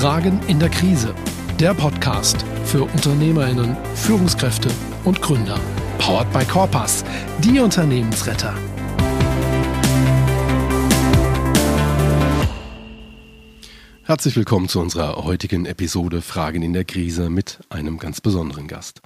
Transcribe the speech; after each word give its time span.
Fragen 0.00 0.40
in 0.46 0.58
der 0.58 0.70
Krise. 0.70 1.14
Der 1.60 1.74
Podcast 1.74 2.42
für 2.64 2.84
Unternehmerinnen, 2.84 3.76
Führungskräfte 3.94 4.70
und 5.04 5.20
Gründer. 5.20 5.60
Powered 5.98 6.32
by 6.32 6.42
Corpus, 6.46 7.04
die 7.40 7.60
Unternehmensretter. 7.60 8.54
Herzlich 14.10 14.34
willkommen 14.34 14.68
zu 14.68 14.80
unserer 14.80 15.22
heutigen 15.22 15.66
Episode 15.66 16.20
Fragen 16.20 16.62
in 16.62 16.72
der 16.72 16.84
Krise 16.84 17.30
mit 17.30 17.60
einem 17.68 18.00
ganz 18.00 18.20
besonderen 18.20 18.66
Gast. 18.66 19.02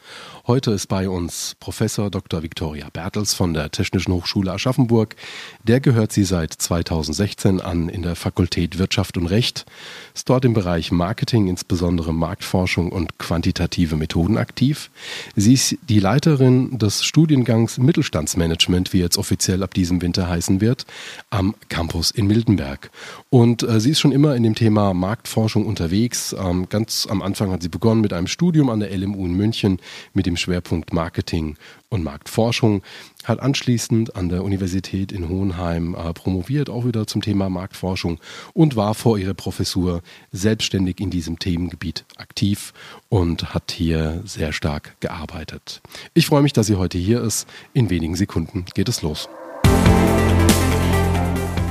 Heute 0.46 0.70
ist 0.70 0.86
bei 0.86 1.10
uns 1.10 1.56
Professor 1.60 2.10
Dr. 2.10 2.42
Viktoria 2.42 2.88
Bertels 2.90 3.34
von 3.34 3.52
der 3.52 3.70
Technischen 3.70 4.14
Hochschule 4.14 4.50
Aschaffenburg. 4.50 5.14
Der 5.62 5.80
gehört 5.80 6.12
sie 6.12 6.24
seit 6.24 6.54
2016 6.54 7.60
an 7.60 7.90
in 7.90 8.00
der 8.00 8.16
Fakultät 8.16 8.78
Wirtschaft 8.78 9.18
und 9.18 9.26
Recht, 9.26 9.66
ist 10.14 10.30
dort 10.30 10.46
im 10.46 10.54
Bereich 10.54 10.90
Marketing, 10.90 11.48
insbesondere 11.48 12.14
Marktforschung 12.14 12.90
und 12.90 13.18
quantitative 13.18 13.96
Methoden 13.96 14.38
aktiv. 14.38 14.90
Sie 15.36 15.52
ist 15.52 15.76
die 15.86 16.00
Leiterin 16.00 16.78
des 16.78 17.04
Studiengangs 17.04 17.76
Mittelstandsmanagement, 17.76 18.94
wie 18.94 19.00
jetzt 19.00 19.18
offiziell 19.18 19.62
ab 19.62 19.74
diesem 19.74 20.00
Winter 20.00 20.30
heißen 20.30 20.62
wird, 20.62 20.86
am 21.28 21.54
Campus 21.68 22.10
in 22.10 22.26
Mildenberg. 22.26 22.90
Und 23.28 23.64
äh, 23.64 23.80
sie 23.80 23.90
ist 23.90 24.00
schon 24.00 24.12
immer 24.12 24.34
in 24.34 24.44
dem 24.44 24.54
Thema 24.54 24.93
Marktforschung 24.94 25.66
unterwegs. 25.66 26.34
Ähm, 26.38 26.68
ganz 26.68 27.06
am 27.10 27.22
Anfang 27.22 27.50
hat 27.50 27.62
sie 27.62 27.68
begonnen 27.68 28.00
mit 28.00 28.12
einem 28.12 28.26
Studium 28.26 28.70
an 28.70 28.80
der 28.80 28.96
LMU 28.96 29.26
in 29.26 29.34
München 29.34 29.78
mit 30.14 30.26
dem 30.26 30.36
Schwerpunkt 30.36 30.92
Marketing 30.92 31.56
und 31.90 32.02
Marktforschung, 32.02 32.82
hat 33.24 33.40
anschließend 33.40 34.16
an 34.16 34.28
der 34.28 34.44
Universität 34.44 35.12
in 35.12 35.28
Hohenheim 35.28 35.94
äh, 35.94 36.12
promoviert, 36.12 36.68
auch 36.68 36.84
wieder 36.84 37.06
zum 37.06 37.22
Thema 37.22 37.48
Marktforschung 37.48 38.20
und 38.52 38.76
war 38.76 38.94
vor 38.94 39.18
ihrer 39.18 39.34
Professur 39.34 40.02
selbstständig 40.32 41.00
in 41.00 41.10
diesem 41.10 41.38
Themengebiet 41.38 42.04
aktiv 42.16 42.72
und 43.08 43.54
hat 43.54 43.70
hier 43.70 44.22
sehr 44.24 44.52
stark 44.52 44.96
gearbeitet. 45.00 45.82
Ich 46.14 46.26
freue 46.26 46.42
mich, 46.42 46.52
dass 46.52 46.66
sie 46.66 46.76
heute 46.76 46.98
hier 46.98 47.22
ist. 47.22 47.46
In 47.72 47.90
wenigen 47.90 48.16
Sekunden 48.16 48.64
geht 48.74 48.88
es 48.88 49.02
los. 49.02 49.28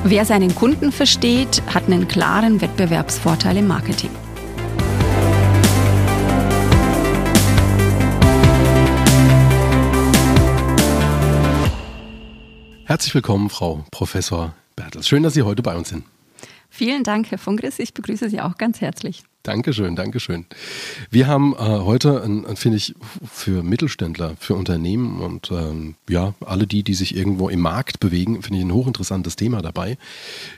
Wer 0.06 0.26
seinen 0.26 0.54
Kunden 0.54 0.92
versteht, 0.92 1.64
hat 1.74 1.86
einen 1.86 2.10
klaren 2.10 2.60
Wettbewerbsvorteil 2.60 3.56
im 3.56 3.68
Marketing. 3.68 4.10
Herzlich 12.84 13.16
willkommen, 13.16 13.50
Frau 13.50 13.86
Professor 13.92 14.54
Bertels. 14.76 15.08
Schön, 15.08 15.24
dass 15.24 15.36
Sie 15.36 15.44
heute 15.44 15.64
bei 15.64 15.74
uns 15.74 15.88
sind. 15.88 16.04
Vielen 16.76 17.04
Dank, 17.04 17.30
Herr 17.30 17.38
Fungris. 17.38 17.78
Ich 17.78 17.94
begrüße 17.94 18.32
Sie 18.32 18.42
auch 18.42 18.58
ganz 18.58 18.82
herzlich. 18.82 19.22
Dankeschön, 19.44 19.96
Dankeschön. 19.96 20.48
Wir 21.12 21.28
haben 21.28 21.54
äh, 21.54 21.58
heute, 21.58 22.24
finde 22.56 22.78
ich, 22.78 22.96
für 23.32 23.62
Mittelständler, 23.62 24.36
für 24.40 24.56
Unternehmen 24.56 25.22
und 25.22 25.52
ähm, 25.52 25.94
ja, 26.10 26.34
alle 26.44 26.66
die, 26.66 26.82
die 26.82 26.96
sich 26.96 27.16
irgendwo 27.16 27.48
im 27.50 27.60
Markt 27.60 28.00
bewegen, 28.00 28.42
finde 28.42 28.58
ich 28.58 28.66
ein 28.66 28.74
hochinteressantes 28.74 29.36
Thema 29.36 29.62
dabei. 29.62 30.00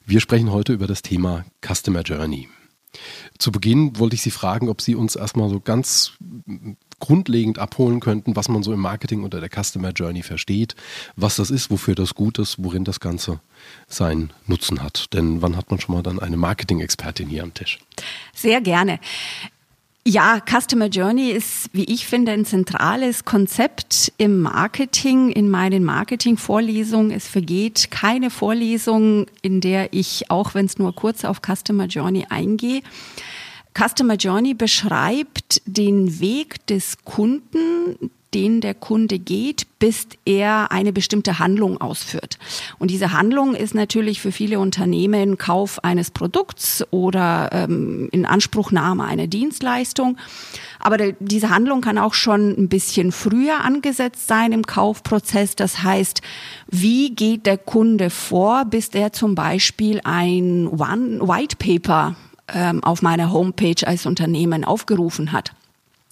Wir 0.05 0.21
sprechen 0.21 0.53
heute 0.53 0.71
über 0.71 0.87
das 0.87 1.01
Thema 1.01 1.43
Customer 1.61 1.99
Journey. 1.99 2.47
Zu 3.37 3.51
Beginn 3.51 3.99
wollte 3.99 4.15
ich 4.15 4.21
Sie 4.21 4.31
fragen, 4.31 4.69
ob 4.69 4.79
Sie 4.79 4.95
uns 4.95 5.17
erstmal 5.17 5.49
so 5.49 5.59
ganz 5.59 6.13
grundlegend 6.99 7.59
abholen 7.59 7.99
könnten, 7.99 8.35
was 8.35 8.49
man 8.49 8.63
so 8.63 8.73
im 8.73 8.79
Marketing 8.79 9.23
unter 9.23 9.39
der 9.39 9.49
Customer 9.49 9.89
Journey 9.89 10.23
versteht, 10.23 10.75
was 11.15 11.35
das 11.35 11.49
ist, 11.49 11.69
wofür 11.69 11.95
das 11.95 12.15
gut 12.15 12.39
ist, 12.39 12.55
worin 12.59 12.83
das 12.83 12.99
Ganze 12.99 13.39
seinen 13.87 14.31
Nutzen 14.47 14.81
hat. 14.81 15.13
Denn 15.13 15.41
wann 15.41 15.57
hat 15.57 15.71
man 15.71 15.79
schon 15.79 15.95
mal 15.95 16.03
dann 16.03 16.19
eine 16.19 16.37
Marketing-Expertin 16.37 17.27
hier 17.27 17.43
am 17.43 17.53
Tisch? 17.53 17.79
Sehr 18.33 18.61
gerne. 18.61 18.99
Ja, 20.07 20.39
Customer 20.39 20.85
Journey 20.85 21.31
ist, 21.31 21.67
wie 21.73 21.85
ich 21.85 22.05
finde, 22.05 22.31
ein 22.31 22.45
zentrales 22.45 23.25
Konzept 23.25 24.13
im 24.19 24.39
Marketing, 24.39 25.31
in 25.31 25.49
meinen 25.49 25.83
Marketing-Vorlesungen. 25.83 27.09
Es 27.09 27.27
vergeht 27.27 27.89
keine 27.89 28.29
Vorlesung, 28.29 29.25
in 29.41 29.61
der 29.61 29.93
ich, 29.93 30.29
auch 30.29 30.53
wenn 30.53 30.67
es 30.67 30.77
nur 30.77 30.93
kurz 30.93 31.25
auf 31.25 31.41
Customer 31.41 31.87
Journey 31.87 32.27
eingehe, 32.29 32.83
Customer 33.77 34.15
Journey 34.15 34.53
beschreibt 34.53 35.61
den 35.65 36.19
Weg 36.19 36.65
des 36.67 37.03
Kunden, 37.03 38.11
den 38.33 38.59
der 38.59 38.73
Kunde 38.73 39.17
geht, 39.17 39.65
bis 39.79 40.07
er 40.25 40.71
eine 40.71 40.91
bestimmte 40.91 41.39
Handlung 41.39 41.79
ausführt. 41.79 42.37
Und 42.79 42.91
diese 42.91 43.13
Handlung 43.13 43.55
ist 43.55 43.73
natürlich 43.73 44.21
für 44.21 44.33
viele 44.33 44.59
Unternehmen 44.59 45.37
Kauf 45.37 45.83
eines 45.83 46.11
Produkts 46.11 46.83
oder 46.91 47.49
ähm, 47.53 48.09
in 48.11 48.25
Anspruchnahme 48.25 49.05
einer 49.05 49.27
Dienstleistung. 49.27 50.17
Aber 50.79 50.97
der, 50.97 51.15
diese 51.19 51.49
Handlung 51.49 51.79
kann 51.79 51.97
auch 51.97 52.13
schon 52.13 52.51
ein 52.57 52.67
bisschen 52.67 53.13
früher 53.13 53.63
angesetzt 53.63 54.27
sein 54.27 54.51
im 54.51 54.63
Kaufprozess. 54.63 55.55
Das 55.55 55.81
heißt, 55.83 56.21
wie 56.67 57.15
geht 57.15 57.45
der 57.45 57.57
Kunde 57.57 58.09
vor, 58.09 58.65
bis 58.65 58.89
er 58.89 59.13
zum 59.13 59.35
Beispiel 59.35 60.01
ein 60.03 60.67
One 60.67 61.21
White 61.21 61.55
Paper 61.57 62.15
ähm, 62.53 62.83
auf 62.83 63.01
meiner 63.01 63.31
Homepage 63.31 63.85
als 63.85 64.05
Unternehmen 64.05 64.63
aufgerufen 64.63 65.31
hat. 65.31 65.51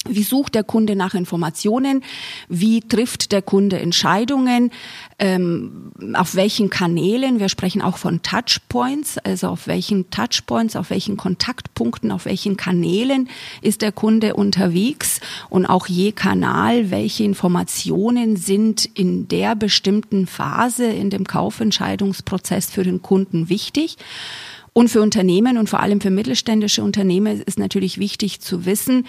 Wie 0.06 0.24
sucht 0.24 0.56
der 0.56 0.66
Kunde 0.66 0.98
nach 0.98 1.14
Informationen? 1.14 2.04
Wie 2.50 2.82
trifft 2.82 3.32
der 3.32 3.42
Kunde 3.42 3.80
Entscheidungen? 3.80 4.70
Ähm, 5.18 5.94
auf 6.14 6.36
welchen 6.36 6.70
Kanälen? 6.70 7.40
Wir 7.40 7.48
sprechen 7.48 7.82
auch 7.82 7.96
von 7.96 8.22
Touchpoints, 8.22 9.18
also 9.20 9.48
auf 9.48 9.66
welchen 9.68 10.10
Touchpoints, 10.10 10.76
auf 10.76 10.90
welchen 10.90 11.16
Kontaktpunkten, 11.16 12.12
auf 12.12 12.26
welchen 12.26 12.58
Kanälen 12.58 13.30
ist 13.62 13.82
der 13.82 13.94
Kunde 13.94 14.34
unterwegs? 14.34 15.22
Und 15.50 15.66
auch 15.66 15.88
je 15.88 16.12
Kanal, 16.12 16.92
welche 16.92 17.24
Informationen 17.24 18.36
sind 18.36 18.84
in 18.84 19.30
der 19.30 19.56
bestimmten 19.56 20.28
Phase 20.28 20.86
in 20.86 21.12
dem 21.12 21.26
Kaufentscheidungsprozess 21.26 22.70
für 22.70 22.84
den 22.84 23.02
Kunden 23.02 23.48
wichtig? 23.48 23.96
Und 24.74 24.90
für 24.90 25.02
Unternehmen 25.02 25.58
und 25.58 25.70
vor 25.70 25.80
allem 25.80 26.02
für 26.02 26.10
mittelständische 26.10 26.84
Unternehmen 26.84 27.42
ist 27.42 27.60
natürlich 27.60 28.00
wichtig 28.00 28.42
zu 28.42 28.66
wissen, 28.66 29.06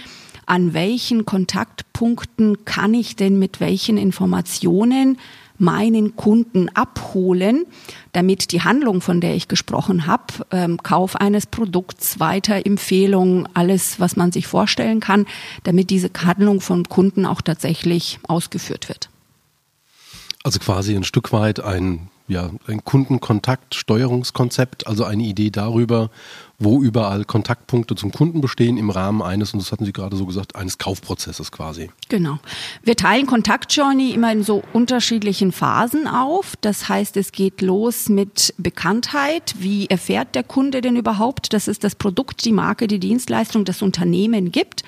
an 0.46 0.74
welchen 0.74 1.24
Kontaktpunkten 1.24 2.66
kann 2.66 2.92
ich 2.92 3.16
denn 3.16 3.38
mit 3.38 3.60
welchen 3.60 3.96
Informationen 3.96 5.18
meinen 5.56 6.16
Kunden 6.16 6.68
abholen, 6.70 7.64
damit 8.12 8.52
die 8.52 8.62
Handlung, 8.62 9.00
von 9.00 9.20
der 9.20 9.34
ich 9.34 9.48
gesprochen 9.48 10.06
habe, 10.06 10.24
ähm, 10.50 10.82
Kauf 10.82 11.16
eines 11.16 11.46
Produkts, 11.46 12.18
Weiterempfehlung, 12.18 13.48
alles, 13.54 14.00
was 14.00 14.16
man 14.16 14.32
sich 14.32 14.46
vorstellen 14.46 15.00
kann, 15.00 15.26
damit 15.62 15.90
diese 15.90 16.10
Handlung 16.24 16.60
von 16.60 16.88
Kunden 16.88 17.24
auch 17.24 17.40
tatsächlich 17.40 18.18
ausgeführt 18.26 18.88
wird. 18.88 19.08
Also 20.42 20.58
quasi 20.58 20.94
ein 20.94 21.04
Stück 21.04 21.32
weit 21.32 21.60
ein 21.60 22.10
ja, 22.26 22.50
ein 22.66 22.82
Kundenkontaktsteuerungskonzept, 22.84 24.86
also 24.86 25.04
eine 25.04 25.24
Idee 25.24 25.50
darüber, 25.50 26.10
wo 26.58 26.82
überall 26.82 27.24
Kontaktpunkte 27.24 27.94
zum 27.96 28.12
Kunden 28.12 28.40
bestehen 28.40 28.76
im 28.76 28.90
Rahmen 28.90 29.22
eines, 29.22 29.52
und 29.52 29.60
das 29.60 29.72
hatten 29.72 29.84
Sie 29.84 29.92
gerade 29.92 30.16
so 30.16 30.24
gesagt, 30.26 30.54
eines 30.54 30.78
Kaufprozesses 30.78 31.50
quasi. 31.50 31.90
Genau. 32.08 32.38
Wir 32.82 32.96
teilen 32.96 33.26
Kontaktjourney 33.26 34.12
immer 34.12 34.30
in 34.32 34.44
so 34.44 34.62
unterschiedlichen 34.72 35.50
Phasen 35.52 36.06
auf. 36.06 36.54
Das 36.60 36.88
heißt, 36.88 37.16
es 37.16 37.32
geht 37.32 37.60
los 37.60 38.08
mit 38.08 38.54
Bekanntheit. 38.56 39.54
Wie 39.58 39.86
erfährt 39.86 40.34
der 40.34 40.44
Kunde 40.44 40.80
denn 40.80 40.96
überhaupt, 40.96 41.52
dass 41.52 41.66
es 41.66 41.80
das 41.80 41.96
Produkt, 41.96 42.44
die 42.44 42.52
Marke, 42.52 42.86
die 42.86 43.00
Dienstleistung, 43.00 43.64
das 43.64 43.82
Unternehmen 43.82 44.52
gibt? 44.52 44.84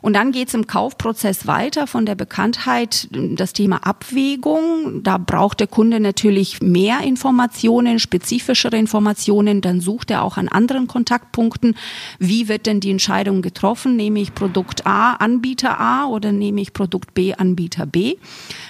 Und 0.00 0.14
dann 0.14 0.30
geht 0.30 0.48
es 0.48 0.54
im 0.54 0.66
Kaufprozess 0.66 1.46
weiter 1.46 1.86
von 1.86 2.06
der 2.06 2.14
Bekanntheit, 2.14 3.08
das 3.10 3.52
Thema 3.52 3.78
Abwägung. 3.78 5.02
Da 5.02 5.18
braucht 5.18 5.60
der 5.60 5.66
Kunde 5.66 5.98
natürlich 5.98 6.62
mehr 6.62 7.00
Informationen, 7.00 7.98
spezifischere 7.98 8.76
Informationen. 8.76 9.60
Dann 9.60 9.80
sucht 9.80 10.10
er 10.12 10.22
auch 10.22 10.36
an 10.36 10.48
anderen 10.48 10.86
Kontaktpunkten 10.86 11.07
Kontaktpunkten. 11.08 11.74
Wie 12.18 12.48
wird 12.48 12.66
denn 12.66 12.80
die 12.80 12.90
Entscheidung 12.90 13.40
getroffen? 13.40 13.96
Nehme 13.96 14.20
ich 14.20 14.34
Produkt 14.34 14.86
A, 14.86 15.14
Anbieter 15.14 15.80
A 15.80 16.06
oder 16.06 16.32
nehme 16.32 16.60
ich 16.60 16.74
Produkt 16.74 17.14
B, 17.14 17.32
Anbieter 17.32 17.86
B? 17.86 18.16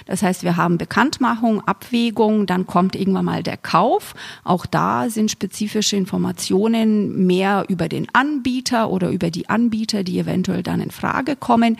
Das 0.05 0.23
heißt, 0.23 0.43
wir 0.43 0.55
haben 0.55 0.77
Bekanntmachung, 0.77 1.59
Abwägung, 1.67 2.45
dann 2.45 2.65
kommt 2.65 2.95
irgendwann 2.95 3.25
mal 3.25 3.43
der 3.43 3.57
Kauf. 3.57 4.15
Auch 4.45 4.65
da 4.65 5.09
sind 5.09 5.31
spezifische 5.31 5.97
Informationen 5.97 7.27
mehr 7.27 7.65
über 7.67 7.89
den 7.89 8.07
Anbieter 8.13 8.89
oder 8.89 9.09
über 9.09 9.31
die 9.31 9.49
Anbieter, 9.49 10.03
die 10.03 10.17
eventuell 10.17 10.63
dann 10.63 10.79
in 10.79 10.91
Frage 10.91 11.35
kommen. 11.35 11.77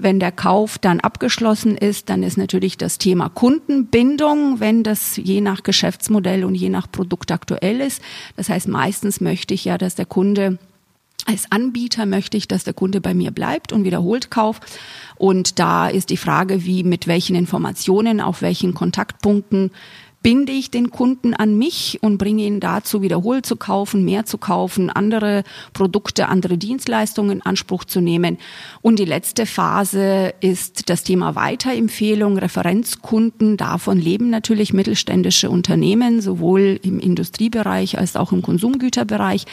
Wenn 0.00 0.20
der 0.20 0.30
Kauf 0.30 0.78
dann 0.78 1.00
abgeschlossen 1.00 1.76
ist, 1.76 2.08
dann 2.08 2.22
ist 2.22 2.38
natürlich 2.38 2.76
das 2.76 2.98
Thema 2.98 3.28
Kundenbindung, 3.28 4.60
wenn 4.60 4.84
das 4.84 5.16
je 5.16 5.40
nach 5.40 5.64
Geschäftsmodell 5.64 6.44
und 6.44 6.54
je 6.54 6.68
nach 6.68 6.90
Produkt 6.90 7.32
aktuell 7.32 7.80
ist. 7.80 8.00
Das 8.36 8.48
heißt, 8.48 8.68
meistens 8.68 9.20
möchte 9.20 9.54
ich 9.54 9.64
ja, 9.64 9.76
dass 9.76 9.87
der 9.94 10.06
Kunde 10.06 10.58
als 11.26 11.52
Anbieter 11.52 12.06
möchte 12.06 12.38
ich, 12.38 12.48
dass 12.48 12.64
der 12.64 12.72
Kunde 12.72 13.02
bei 13.02 13.12
mir 13.12 13.32
bleibt 13.32 13.72
und 13.72 13.84
wiederholt 13.84 14.30
kauft. 14.30 14.62
Und 15.16 15.58
da 15.58 15.88
ist 15.88 16.08
die 16.08 16.16
Frage, 16.16 16.64
wie, 16.64 16.84
mit 16.84 17.06
welchen 17.06 17.36
Informationen, 17.36 18.22
auf 18.22 18.40
welchen 18.40 18.72
Kontaktpunkten 18.72 19.70
binde 20.22 20.52
ich 20.52 20.70
den 20.70 20.90
Kunden 20.90 21.32
an 21.34 21.56
mich 21.56 21.98
und 22.02 22.18
bringe 22.18 22.42
ihn 22.42 22.60
dazu, 22.60 23.02
wiederholt 23.02 23.46
zu 23.46 23.56
kaufen, 23.56 24.04
mehr 24.04 24.26
zu 24.26 24.36
kaufen, 24.36 24.90
andere 24.90 25.44
Produkte, 25.72 26.28
andere 26.28 26.58
Dienstleistungen 26.58 27.38
in 27.38 27.42
Anspruch 27.42 27.84
zu 27.84 28.00
nehmen. 28.00 28.38
Und 28.82 28.98
die 28.98 29.04
letzte 29.04 29.46
Phase 29.46 30.34
ist 30.40 30.90
das 30.90 31.04
Thema 31.04 31.36
Weiterempfehlung, 31.36 32.36
Referenzkunden. 32.36 33.56
Davon 33.56 33.98
leben 33.98 34.28
natürlich 34.28 34.72
mittelständische 34.72 35.50
Unternehmen, 35.50 36.20
sowohl 36.20 36.80
im 36.82 36.98
Industriebereich 36.98 37.96
als 37.98 38.16
auch 38.16 38.32
im 38.32 38.42
Konsumgüterbereich. 38.42 39.44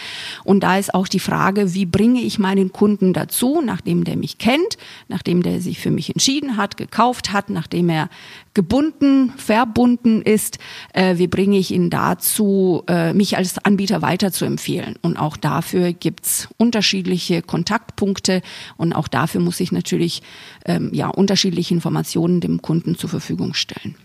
Und 0.44 0.62
da 0.62 0.78
ist 0.78 0.94
auch 0.96 1.08
die 1.08 1.20
Frage, 1.20 1.76
wie 1.76 1.86
bringe 1.86 2.22
ich 2.22 2.40
meinen 2.40 2.72
Kunden 2.72 3.14
dazu, 3.14 3.62
nachdem 3.64 4.04
der 4.04 4.18
mich 4.18 4.40
kennt, 4.40 4.78
nachdem 5.08 5.44
der 5.44 5.62
sich 5.62 5.80
für 5.80 5.92
mich 5.92 6.10
entschieden 6.10 6.58
hat, 6.58 6.76
gekauft 6.76 7.32
hat, 7.32 7.50
nachdem 7.50 7.90
er 7.90 8.10
gebunden, 8.56 9.34
verbunden 9.38 10.24
ist, 10.24 10.58
äh, 10.94 11.18
wie 11.18 11.28
bringe 11.28 11.60
ich 11.60 11.70
ihn 11.70 11.92
dazu, 11.92 12.84
äh, 12.88 13.14
mich 13.14 13.38
als 13.38 13.64
Anbieter 13.64 14.02
weiterzuempfehlen. 14.02 14.96
Und 15.04 15.18
auch 15.18 15.38
dafür 15.38 15.94
gibt's 15.94 16.48
unterschiedliche 16.58 17.44
Kontaktpunkte 17.44 18.42
und 18.78 18.94
auch 18.94 19.08
dafür 19.08 19.42
muss 19.42 19.60
ich 19.60 19.72
natürlich 19.72 20.24
ähm, 20.66 20.90
ja, 20.94 21.10
unterschiedliche 21.10 21.76
Informationen 21.76 22.40
dem 22.40 22.64
Kunden 22.64 22.98
zur 22.98 23.10
Verfügung 23.10 23.54
stellen. 23.54 23.96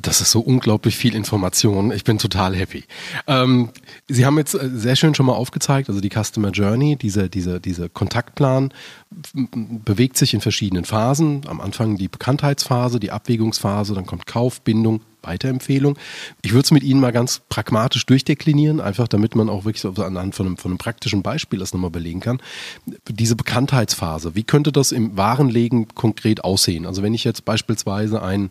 Das 0.00 0.22
ist 0.22 0.30
so 0.30 0.40
unglaublich 0.40 0.96
viel 0.96 1.14
Information. 1.14 1.92
Ich 1.92 2.04
bin 2.04 2.18
total 2.18 2.56
happy. 2.56 2.84
Ähm, 3.26 3.68
Sie 4.08 4.24
haben 4.24 4.38
jetzt 4.38 4.54
äh, 4.54 4.70
sehr 4.72 4.96
schön 4.96 5.14
schon 5.14 5.26
mal 5.26 5.34
aufgezeigt, 5.34 5.88
also 5.88 6.00
die 6.00 6.08
Customer 6.08 6.50
Journey, 6.50 6.96
diese, 6.96 7.28
diese, 7.28 7.60
diese 7.60 7.88
Kontaktplan 7.90 8.72
bewegt 9.84 10.16
sich 10.16 10.32
in 10.32 10.40
verschiedenen 10.40 10.84
Phasen. 10.84 11.42
Am 11.46 11.60
Anfang 11.60 11.96
die 11.96 12.08
Bekanntheitsphase, 12.08 12.98
die 12.98 13.10
Abwägungsphase, 13.10 13.94
dann 13.94 14.06
kommt 14.06 14.26
Kauf, 14.26 14.62
Bindung, 14.62 15.02
Weiterempfehlung. 15.22 15.98
Ich 16.42 16.52
würde 16.52 16.64
es 16.64 16.70
mit 16.70 16.82
Ihnen 16.82 17.00
mal 17.00 17.12
ganz 17.12 17.42
pragmatisch 17.48 18.06
durchdeklinieren, 18.06 18.80
einfach 18.80 19.08
damit 19.08 19.34
man 19.34 19.48
auch 19.48 19.64
wirklich 19.64 19.80
so 19.80 19.90
anhand 20.02 20.34
von 20.34 20.46
einem, 20.46 20.56
von 20.56 20.72
einem 20.72 20.78
praktischen 20.78 21.22
Beispiel 21.22 21.58
das 21.58 21.72
nochmal 21.72 21.90
belegen 21.90 22.20
kann. 22.20 22.40
Diese 23.08 23.36
Bekanntheitsphase, 23.36 24.34
wie 24.34 24.44
könnte 24.44 24.72
das 24.72 24.92
im 24.92 25.16
Warenlegen 25.16 25.88
konkret 25.94 26.44
aussehen? 26.44 26.86
Also 26.86 27.02
wenn 27.02 27.14
ich 27.14 27.24
jetzt 27.24 27.44
beispielsweise 27.44 28.22
ein, 28.22 28.50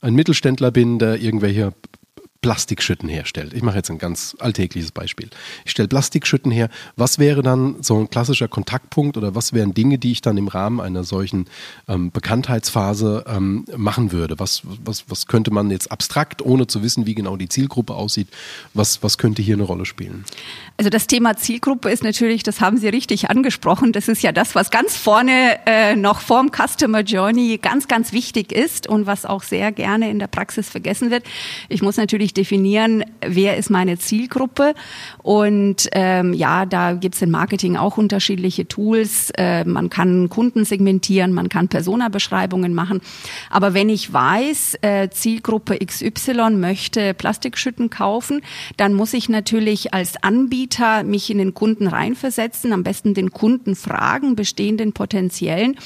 ein 0.00 0.14
Mittelständler 0.14 0.70
bin, 0.70 0.98
der 0.98 1.20
irgendwelche 1.20 1.72
Plastikschütten 2.40 3.08
herstellt. 3.08 3.52
Ich 3.52 3.62
mache 3.62 3.76
jetzt 3.76 3.90
ein 3.90 3.98
ganz 3.98 4.36
alltägliches 4.38 4.92
Beispiel. 4.92 5.28
Ich 5.64 5.72
stelle 5.72 5.88
Plastikschütten 5.88 6.52
her. 6.52 6.68
Was 6.94 7.18
wäre 7.18 7.42
dann 7.42 7.82
so 7.82 7.98
ein 7.98 8.10
klassischer 8.10 8.46
Kontaktpunkt 8.46 9.16
oder 9.16 9.34
was 9.34 9.52
wären 9.52 9.74
Dinge, 9.74 9.98
die 9.98 10.12
ich 10.12 10.20
dann 10.20 10.36
im 10.36 10.46
Rahmen 10.46 10.80
einer 10.80 11.02
solchen 11.02 11.46
ähm, 11.88 12.12
Bekanntheitsphase 12.12 13.24
ähm, 13.26 13.64
machen 13.76 14.12
würde? 14.12 14.38
Was, 14.38 14.62
was, 14.64 15.04
was 15.08 15.26
könnte 15.26 15.50
man 15.50 15.70
jetzt 15.70 15.90
abstrakt, 15.90 16.40
ohne 16.40 16.68
zu 16.68 16.84
wissen, 16.84 17.06
wie 17.06 17.16
genau 17.16 17.36
die 17.36 17.48
Zielgruppe 17.48 17.94
aussieht, 17.94 18.28
was, 18.72 19.02
was 19.02 19.18
könnte 19.18 19.42
hier 19.42 19.56
eine 19.56 19.64
Rolle 19.64 19.84
spielen? 19.84 20.24
Also 20.76 20.90
das 20.90 21.08
Thema 21.08 21.36
Zielgruppe 21.36 21.90
ist 21.90 22.04
natürlich, 22.04 22.44
das 22.44 22.60
haben 22.60 22.76
Sie 22.76 22.88
richtig 22.88 23.30
angesprochen, 23.30 23.92
das 23.92 24.06
ist 24.06 24.22
ja 24.22 24.30
das, 24.30 24.54
was 24.54 24.70
ganz 24.70 24.96
vorne 24.96 25.58
äh, 25.66 25.96
noch 25.96 26.20
vorm 26.20 26.52
Customer 26.52 27.00
Journey 27.00 27.58
ganz, 27.60 27.88
ganz 27.88 28.12
wichtig 28.12 28.52
ist 28.52 28.86
und 28.86 29.06
was 29.06 29.26
auch 29.26 29.42
sehr 29.42 29.72
gerne 29.72 30.08
in 30.08 30.20
der 30.20 30.28
Praxis 30.28 30.68
vergessen 30.68 31.10
wird. 31.10 31.24
Ich 31.68 31.82
muss 31.82 31.96
natürlich 31.96 32.27
natürlich 32.28 32.34
definieren, 32.34 33.04
wer 33.20 33.56
ist 33.56 33.70
meine 33.70 33.98
Zielgruppe. 33.98 34.74
Und 35.22 35.88
ähm, 35.92 36.34
ja, 36.34 36.66
da 36.66 36.94
gibt's 36.94 37.22
im 37.22 37.30
Marketing 37.30 37.76
auch 37.76 37.96
unterschiedliche 37.96 38.66
Tools. 38.66 39.30
Äh, 39.36 39.64
man 39.64 39.90
kann 39.90 40.28
Kunden 40.28 40.64
segmentieren, 40.64 41.32
man 41.32 41.48
kann 41.48 41.68
Persona-Beschreibungen 41.68 42.74
machen. 42.74 43.00
Aber 43.50 43.74
wenn 43.74 43.88
ich 43.88 44.12
weiß, 44.12 44.78
äh, 44.82 45.08
Zielgruppe 45.10 45.78
XY 45.78 46.50
möchte 46.56 47.14
Plastikschütten 47.14 47.90
kaufen, 47.90 48.42
dann 48.76 48.94
muss 48.94 49.14
ich 49.14 49.28
natürlich 49.28 49.94
als 49.94 50.22
Anbieter 50.22 51.04
mich 51.04 51.30
in 51.30 51.38
den 51.38 51.54
Kunden 51.54 51.86
reinversetzen, 51.86 52.72
am 52.72 52.82
besten 52.82 53.14
den 53.14 53.30
Kunden 53.30 53.74
fragen, 53.74 54.36
bestehenden 54.36 54.92
potenziellen, 54.92 55.76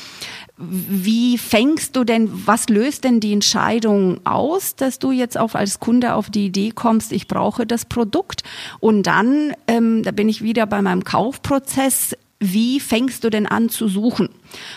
wie 0.68 1.38
fängst 1.38 1.96
du 1.96 2.04
denn, 2.04 2.30
was 2.46 2.68
löst 2.68 3.04
denn 3.04 3.20
die 3.20 3.32
Entscheidung 3.32 4.20
aus, 4.24 4.76
dass 4.76 4.98
du 4.98 5.10
jetzt 5.10 5.36
auch 5.38 5.54
als 5.54 5.80
Kunde 5.80 6.14
auf 6.14 6.30
die 6.30 6.46
Idee 6.46 6.70
kommst, 6.70 7.12
ich 7.12 7.28
brauche 7.28 7.66
das 7.66 7.84
Produkt? 7.84 8.42
Und 8.80 9.04
dann, 9.04 9.52
ähm, 9.66 10.02
da 10.02 10.12
bin 10.12 10.28
ich 10.28 10.42
wieder 10.42 10.66
bei 10.66 10.80
meinem 10.80 11.04
Kaufprozess, 11.04 12.16
wie 12.44 12.80
fängst 12.80 13.22
du 13.22 13.30
denn 13.30 13.46
an 13.46 13.68
zu 13.68 13.86
suchen? 13.86 14.28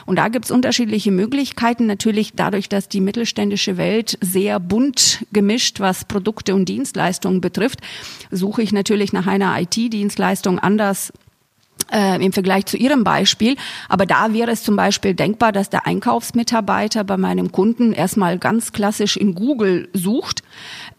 Und 0.06 0.18
da 0.18 0.28
gibt's 0.28 0.52
unterschiedliche 0.52 1.12
Möglichkeiten. 1.12 1.88
Natürlich 1.88 2.34
dadurch, 2.36 2.70
dass 2.70 2.90
die 2.90 3.02
mittelständische 3.02 3.78
Welt 3.78 4.20
sehr 4.22 4.60
bunt 4.60 5.26
gemischt, 5.34 5.80
was 5.80 6.06
Produkte 6.06 6.54
und 6.54 6.70
Dienstleistungen 6.70 7.42
betrifft, 7.42 7.80
suche 8.30 8.62
ich 8.62 8.72
natürlich 8.72 9.14
nach 9.14 9.26
einer 9.26 9.60
IT-Dienstleistung 9.60 10.60
anders 10.60 11.12
äh, 11.92 12.24
im 12.24 12.33
Vergleich 12.33 12.66
zu 12.66 12.77
Ihrem 12.77 13.04
Beispiel. 13.04 13.56
Aber 13.89 14.06
da 14.06 14.33
wäre 14.33 14.51
es 14.51 14.63
zum 14.63 14.75
Beispiel 14.75 15.13
denkbar, 15.13 15.51
dass 15.51 15.69
der 15.69 15.86
Einkaufsmitarbeiter 15.86 17.04
bei 17.04 17.18
meinem 17.18 17.51
Kunden 17.51 17.94
erstmal 17.94 18.38
ganz 18.38 18.72
klassisch 18.72 19.18
in 19.18 19.36
Google 19.36 19.89
sucht 19.94 20.44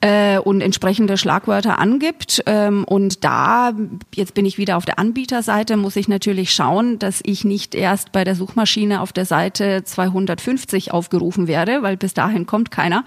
äh, 0.02 0.38
und 0.38 0.60
entsprechende 0.60 1.16
Schlagwörter 1.16 1.78
angibt. 1.78 2.42
Ähm, 2.46 2.84
und 2.84 3.24
da, 3.24 3.72
jetzt 4.14 4.34
bin 4.34 4.44
ich 4.44 4.58
wieder 4.58 4.76
auf 4.76 4.84
der 4.84 4.98
Anbieterseite, 4.98 5.76
muss 5.76 5.96
ich 5.96 6.06
natürlich 6.06 6.52
schauen, 6.52 6.98
dass 6.98 7.20
ich 7.24 7.44
nicht 7.44 7.74
erst 7.74 8.12
bei 8.12 8.22
der 8.22 8.34
Suchmaschine 8.34 9.00
auf 9.00 9.12
der 9.12 9.24
Seite 9.24 9.84
250 9.84 10.92
aufgerufen 10.92 11.48
werde, 11.48 11.82
weil 11.82 11.96
bis 11.96 12.12
dahin 12.12 12.44
kommt 12.46 12.70
keiner, 12.70 13.04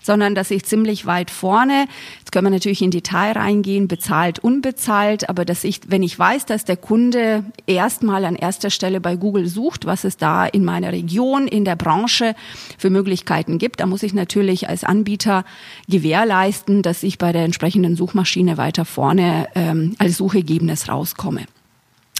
sondern 0.00 0.36
dass 0.36 0.52
ich 0.52 0.64
ziemlich 0.64 1.06
weit 1.06 1.30
vorne, 1.30 1.86
jetzt 2.20 2.30
können 2.30 2.46
wir 2.46 2.50
natürlich 2.50 2.82
in 2.82 2.92
Detail 2.92 3.32
reingehen, 3.32 3.88
bezahlt, 3.88 4.38
unbezahlt, 4.38 5.28
aber 5.28 5.44
dass 5.44 5.64
ich, 5.64 5.80
wenn 5.88 6.04
ich 6.04 6.16
weiß, 6.16 6.46
dass 6.46 6.64
der 6.64 6.76
Kunde 6.76 7.44
erstmal 7.66 8.24
an 8.24 8.36
erster 8.36 8.70
Stelle 8.70 9.00
bei 9.00 9.16
Google 9.16 9.48
sucht, 9.48 9.86
was 9.86 10.04
es 10.04 10.16
da 10.16 10.46
in 10.46 10.64
meiner 10.64 10.92
Region, 10.92 11.48
in 11.48 11.64
der 11.64 11.76
Branche 11.76 12.36
für 12.78 12.90
Möglichkeiten 12.90 13.58
gibt, 13.58 13.80
da 13.80 13.86
muss 13.86 14.04
ich 14.04 14.14
natürlich 14.14 14.68
als 14.68 14.84
Anbieter 14.84 15.44
gewährleisten, 15.88 16.27
gewährleisten, 16.28 16.82
dass 16.82 17.02
ich 17.02 17.18
bei 17.18 17.32
der 17.32 17.44
entsprechenden 17.44 17.96
Suchmaschine 17.96 18.58
weiter 18.58 18.84
vorne 18.84 19.48
ähm, 19.54 19.94
als 19.98 20.18
Suchergebnis 20.18 20.88
rauskomme. 20.88 21.46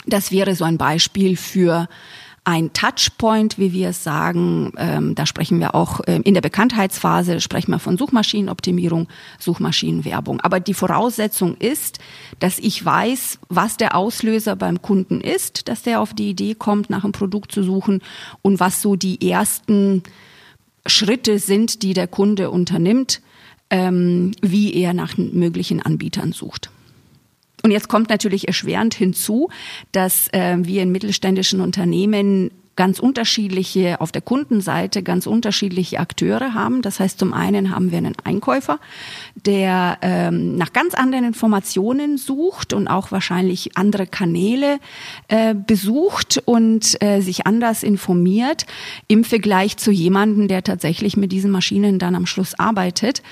Das 0.07 0.33
wäre 0.33 0.55
so 0.55 0.65
ein 0.65 0.79
Beispiel 0.79 1.37
für 1.37 1.89
ein 2.45 2.73
Touchpoint, 2.73 3.59
wie 3.59 3.75
wir 3.75 3.91
es 3.91 4.03
sagen. 4.03 4.73
Ähm, 4.79 5.15
da 5.15 5.27
sprechen 5.27 5.61
wir 5.61 5.75
auch 5.75 6.01
ähm, 6.07 6.23
in 6.23 6.33
der 6.33 6.41
Bekanntheitsphase, 6.41 7.41
sprechen 7.41 7.73
wir 7.73 7.79
von 7.79 7.99
Suchmaschinenoptimierung, 7.99 9.09
Suchmaschinenwerbung. 9.39 10.41
Aber 10.41 10.59
die 10.59 10.73
Voraussetzung 10.73 11.57
ist, 11.59 11.99
dass 12.39 12.59
ich 12.59 12.83
weiß, 12.83 13.41
was 13.51 13.77
der 13.77 13.95
Auslöser 13.95 14.57
beim 14.57 14.81
Kunden 14.81 15.21
ist, 15.21 15.69
dass 15.69 15.83
der 15.83 16.01
auf 16.01 16.15
die 16.15 16.31
Idee 16.31 16.55
kommt, 16.55 16.89
nach 16.89 17.05
einem 17.05 17.13
Produkt 17.13 17.53
zu 17.53 17.63
suchen 17.63 18.01
und 18.41 18.61
was 18.61 18.81
so 18.81 18.97
die 18.97 19.31
ersten 19.31 20.03
Schritte 20.87 21.39
sind, 21.39 21.83
die 21.83 21.93
der 21.93 22.07
Kunde 22.07 22.51
unternimmt, 22.51 23.21
ähm, 23.71 24.33
wie 24.41 24.75
er 24.75 24.95
nach 24.95 25.17
möglichen 25.17 25.83
Anbietern 25.83 26.33
sucht. 26.33 26.71
Und 27.63 27.71
jetzt 27.71 27.89
kommt 27.89 28.09
natürlich 28.09 28.47
erschwerend 28.47 28.95
hinzu, 28.95 29.51
dass 29.93 30.29
äh, 30.33 30.57
wir 30.61 30.83
in 30.83 30.93
mittelständischen 30.93 31.61
Unternehmen 31.61 32.51
ganz 32.79 33.01
unterschiedliche, 33.01 34.01
auf 34.01 34.13
der 34.13 34.23
Kundenseite 34.23 35.03
ganz 35.03 35.27
unterschiedliche 35.27 35.99
Akteure 35.99 36.55
haben. 36.55 36.81
Das 36.81 37.01
heißt, 37.01 37.19
zum 37.19 37.33
einen 37.33 37.75
haben 37.75 37.91
wir 37.91 37.99
einen 37.99 38.15
Einkäufer, 38.23 38.79
der 39.47 39.99
ähm, 40.03 40.57
nach 40.57 40.73
ganz 40.73 40.95
anderen 40.95 41.25
Informationen 41.25 42.19
sucht 42.19 42.73
und 42.73 42.89
auch 42.89 43.13
wahrscheinlich 43.13 43.77
andere 43.77 44.07
Kanäle 44.07 44.79
äh, 45.29 45.55
besucht 45.55 46.43
und 46.45 47.01
äh, 47.03 47.21
sich 47.21 47.47
anders 47.47 47.83
informiert 47.83 48.67
im 49.07 49.25
Vergleich 49.25 49.77
zu 49.77 49.91
jemandem, 49.91 50.49
der 50.49 50.63
tatsächlich 50.63 51.17
mit 51.17 51.33
diesen 51.33 51.51
Maschinen 51.51 51.99
dann 51.99 52.15
am 52.15 52.27
Schluss 52.27 52.59
arbeitet. 52.59 53.23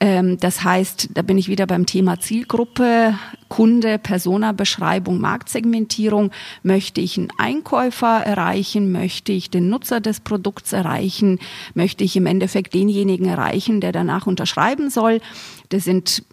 Ähm, 0.00 0.38
das 0.40 0.64
heißt, 0.64 1.10
da 1.14 1.22
bin 1.22 1.36
ich 1.36 1.48
wieder 1.48 1.66
beim 1.66 1.84
Thema 1.84 2.18
Zielgruppe, 2.18 3.14
Kunde, 3.48 3.98
Persona-Beschreibung, 3.98 5.20
Marktsegmentierung. 5.20 6.30
Möchte 6.62 7.02
ich 7.02 7.18
einen 7.18 7.28
Einkäufer 7.36 8.22
erreichen? 8.24 8.92
Möchte 8.92 9.32
ich 9.32 9.50
den 9.50 9.68
Nutzer 9.68 10.00
des 10.00 10.20
Produkts 10.20 10.72
erreichen? 10.72 11.38
Möchte 11.74 12.02
ich 12.02 12.16
im 12.16 12.26
Endeffekt 12.26 12.72
denjenigen 12.72 13.26
erreichen, 13.26 13.80
der 13.82 13.92
danach 13.92 14.26
unterschreiben 14.26 14.88
soll? 14.88 15.20
Das 15.68 15.84
sind 15.84 16.24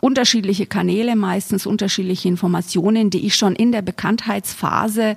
unterschiedliche 0.00 0.66
Kanäle, 0.66 1.16
meistens 1.16 1.64
unterschiedliche 1.64 2.28
Informationen, 2.28 3.08
die 3.08 3.26
ich 3.26 3.36
schon 3.36 3.56
in 3.56 3.72
der 3.72 3.80
Bekanntheitsphase 3.80 5.16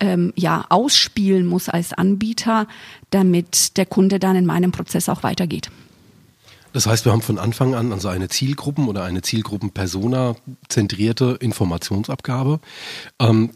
ähm, 0.00 0.32
ja 0.34 0.66
ausspielen 0.70 1.46
muss 1.46 1.68
als 1.68 1.92
Anbieter, 1.92 2.66
damit 3.10 3.76
der 3.76 3.86
Kunde 3.86 4.18
dann 4.18 4.34
in 4.34 4.44
meinem 4.44 4.72
Prozess 4.72 5.08
auch 5.08 5.22
weitergeht. 5.22 5.70
Das 6.72 6.88
heißt, 6.88 7.04
wir 7.04 7.12
haben 7.12 7.22
von 7.22 7.38
Anfang 7.38 7.76
an 7.76 7.92
also 7.92 8.08
eine 8.08 8.28
Zielgruppen- 8.28 8.88
oder 8.88 9.04
eine 9.04 9.22
Zielgruppenpersona 9.22 10.34
zentrierte 10.68 11.36
Informationsabgabe. 11.38 12.58
Ähm, 13.20 13.50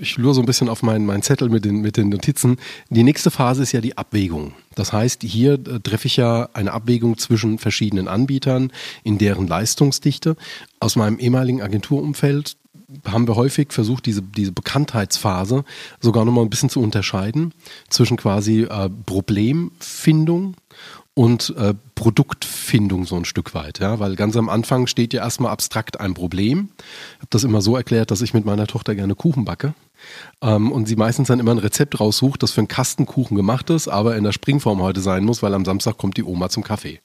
ich 0.00 0.16
lure 0.16 0.34
so 0.34 0.40
ein 0.40 0.46
bisschen 0.46 0.68
auf 0.68 0.82
meinen, 0.82 1.06
meinen 1.06 1.22
Zettel 1.22 1.48
mit 1.48 1.64
den, 1.64 1.80
mit 1.80 1.96
den 1.96 2.08
Notizen. 2.08 2.56
Die 2.90 3.02
nächste 3.02 3.30
Phase 3.30 3.62
ist 3.62 3.72
ja 3.72 3.80
die 3.80 3.96
Abwägung. 3.96 4.52
Das 4.74 4.92
heißt, 4.92 5.22
hier 5.22 5.54
äh, 5.54 5.80
treffe 5.80 6.06
ich 6.06 6.16
ja 6.16 6.48
eine 6.52 6.72
Abwägung 6.72 7.18
zwischen 7.18 7.58
verschiedenen 7.58 8.08
Anbietern 8.08 8.72
in 9.04 9.18
deren 9.18 9.46
Leistungsdichte. 9.46 10.36
Aus 10.80 10.96
meinem 10.96 11.18
ehemaligen 11.18 11.62
Agenturumfeld 11.62 12.56
haben 13.06 13.28
wir 13.28 13.36
häufig 13.36 13.72
versucht, 13.72 14.06
diese, 14.06 14.22
diese 14.22 14.52
Bekanntheitsphase 14.52 15.64
sogar 16.00 16.24
nochmal 16.24 16.44
ein 16.44 16.50
bisschen 16.50 16.70
zu 16.70 16.80
unterscheiden 16.80 17.52
zwischen 17.90 18.16
quasi 18.16 18.62
äh, 18.62 18.88
Problemfindung 19.04 20.56
und 21.12 21.54
äh, 21.58 21.74
Produktfindung 21.96 23.04
so 23.04 23.16
ein 23.16 23.24
Stück 23.24 23.52
weit, 23.52 23.80
ja, 23.80 23.98
weil 23.98 24.14
ganz 24.14 24.36
am 24.36 24.48
Anfang 24.48 24.86
steht 24.86 25.12
ja 25.12 25.22
erstmal 25.22 25.50
abstrakt 25.50 26.00
ein 26.00 26.14
Problem. 26.14 26.68
Ich 26.78 27.18
habe 27.18 27.26
das 27.30 27.44
immer 27.44 27.60
so 27.60 27.76
erklärt, 27.76 28.10
dass 28.10 28.22
ich 28.22 28.34
mit 28.34 28.44
meiner 28.44 28.68
Tochter 28.68 28.94
gerne 28.94 29.16
Kuchen 29.16 29.44
backe 29.44 29.74
ähm, 30.40 30.70
und 30.72 30.86
sie 30.86 30.96
meistens 30.96 31.28
dann 31.28 31.40
immer 31.40 31.50
ein 31.50 31.58
Rezept 31.58 32.00
raussucht, 32.00 32.42
das 32.42 32.52
für 32.52 32.60
einen 32.60 32.68
Kastenkuchen 32.68 33.36
gemacht 33.36 33.70
ist, 33.70 33.88
aber 33.88 34.16
in 34.16 34.24
der 34.24 34.32
Springform 34.32 34.80
heute 34.80 35.00
sein 35.00 35.24
muss, 35.24 35.42
weil 35.42 35.54
am 35.54 35.64
Samstag 35.64 35.98
kommt 35.98 36.16
die 36.16 36.24
Oma 36.24 36.48
zum 36.48 36.62
Kaffee. 36.62 37.00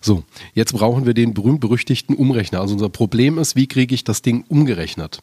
So, 0.00 0.24
jetzt 0.54 0.72
brauchen 0.72 1.06
wir 1.06 1.14
den 1.14 1.34
berühmt-berüchtigten 1.34 2.14
Umrechner. 2.14 2.60
Also 2.60 2.74
unser 2.74 2.88
Problem 2.88 3.38
ist, 3.38 3.56
wie 3.56 3.66
kriege 3.66 3.94
ich 3.94 4.04
das 4.04 4.22
Ding 4.22 4.44
umgerechnet? 4.48 5.20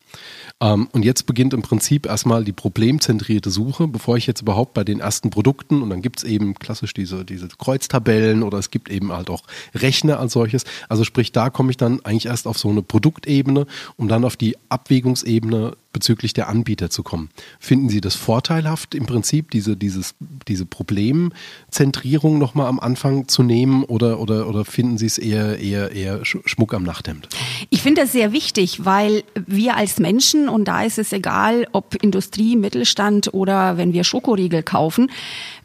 Ähm, 0.62 0.88
und 0.92 1.06
jetzt 1.06 1.26
beginnt 1.26 1.54
im 1.54 1.62
Prinzip 1.62 2.06
erstmal 2.06 2.44
die 2.44 2.52
problemzentrierte 2.52 3.50
Suche, 3.50 3.88
bevor 3.88 4.18
ich 4.18 4.28
jetzt 4.28 4.42
überhaupt 4.42 4.74
bei 4.74 4.84
den 4.84 5.00
ersten 5.00 5.30
Produkten, 5.30 5.82
und 5.82 5.90
dann 5.90 6.02
gibt 6.02 6.20
es 6.20 6.24
eben 6.24 6.56
klassisch 6.56 6.94
diese, 6.94 7.26
diese 7.26 7.48
Kreuztabellen 7.48 8.44
oder 8.44 8.58
es 8.58 8.72
gibt 8.72 8.90
eben 8.90 9.12
halt 9.12 9.30
auch 9.30 9.44
Rechner 9.74 10.20
als 10.20 10.34
solches. 10.34 10.64
Also 10.90 11.04
sprich, 11.04 11.32
da 11.32 11.50
komme 11.50 11.72
ich 11.72 11.78
dann 11.78 12.04
eigentlich 12.04 12.28
erst 12.28 12.48
auf 12.48 12.58
so 12.58 12.70
eine 12.70 12.82
Produktebene, 12.82 13.66
um 13.98 14.08
dann 14.08 14.26
auf 14.26 14.38
die 14.38 14.58
Abwägungsebene 14.70 15.76
bezüglich 15.94 16.34
der 16.34 16.50
Anbieter 16.50 16.90
zu 16.90 17.04
kommen. 17.04 17.30
Finden 17.60 17.88
Sie 17.88 18.02
das 18.02 18.16
vorteilhaft, 18.16 18.96
im 18.96 19.06
Prinzip 19.06 19.52
diese, 19.52 19.78
dieses, 19.78 20.16
diese 20.48 20.66
Problemzentrierung 20.66 22.38
nochmal 22.38 22.68
am 22.68 22.80
Anfang 22.80 23.28
zu 23.28 23.44
nehmen 23.44 23.84
oder, 23.84 24.20
oder, 24.20 24.48
oder 24.50 24.66
finden 24.66 24.98
Sie 24.98 25.06
es 25.06 25.18
eher, 25.18 25.60
eher, 25.60 25.92
eher 25.92 26.26
Schmuck 26.26 26.74
am 26.74 26.84
Nachthemd? 26.84 27.30
Ich 27.70 27.82
finde 27.82 28.02
das 28.02 28.12
sehr 28.12 28.34
wichtig, 28.34 28.86
weil 28.86 29.24
wir 29.48 29.78
als 29.78 30.00
Menschen, 30.00 30.50
und 30.50 30.68
da 30.68 30.84
ist 30.84 30.98
es 30.98 31.14
egal, 31.14 31.68
ob 31.72 31.96
Industrie, 32.04 32.56
Mittelstand 32.56 33.34
oder 33.34 33.78
wenn 33.78 33.94
wir 33.94 34.04
Schokoriegel 34.04 34.64
kaufen, 34.64 35.12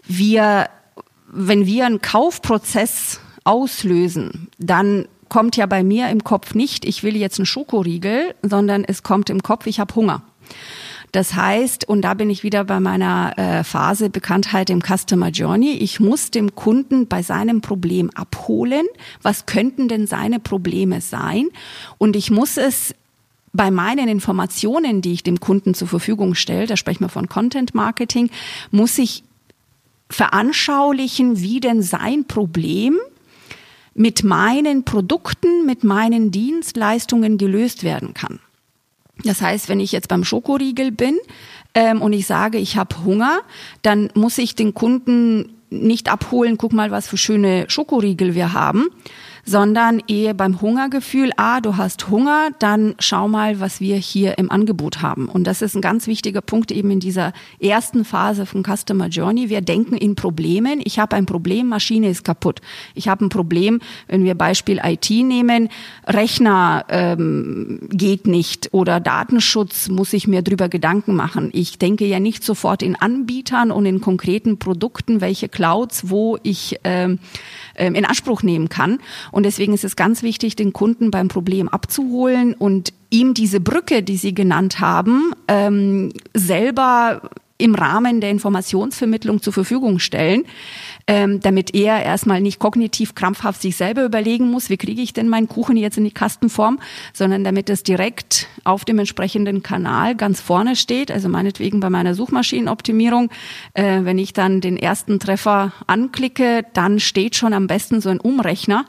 wir, 0.07 0.69
wenn 1.33 1.67
wir 1.67 1.87
einen 1.87 2.03
Kaufprozess 2.03 3.21
auslösen, 3.45 4.49
dann 4.59 5.09
kommt 5.29 5.57
ja 5.57 5.67
bei 5.67 5.83
mir 5.83 6.09
im 6.09 6.25
Kopf 6.25 6.55
nicht, 6.55 6.85
ich 6.85 7.03
will 7.03 7.17
jetzt 7.17 7.39
einen 7.39 7.47
Schokoriegel, 7.47 8.35
sondern 8.43 8.85
es 8.85 9.03
kommt 9.03 9.31
im 9.31 9.43
Kopf, 9.43 9.67
ich 9.67 9.81
habe 9.81 9.95
Hunger. 9.95 10.23
Das 11.13 11.35
heißt, 11.35 11.89
und 11.89 12.03
da 12.03 12.15
bin 12.15 12.29
ich 12.29 12.43
wieder 12.43 12.65
bei 12.65 12.81
meiner 12.81 13.33
äh, 13.39 13.65
Phase 13.65 14.11
Bekanntheit 14.11 14.69
im 14.69 14.83
Customer 14.83 15.29
Journey, 15.29 15.73
ich 15.73 16.01
muss 16.01 16.31
dem 16.31 16.55
Kunden 16.55 17.07
bei 17.07 17.23
seinem 17.23 17.63
Problem 17.63 18.11
abholen, 18.15 18.87
was 19.23 19.47
könnten 19.47 19.89
denn 19.89 20.07
seine 20.07 20.39
Probleme 20.39 21.01
sein 21.01 21.49
und 21.97 22.15
ich 22.15 22.31
muss 22.31 22.59
es 22.59 22.95
bei 23.55 23.71
meinen 23.71 24.09
Informationen, 24.09 25.01
die 25.01 25.15
ich 25.15 25.23
dem 25.23 25.41
Kunden 25.41 25.73
zur 25.73 25.89
Verfügung 25.89 26.35
stelle, 26.35 26.67
da 26.67 26.77
sprechen 26.77 27.05
wir 27.05 27.09
von 27.09 27.29
Content 27.29 27.75
Marketing, 27.75 28.31
muss 28.71 28.99
ich 28.99 29.25
veranschaulichen, 30.11 31.41
wie 31.41 31.61
denn 31.61 31.83
sein 31.83 32.27
Problem 32.27 32.99
mit 33.99 34.23
meinen 34.23 34.85
Produkten, 34.85 35.67
mit 35.67 35.83
meinen 35.83 36.31
Dienstleistungen 36.31 37.37
gelöst 37.37 37.83
werden 37.83 38.15
kann. 38.15 38.39
Das 39.25 39.43
heißt, 39.43 39.69
wenn 39.69 39.81
ich 39.81 39.91
jetzt 39.91 40.07
beim 40.07 40.23
Schokoriegel 40.23 40.93
bin 40.93 41.19
ähm, 41.75 42.01
und 42.01 42.13
ich 42.13 42.25
sage, 42.25 42.59
ich 42.59 42.77
habe 42.77 43.05
Hunger, 43.05 43.41
dann 43.83 44.11
muss 44.15 44.39
ich 44.39 44.55
den 44.55 44.73
Kunden 44.73 45.51
nicht 45.71 46.09
abholen, 46.09 46.57
guck 46.59 46.73
mal, 46.73 46.93
was 46.93 47.09
für 47.09 47.17
schöne 47.17 47.65
Schokoriegel 47.69 48.37
wir 48.37 48.53
haben, 48.53 48.87
sondern 49.49 50.03
eher 50.09 50.35
beim 50.35 50.61
Hungergefühl, 50.61 51.31
ah, 51.39 51.63
du 51.63 51.79
hast 51.79 52.11
Hunger, 52.11 52.51
dann 52.59 52.95
schau 52.99 53.29
mal, 53.29 53.61
was 53.61 53.81
wir 53.81 53.97
hier 53.97 54.37
im 54.37 54.51
Angebot 54.51 55.01
haben. 55.01 55.27
Und 55.27 55.45
das 55.45 55.63
ist 55.63 55.75
ein 55.75 55.81
ganz 55.81 56.07
wichtiger 56.07 56.43
Punkt 56.43 56.71
eben 56.71 56.91
in 56.91 57.01
dieser 57.01 57.33
ersten 57.59 58.05
Phase 58.05 58.45
von 58.45 58.63
Customer 58.63 59.07
Journey. 59.07 59.49
Wir 59.49 59.63
denken 59.63 59.97
in 59.97 60.17
Problemen. 60.17 60.83
Ich 60.85 60.99
habe 60.99 61.17
ein 61.17 61.25
Problem, 61.25 61.69
Maschine 61.69 62.11
ist 62.11 62.25
kaputt. 62.25 62.61
Ich 62.95 63.09
habe 63.09 63.25
ein 63.25 63.31
Problem, 63.31 63.81
wenn 64.07 64.23
wir 64.23 64.35
Beispiel 64.35 64.81
IT 64.85 65.09
nehmen, 65.09 65.71
Rechner 66.07 66.85
ähm, 66.91 67.89
geht 67.91 68.27
nicht 68.27 68.69
oder 68.73 69.01
Datenschutz 69.01 69.89
muss 69.89 70.13
ich 70.13 70.29
mir 70.29 70.43
drüber 70.43 70.69
Gedanken 70.69 71.17
machen. 71.17 71.49
Ich 71.55 71.79
denke 71.79 72.05
ja 72.05 72.21
nicht 72.21 72.45
sofort 72.45 72.83
in 72.83 72.97
Anbietern 72.97 73.71
und 73.71 73.87
in 73.87 74.03
konkreten 74.03 74.59
Produkten, 74.59 75.23
welche 75.23 75.49
Clouds, 75.49 76.11
wo 76.11 76.37
ich 76.43 76.79
ähm, 76.85 77.19
in 77.87 78.05
Anspruch 78.05 78.43
nehmen 78.43 78.69
kann. 78.69 78.99
Und 79.31 79.45
deswegen 79.45 79.73
ist 79.73 79.85
es 79.85 79.97
ganz 79.97 80.23
wichtig, 80.23 80.57
den 80.57 80.73
Kunden 80.73 81.11
beim 81.11 81.29
Problem 81.29 81.69
abzuholen 81.69 82.55
und 82.55 82.93
ihm 83.11 83.35
diese 83.35 83.61
Brücke, 83.61 84.03
die 84.03 84.17
Sie 84.17 84.35
genannt 84.35 84.81
haben, 84.81 85.33
ähm, 85.49 86.13
selber 86.35 87.31
im 87.59 87.75
Rahmen 87.75 88.21
der 88.21 88.31
Informationsvermittlung 88.31 89.43
zur 89.43 89.53
Verfügung 89.53 89.99
stellen 89.99 90.45
ähm, 91.09 91.41
damit 91.41 91.75
er 91.75 92.03
erstmal 92.03 92.41
nicht 92.41 92.59
kognitiv 92.59 93.15
krampfhaft 93.15 93.63
sich 93.63 93.77
selber 93.77 94.05
überlegen 94.05 94.51
muss, 94.51 94.69
wie 94.69 94.77
kriege 94.77 95.01
ich 95.01 95.15
denn 95.15 95.29
meinen 95.29 95.49
Kuchen 95.49 95.77
jetzt 95.77 95.97
in 95.97 96.05
die 96.05 96.13
Kastenform, 96.13 96.79
sondern 97.15 97.43
damit 97.43 97.71
es 97.71 97.83
direkt 97.83 98.47
auf 98.65 98.85
dem 98.85 98.99
entsprechenden 98.99 99.63
Kanal 99.63 100.15
ganz 100.15 100.41
vorne 100.41 100.77
steht, 100.77 101.11
also 101.11 101.29
meinetwegen 101.31 101.81
bei 101.81 101.89
meiner 101.89 102.15
Suchmaschinenoptimierung, 102.15 103.31
äh, 103.73 104.01
wenn 104.03 104.19
ich 104.19 104.35
dann 104.35 104.61
den 104.61 104.77
ersten 104.77 105.19
Treffer 105.19 105.73
anklicke, 105.87 106.65
dann 106.75 107.01
steht 107.01 107.35
schon 107.35 107.55
am 107.55 107.67
besten 107.67 108.03
so 108.03 108.11
ein 108.11 108.21
Umrechner, 108.21 108.85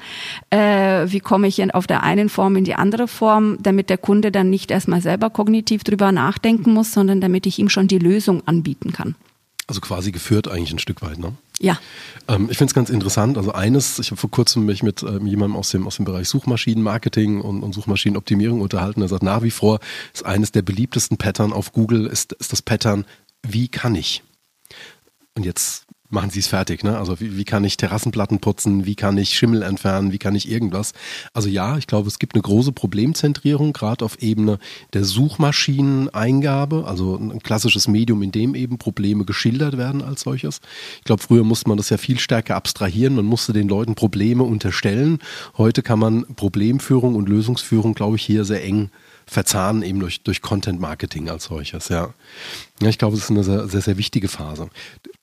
äh, 0.50 1.06
wie 1.08 1.22
komme 1.22 1.48
ich 1.48 1.60
auf 1.74 1.88
der 1.88 2.04
einen 2.04 2.28
Form 2.28 2.58
in 2.58 2.66
die 2.66 2.76
andere 2.76 3.08
Form, 3.08 3.58
damit 3.62 3.90
der 3.90 3.98
Kunde 3.98 4.32
dann 4.32 4.50
nicht 4.50 4.72
erstmal 4.72 5.02
selber 5.02 5.30
kognitiv 5.30 5.84
drüber 5.84 6.12
nachdenken 6.12 6.74
muss, 6.74 6.92
sondern 6.92 7.22
damit 7.22 7.46
ich 7.46 7.60
ihm 7.60 7.70
schon 7.70 7.88
die 7.88 8.00
Lösung 8.00 8.46
anbieten 8.46 8.92
kann. 8.92 9.16
Also 9.70 9.82
quasi 9.82 10.12
geführt 10.12 10.48
eigentlich 10.48 10.72
ein 10.72 10.80
Stück 10.80 11.04
weit, 11.04 11.20
ne? 11.20 11.34
Ja. 11.60 11.80
Ähm, 12.28 12.48
ich 12.50 12.58
finde 12.58 12.72
es 12.72 12.74
ganz 12.74 12.90
interessant. 12.90 13.38
Also 13.38 13.52
eines, 13.52 14.00
ich 14.00 14.10
habe 14.10 14.20
vor 14.20 14.32
kurzem 14.32 14.66
mich 14.66 14.82
mit 14.82 15.04
ähm, 15.04 15.28
jemandem 15.28 15.56
aus 15.56 15.70
dem, 15.70 15.86
aus 15.86 15.98
dem 15.98 16.06
Bereich 16.06 16.28
Suchmaschinenmarketing 16.28 17.40
und, 17.40 17.62
und 17.62 17.74
Suchmaschinenoptimierung 17.74 18.62
unterhalten. 18.62 19.04
Er 19.04 19.10
sagt, 19.10 19.22
nach 19.22 19.44
wie 19.44 19.52
vor 19.52 19.80
ist 20.12 20.26
eines 20.26 20.52
der 20.52 20.64
beliebtesten 20.64 21.18
Pattern 21.18 21.54
auf 21.54 21.72
Google, 21.72 22.08
ist, 22.08 22.34
ist 22.34 22.52
das 22.52 22.64
Pattern, 22.64 23.06
wie 23.44 23.68
kann 23.68 23.94
ich? 23.94 24.24
Und 25.36 25.46
jetzt 25.46 25.86
machen 26.10 26.30
sie 26.30 26.40
es 26.40 26.48
fertig. 26.48 26.84
Ne? 26.84 26.98
Also 26.98 27.20
wie, 27.20 27.38
wie 27.38 27.46
kann 27.46 27.64
ich 27.64 27.78
Terrassenplatten 27.78 28.40
putzen, 28.40 28.86
wie 28.86 28.96
kann 28.96 29.18
ich 29.18 29.38
Schimmel 29.38 29.62
entfernen, 29.62 30.12
wie 30.12 30.18
kann 30.18 30.36
ich 30.36 30.50
irgendwas. 30.50 30.94
Also 31.34 31.50
ja, 31.50 31.78
ich 31.78 31.88
glaube, 31.88 32.08
es 32.08 32.20
gibt 32.20 32.36
eine 32.36 32.42
große 32.42 32.72
Problemzentrierung, 32.72 33.74
gerade 33.74 34.04
auf 34.04 34.22
Ebene 34.22 34.60
der 34.94 35.04
Suchmaschineneingabe, 35.04 36.86
also 36.88 37.16
ein 37.16 37.42
klassisches 37.42 37.88
Medium, 37.88 38.24
in 38.24 38.32
dem 38.32 38.56
eben 38.56 38.78
Probleme 38.78 39.26
geschildert 39.26 39.78
werden 39.78 40.02
als 40.02 40.22
solches. 40.22 40.62
Ich 40.98 41.04
glaube, 41.04 41.22
früher 41.22 41.44
musste 41.44 41.70
man 41.70 41.78
das 41.78 41.90
ja 41.90 41.98
viel 41.98 42.20
stärker 42.20 42.56
abstrahieren, 42.56 43.16
man 43.16 43.26
musste 43.26 43.54
den 43.54 43.68
Leuten 43.68 43.96
Probleme 43.96 44.44
unterstellen. 44.44 45.20
Heute 45.58 45.84
kann 45.84 46.00
man 46.00 46.26
Problemführung 46.36 47.16
und 47.16 47.30
Lösungsführung, 47.30 47.94
glaube 47.94 48.16
ich, 48.16 48.24
hier 48.24 48.46
sehr 48.46 48.64
eng 48.64 48.90
verzahnen, 49.30 49.84
eben 49.84 50.00
durch, 50.00 50.24
durch 50.24 50.42
Content 50.42 50.80
Marketing 50.80 51.30
als 51.30 51.46
solches, 51.46 51.90
ja. 51.90 52.14
Ja, 52.82 52.90
ich 52.90 52.98
glaube, 52.98 53.16
es 53.16 53.24
ist 53.24 53.30
eine 53.30 53.44
sehr, 53.44 53.68
sehr, 53.68 53.82
sehr 53.82 53.98
wichtige 53.98 54.28
Phase. 54.28 54.70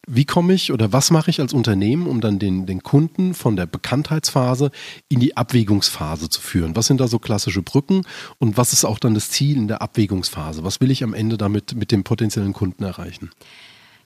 Wie 0.09 0.25
komme 0.25 0.53
ich 0.55 0.71
oder 0.71 0.93
was 0.93 1.11
mache 1.11 1.31
ich 1.31 1.41
als 1.41 1.53
Unternehmen, 1.53 2.07
um 2.07 2.21
dann 2.21 2.39
den, 2.39 2.65
den 2.65 2.85
Kunden 2.85 3.35
von 3.35 3.57
der 3.57 3.67
Bekanntheitsphase 3.67 4.71
in 5.09 5.19
die 5.19 5.37
Abwägungsphase 5.37 6.29
zu 6.29 6.41
führen? 6.41 6.77
Was 6.77 6.87
sind 6.87 7.01
da 7.01 7.09
so 7.09 7.19
klassische 7.19 7.61
Brücken 7.61 8.03
und 8.39 8.57
was 8.57 8.73
ist 8.73 8.85
auch 8.85 9.01
dann 9.01 9.15
das 9.15 9.31
Ziel 9.31 9.57
in 9.57 9.67
der 9.67 9.83
Abwägungsphase? 9.83 10.63
Was 10.63 10.81
will 10.81 10.93
ich 10.93 11.03
am 11.03 11.13
Ende 11.13 11.37
damit 11.37 11.75
mit 11.75 11.91
dem 11.91 12.05
potenziellen 12.05 12.53
Kunden 12.53 12.85
erreichen? 12.85 13.31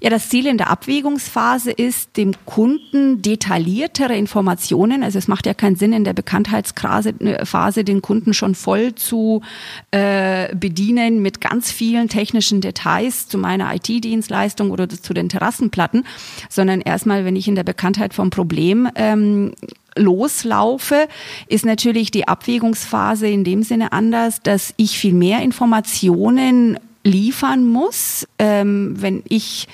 Ja, 0.02 0.09
das 0.09 0.30
Ziel 0.30 0.47
in 0.47 0.57
der 0.57 0.71
Abwägungsphase 0.71 1.71
ist, 1.71 2.16
dem 2.16 2.33
Kunden 2.47 3.21
detailliertere 3.21 4.16
Informationen, 4.16 5.02
also 5.02 5.19
es 5.19 5.28
macht 5.28 5.45
ja 5.45 5.52
keinen 5.52 5.76
Sinn, 5.76 5.92
in 5.92 6.04
der 6.04 6.14
Bekanntheitsphase 6.14 7.85
den 7.85 8.00
Kunden 8.00 8.33
schon 8.33 8.54
voll 8.54 8.95
zu 8.95 9.42
äh, 9.90 10.54
bedienen 10.54 11.21
mit 11.21 11.42
ganz 11.42 11.71
vielen 11.71 12.09
technischen 12.09 12.62
Details 12.62 13.28
zu 13.28 13.37
meiner 13.37 13.75
IT-Dienstleistung 13.75 14.71
oder 14.71 14.88
zu 14.88 15.12
den 15.12 15.28
Terrassenplatten, 15.28 16.07
sondern 16.49 16.80
erstmal, 16.80 17.26
wenn 17.26 17.37
ich 17.37 17.47
in 17.47 17.54
der 17.54 17.64
Bekanntheit 17.64 18.14
vom 18.14 18.30
Problem 18.30 18.88
ähm, 18.95 19.52
loslaufe, 19.97 21.09
ist 21.47 21.66
natürlich 21.66 22.11
die 22.11 22.26
Abwägungsphase 22.26 23.26
in 23.26 23.45
dem 23.45 23.62
Sinne 23.62 23.92
anders, 23.92 24.40
dass 24.42 24.73
ich 24.76 24.99
viel 24.99 25.12
mehr 25.12 25.42
Informationen 25.42 26.78
liefern 27.04 27.66
muss, 27.66 28.26
ähm, 28.38 28.95
wenn 28.99 29.23
ich 29.28 29.69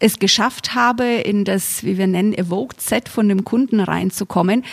es 0.00 0.18
geschafft 0.18 0.74
habe, 0.74 1.04
in 1.04 1.44
das, 1.44 1.84
wie 1.84 1.98
wir 1.98 2.06
nennen, 2.06 2.34
Evoked 2.34 2.80
Set 2.80 3.08
von 3.08 3.28
dem 3.28 3.44
Kunden 3.44 3.80
reinzukommen, 3.80 4.64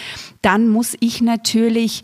dann 0.41 0.67
muss 0.67 0.97
ich 0.99 1.21
natürlich 1.21 2.01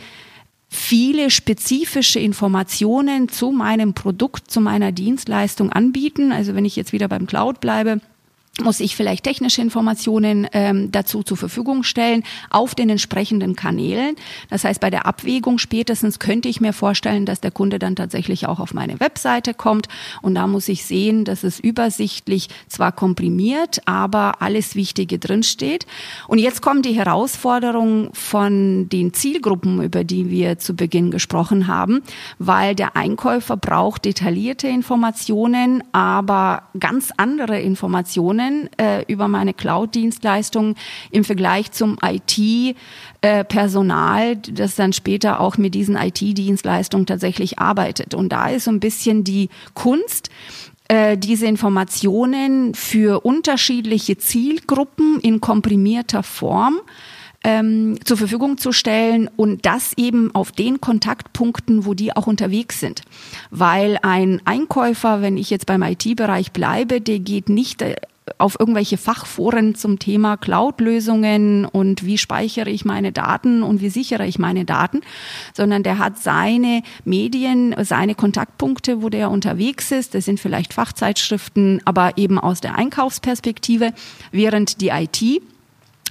viele 0.70 1.30
spezifische 1.30 2.20
Informationen 2.20 3.30
zu 3.30 3.52
meinem 3.52 3.94
Produkt, 3.94 4.52
zu 4.52 4.62
meiner 4.62 4.92
Dienstleistung 4.92 5.72
anbieten. 5.72 6.32
Also 6.32 6.56
wenn 6.56 6.66
ich 6.66 6.76
jetzt 6.76 6.94
wieder 6.94 7.08
beim 7.08 7.26
Cloud 7.26 7.60
bleibe, 7.60 8.02
muss 8.62 8.80
ich 8.80 8.96
vielleicht 8.96 9.24
technische 9.24 9.62
Informationen 9.62 10.48
ähm, 10.52 10.92
dazu 10.92 11.24
zur 11.24 11.38
Verfügung 11.38 11.84
stellen 11.84 12.24
auf 12.50 12.76
den 12.76 12.90
entsprechenden 12.90 13.56
Kanälen. 13.56 14.16
Das 14.50 14.64
heißt, 14.64 14.80
bei 14.80 14.90
der 14.90 15.06
Abwägung 15.06 15.58
spätestens 15.58 16.20
könnte 16.20 16.50
ich 16.50 16.62
mir 16.62 16.74
vorstellen, 16.74 17.26
dass 17.26 17.42
der 17.42 17.52
Kunde 17.52 17.80
dann 17.80 17.96
tatsächlich 17.96 18.48
auch 18.48 18.60
auf 18.60 18.74
meine 18.74 19.00
Webseite 19.00 19.54
kommt 19.54 19.88
und 20.22 20.36
da 20.36 20.48
muss 20.48 20.68
ich 20.70 20.86
sehen, 20.86 21.26
dass 21.26 21.44
es 21.44 21.60
übersichtlich 21.60 22.50
zwar 22.68 22.92
komprimiert, 22.92 23.82
aber 23.86 24.42
alles 24.42 24.76
Wichtige 24.76 25.20
drinsteht. 25.20 25.86
Und 26.28 26.40
jetzt 26.40 26.62
kommt 26.62 26.86
die 26.86 26.94
Herausforderung 26.94 28.10
von 28.14 28.90
den 28.90 29.14
Zielgruppen, 29.14 29.82
über 29.82 30.04
die 30.04 30.30
wir 30.30 30.58
zu 30.58 30.76
Beginn 30.76 31.12
gesprochen 31.12 31.68
haben, 31.68 32.02
weil 32.40 32.76
der 32.76 32.96
Einkäufer 32.96 33.58
braucht 33.58 34.06
detaillierte 34.06 34.68
Informationen, 34.68 35.84
aber 35.92 36.64
ganz 36.80 37.12
andere 37.18 37.60
Informationen 37.60 38.47
Informationen 38.48 38.70
äh, 38.78 39.04
über 39.08 39.28
meine 39.28 39.54
Cloud-Dienstleistungen 39.54 40.76
im 41.12 41.24
Vergleich 41.24 41.72
zum 41.72 41.98
IT-Personal, 42.04 44.32
äh, 44.32 44.38
das 44.52 44.76
dann 44.76 44.94
später 44.94 45.40
auch 45.40 45.58
mit 45.58 45.76
diesen 45.76 45.96
IT-Dienstleistungen 45.96 47.06
tatsächlich 47.06 47.60
arbeitet. 47.60 48.14
Und 48.14 48.30
da 48.30 48.50
ist 48.50 48.66
so 48.66 48.72
ein 48.72 48.80
bisschen 48.80 49.24
die 49.24 49.50
Kunst, 49.74 50.30
äh, 50.88 51.18
diese 51.18 51.48
Informationen 51.48 52.74
für 52.74 53.26
unterschiedliche 53.26 54.18
Zielgruppen 54.18 55.20
in 55.20 55.42
komprimierter 55.42 56.24
Form 56.24 56.80
ähm, 57.44 57.98
zur 58.04 58.18
Verfügung 58.18 58.58
zu 58.58 58.72
stellen 58.72 59.30
und 59.36 59.66
das 59.66 59.94
eben 59.96 60.34
auf 60.34 60.52
den 60.52 60.82
Kontaktpunkten, 60.82 61.86
wo 61.86 61.94
die 61.94 62.16
auch 62.16 62.28
unterwegs 62.28 62.80
sind. 62.80 63.02
Weil 63.52 64.00
ein 64.02 64.42
Einkäufer, 64.46 65.22
wenn 65.22 65.38
ich 65.38 65.50
jetzt 65.50 65.66
beim 65.66 65.84
IT-Bereich 65.84 66.52
bleibe, 66.52 67.00
der 67.00 67.20
geht 67.20 67.50
nicht 67.50 67.82
äh, 67.82 67.96
auf 68.38 68.60
irgendwelche 68.60 68.98
Fachforen 68.98 69.76
zum 69.76 70.00
Thema 70.00 70.38
Cloud-Lösungen 70.38 71.66
und 71.66 72.06
wie 72.06 72.18
speichere 72.18 72.70
ich 72.70 72.86
meine 72.86 73.12
Daten 73.12 73.64
und 73.64 73.82
wie 73.82 73.90
sichere 73.90 74.26
ich 74.26 74.40
meine 74.40 74.66
Daten, 74.66 75.02
sondern 75.54 75.84
der 75.84 75.98
hat 75.98 76.18
seine 76.18 76.84
Medien, 77.06 77.76
seine 77.84 78.16
Kontaktpunkte, 78.16 79.02
wo 79.02 79.10
der 79.10 79.30
unterwegs 79.32 79.92
ist. 79.92 80.14
Das 80.14 80.26
sind 80.26 80.40
vielleicht 80.40 80.74
Fachzeitschriften, 80.74 81.82
aber 81.86 82.18
eben 82.18 82.40
aus 82.40 82.62
der 82.62 82.76
Einkaufsperspektive, 82.76 83.94
während 84.32 84.82
die 84.82 84.90
IT 84.90 85.42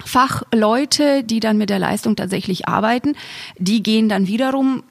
Fachleute, 0.05 1.25
die 1.25 1.41
dann 1.41 1.57
mit 1.57 1.71
der 1.71 1.79
Leistung 1.79 2.17
tatsächlich 2.17 2.69
arbeiten, 2.69 3.15
die 3.59 3.83
gehen 3.83 4.09
dann 4.09 4.27
wiederum 4.27 4.83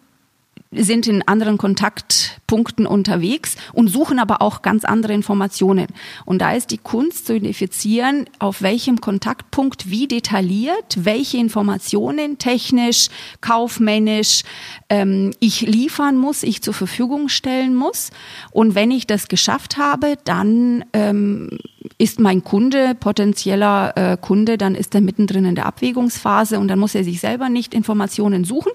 sind 0.78 1.08
in 1.08 1.28
anderen 1.28 1.58
Kontaktpunkten 1.58 2.86
unterwegs 2.86 3.56
und 3.74 3.88
suchen 3.88 4.20
aber 4.20 4.42
auch 4.42 4.62
ganz 4.62 4.86
andere 4.86 5.14
Informationen. 5.14 5.88
Und 6.26 6.40
da 6.40 6.54
ist 6.54 6.72
die 6.72 6.78
Kunst 6.78 7.28
zu 7.28 7.36
identifizieren, 7.36 8.26
auf 8.40 8.62
welchem 8.62 9.02
Kontaktpunkt 9.02 9.90
wie 9.90 10.08
detailliert, 10.08 10.98
welche 10.98 11.38
Informationen 11.38 12.38
technisch, 12.38 13.10
kaufmännisch 13.42 14.44
ähm, 14.90 15.32
ich 15.40 15.62
liefern 15.62 16.18
muss, 16.18 16.44
ich 16.44 16.62
zur 16.62 16.74
Verfügung 16.74 17.30
stellen 17.30 17.76
muss. 17.76 18.12
Und 18.52 18.76
wenn 18.76 18.92
ich 18.92 19.08
das 19.08 19.28
geschafft 19.28 19.78
habe, 19.78 20.18
dann 20.24 20.86
ähm, 20.94 21.58
ist 21.98 22.20
mein 22.20 22.44
Kunde, 22.44 22.96
potenzieller 22.96 23.94
äh, 23.96 24.18
Kunde, 24.18 24.58
dann 24.58 24.76
ist 24.76 24.96
er 24.96 25.02
mittendrin 25.02 25.46
in 25.46 25.56
der 25.56 25.66
Abwägungsphase 25.66 26.60
und 26.60 26.68
dann 26.68 26.80
muss 26.80 26.96
er 26.96 27.04
sich 27.04 27.20
selber 27.20 27.50
nicht 27.50 27.74
Informationen 27.74 28.44
suchen, 28.44 28.72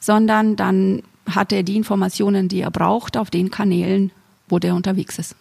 sondern 0.00 0.56
dann 0.56 1.02
hat 1.28 1.52
er 1.52 1.62
die 1.62 1.76
Informationen, 1.76 2.48
die 2.48 2.60
er 2.60 2.70
braucht, 2.70 3.16
auf 3.16 3.30
den 3.30 3.50
Kanälen, 3.50 4.10
wo 4.48 4.58
der 4.58 4.74
unterwegs 4.74 5.18
ist. 5.18 5.36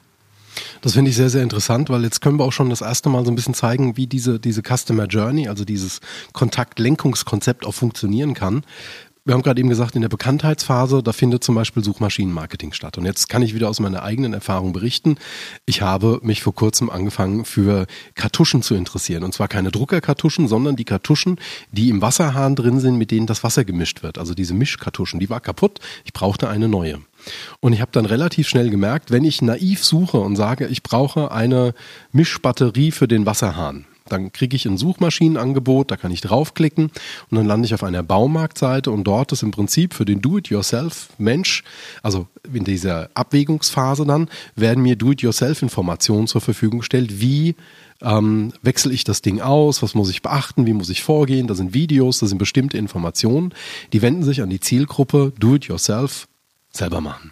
Das 0.82 0.94
finde 0.94 1.10
ich 1.10 1.18
sehr, 1.18 1.30
sehr 1.30 1.42
interessant, 1.42 1.90
weil 1.90 2.04
jetzt 2.04 2.22
können 2.22 2.38
wir 2.38 2.46
auch 2.46 2.52
schon 2.52 2.70
das 2.70 2.82
erste 2.82 3.10
Mal 3.10 3.26
so 3.26 3.32
ein 3.32 3.36
bisschen 3.36 3.56
zeigen, 3.56 3.98
wie 3.98 4.06
diese, 4.06 4.40
diese 4.40 4.62
Customer 4.62 5.06
Journey, 5.06 5.48
also 5.48 5.66
dieses 5.66 6.00
Kontaktlenkungskonzept 6.34 7.66
auch 7.66 7.74
funktionieren 7.74 8.34
kann 8.34 8.64
wir 9.26 9.34
haben 9.34 9.42
gerade 9.42 9.60
eben 9.62 9.70
gesagt, 9.70 9.96
in 9.96 10.02
der 10.02 10.10
Bekanntheitsphase, 10.10 11.02
da 11.02 11.14
findet 11.14 11.46
zum 11.46 11.56
Beispiel 11.56 11.82
Suchmaschinenmarketing 11.82 12.74
statt. 12.74 12.98
Und 12.98 13.06
jetzt 13.06 13.30
kann 13.30 13.42
ich 13.42 13.56
wieder 13.56 13.70
aus 13.70 13.80
meiner 13.80 14.04
eigenen 14.04 14.34
Erfahrung 14.34 14.74
berichten. 14.74 15.16
Ich 15.66 15.82
habe 15.82 16.20
mich 16.24 16.44
vor 16.44 16.54
kurzem 16.54 16.90
angefangen, 16.90 17.46
für 17.46 17.86
Kartuschen 18.16 18.62
zu 18.62 18.76
interessieren. 18.76 19.24
Und 19.24 19.34
zwar 19.34 19.48
keine 19.48 19.72
Druckerkartuschen, 19.72 20.50
sondern 20.50 20.76
die 20.76 20.84
Kartuschen, 20.84 21.40
die 21.72 21.88
im 21.88 22.02
Wasserhahn 22.02 22.56
drin 22.56 22.82
sind, 22.82 22.98
mit 22.98 23.12
denen 23.12 23.26
das 23.26 23.46
Wasser 23.46 23.64
gemischt 23.64 24.04
wird. 24.04 24.18
Also 24.18 24.34
diese 24.34 24.54
Mischkartuschen, 24.54 25.22
die 25.22 25.30
war 25.30 25.40
kaputt. 25.40 25.80
Ich 26.04 26.12
brauchte 26.12 26.50
eine 26.50 26.68
neue. 26.68 27.00
Und 27.62 27.72
ich 27.72 27.80
habe 27.80 27.92
dann 27.94 28.06
relativ 28.06 28.50
schnell 28.50 28.70
gemerkt, 28.70 29.10
wenn 29.10 29.24
ich 29.24 29.42
naiv 29.42 29.86
suche 29.86 30.18
und 30.18 30.36
sage, 30.36 30.68
ich 30.68 30.84
brauche 30.84 31.32
eine 31.32 31.74
Mischbatterie 32.12 32.92
für 32.92 33.08
den 33.08 33.26
Wasserhahn, 33.26 33.86
dann 34.08 34.32
kriege 34.32 34.56
ich 34.56 34.66
ein 34.66 34.78
Suchmaschinenangebot, 34.78 35.92
da 35.92 35.98
kann 35.98 36.12
ich 36.12 36.22
draufklicken 36.22 36.92
und 37.30 37.38
dann 37.38 37.46
lande 37.46 37.66
ich 37.66 37.74
auf 37.74 37.84
einer 37.84 38.04
Baumarktseite 38.04 38.92
und 38.92 39.04
dort 39.04 39.32
ist 39.32 39.44
im 39.44 39.52
Prinzip 39.52 39.94
für 39.94 40.06
den 40.06 40.22
Do-it-yourself-Mensch, 40.22 41.64
also 42.02 42.28
in 42.54 42.64
dieser 42.64 43.10
Abwägungsphase 43.14 44.06
dann, 44.06 44.30
werden 44.56 44.84
mir 44.84 44.96
Do-it-yourself-Informationen 44.96 46.28
zur 46.28 46.42
Verfügung 46.42 46.80
gestellt, 46.80 47.22
wie 47.22 47.56
ähm, 48.02 48.54
wechsle 48.62 48.94
ich 48.94 49.04
das 49.04 49.22
Ding 49.22 49.42
aus, 49.42 49.82
was 49.82 49.96
muss 49.96 50.10
ich 50.10 50.22
beachten, 50.22 50.66
wie 50.66 50.74
muss 50.74 50.90
ich 50.90 51.04
vorgehen, 51.04 51.48
da 51.48 51.56
sind 51.56 51.74
Videos, 51.74 52.20
da 52.20 52.28
sind 52.28 52.38
bestimmte 52.38 52.78
Informationen, 52.78 53.54
die 53.94 54.02
wenden 54.02 54.24
sich 54.24 54.42
an 54.42 54.50
die 54.50 54.60
Zielgruppe 54.60 55.34
Do-it-yourself 55.40 56.28
selber 56.72 57.02
machen. 57.02 57.32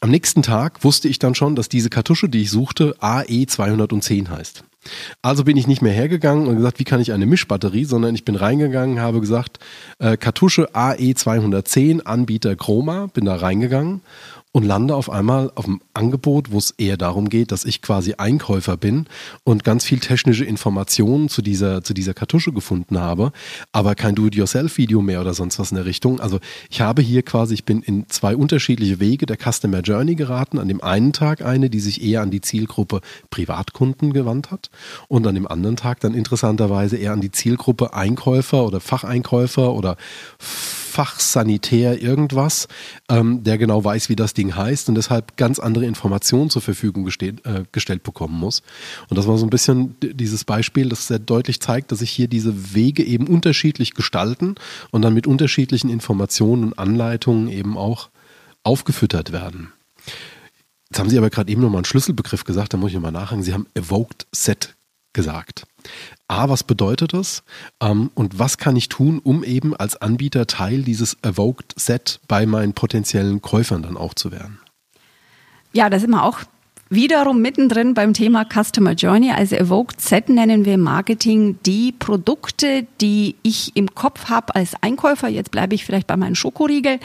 Am 0.00 0.10
nächsten 0.10 0.42
Tag 0.42 0.84
wusste 0.84 1.08
ich 1.08 1.18
dann 1.18 1.34
schon, 1.34 1.56
dass 1.56 1.68
diese 1.68 1.90
Kartusche, 1.90 2.28
die 2.28 2.42
ich 2.42 2.50
suchte, 2.50 2.96
AE210 3.00 4.28
heißt. 4.28 4.62
Also 5.22 5.44
bin 5.44 5.56
ich 5.56 5.66
nicht 5.66 5.82
mehr 5.82 5.92
hergegangen 5.92 6.46
und 6.46 6.56
gesagt, 6.56 6.78
wie 6.78 6.84
kann 6.84 7.00
ich 7.00 7.12
eine 7.12 7.26
Mischbatterie, 7.26 7.84
sondern 7.84 8.14
ich 8.14 8.24
bin 8.24 8.36
reingegangen, 8.36 9.00
habe 9.00 9.20
gesagt, 9.20 9.58
äh, 9.98 10.16
Kartusche 10.16 10.74
AE210, 10.74 12.02
Anbieter 12.02 12.56
Chroma, 12.56 13.08
bin 13.12 13.24
da 13.24 13.36
reingegangen 13.36 14.02
und 14.58 14.64
lande 14.64 14.96
auf 14.96 15.08
einmal 15.08 15.52
auf 15.54 15.66
einem 15.66 15.80
Angebot, 15.94 16.50
wo 16.50 16.58
es 16.58 16.72
eher 16.72 16.96
darum 16.96 17.28
geht, 17.28 17.52
dass 17.52 17.64
ich 17.64 17.80
quasi 17.80 18.14
Einkäufer 18.14 18.76
bin 18.76 19.06
und 19.44 19.62
ganz 19.62 19.84
viel 19.84 20.00
technische 20.00 20.44
Informationen 20.44 21.28
zu 21.28 21.42
dieser, 21.42 21.84
zu 21.84 21.94
dieser 21.94 22.12
Kartusche 22.12 22.52
gefunden 22.52 22.98
habe, 22.98 23.30
aber 23.70 23.94
kein 23.94 24.16
Do-it-yourself-Video 24.16 25.00
mehr 25.00 25.20
oder 25.20 25.32
sonst 25.32 25.60
was 25.60 25.70
in 25.70 25.76
der 25.76 25.86
Richtung. 25.86 26.18
Also 26.18 26.40
ich 26.70 26.80
habe 26.80 27.02
hier 27.02 27.22
quasi, 27.22 27.54
ich 27.54 27.64
bin 27.64 27.82
in 27.82 28.08
zwei 28.08 28.34
unterschiedliche 28.34 28.98
Wege 28.98 29.26
der 29.26 29.36
Customer 29.36 29.78
Journey 29.78 30.16
geraten. 30.16 30.58
An 30.58 30.66
dem 30.66 30.82
einen 30.82 31.12
Tag 31.12 31.42
eine, 31.42 31.70
die 31.70 31.78
sich 31.78 32.02
eher 32.02 32.22
an 32.22 32.32
die 32.32 32.40
Zielgruppe 32.40 33.00
Privatkunden 33.30 34.12
gewandt 34.12 34.50
hat 34.50 34.70
und 35.06 35.24
an 35.24 35.36
dem 35.36 35.46
anderen 35.46 35.76
Tag 35.76 36.00
dann 36.00 36.14
interessanterweise 36.14 36.96
eher 36.96 37.12
an 37.12 37.20
die 37.20 37.30
Zielgruppe 37.30 37.94
Einkäufer 37.94 38.64
oder 38.64 38.80
Facheinkäufer 38.80 39.72
oder 39.72 39.96
Fachsanitär 40.98 42.02
irgendwas, 42.02 42.66
ähm, 43.08 43.44
der 43.44 43.56
genau 43.56 43.84
weiß, 43.84 44.08
wie 44.08 44.16
das 44.16 44.34
Ding 44.34 44.56
heißt 44.56 44.88
und 44.88 44.96
deshalb 44.96 45.36
ganz 45.36 45.60
andere 45.60 45.86
Informationen 45.86 46.50
zur 46.50 46.60
Verfügung 46.60 47.04
gesteht, 47.04 47.46
äh, 47.46 47.62
gestellt 47.70 48.02
bekommen 48.02 48.34
muss. 48.34 48.62
Und 49.08 49.16
das 49.16 49.28
war 49.28 49.38
so 49.38 49.46
ein 49.46 49.50
bisschen 49.50 49.94
dieses 50.00 50.44
Beispiel, 50.44 50.88
das 50.88 51.06
sehr 51.06 51.20
deutlich 51.20 51.60
zeigt, 51.60 51.92
dass 51.92 52.00
sich 52.00 52.10
hier 52.10 52.26
diese 52.26 52.74
Wege 52.74 53.04
eben 53.04 53.28
unterschiedlich 53.28 53.94
gestalten 53.94 54.56
und 54.90 55.02
dann 55.02 55.14
mit 55.14 55.28
unterschiedlichen 55.28 55.88
Informationen 55.88 56.64
und 56.64 56.78
Anleitungen 56.80 57.46
eben 57.46 57.78
auch 57.78 58.08
aufgefüttert 58.64 59.30
werden. 59.30 59.72
Jetzt 60.90 60.98
haben 60.98 61.10
Sie 61.10 61.18
aber 61.18 61.30
gerade 61.30 61.52
eben 61.52 61.62
nochmal 61.62 61.78
einen 61.78 61.84
Schlüsselbegriff 61.84 62.42
gesagt, 62.42 62.74
da 62.74 62.76
muss 62.76 62.88
ich 62.88 62.96
nochmal 62.96 63.12
nachhaken. 63.12 63.44
Sie 63.44 63.54
haben 63.54 63.68
Evoked 63.74 64.26
Set 64.32 64.74
gesagt. 65.12 65.64
A, 66.28 66.50
was 66.50 66.62
bedeutet 66.62 67.14
das? 67.14 67.42
Ähm, 67.80 68.10
und 68.14 68.38
was 68.38 68.58
kann 68.58 68.76
ich 68.76 68.88
tun, 68.88 69.18
um 69.22 69.42
eben 69.42 69.74
als 69.74 69.96
Anbieter 69.96 70.46
Teil 70.46 70.82
dieses 70.82 71.16
Evoked 71.22 71.74
Set 71.80 72.20
bei 72.28 72.44
meinen 72.44 72.74
potenziellen 72.74 73.40
Käufern 73.40 73.82
dann 73.82 73.96
auch 73.96 74.14
zu 74.14 74.30
werden? 74.30 74.60
Ja, 75.72 75.88
da 75.88 75.98
sind 75.98 76.10
wir 76.10 76.24
auch 76.24 76.40
wiederum 76.90 77.40
mittendrin 77.40 77.94
beim 77.94 78.14
Thema 78.14 78.44
Customer 78.44 78.92
Journey. 78.92 79.30
Also 79.30 79.56
Evoked 79.56 80.00
Set 80.00 80.28
nennen 80.28 80.64
wir 80.64 80.78
Marketing 80.78 81.58
die 81.64 81.92
Produkte, 81.92 82.86
die 83.00 83.36
ich 83.42 83.76
im 83.76 83.94
Kopf 83.94 84.28
habe 84.28 84.54
als 84.54 84.72
Einkäufer. 84.80 85.28
Jetzt 85.28 85.50
bleibe 85.50 85.74
ich 85.74 85.84
vielleicht 85.84 86.06
bei 86.06 86.16
meinen 86.16 86.34
Schokoriegel 86.34 86.98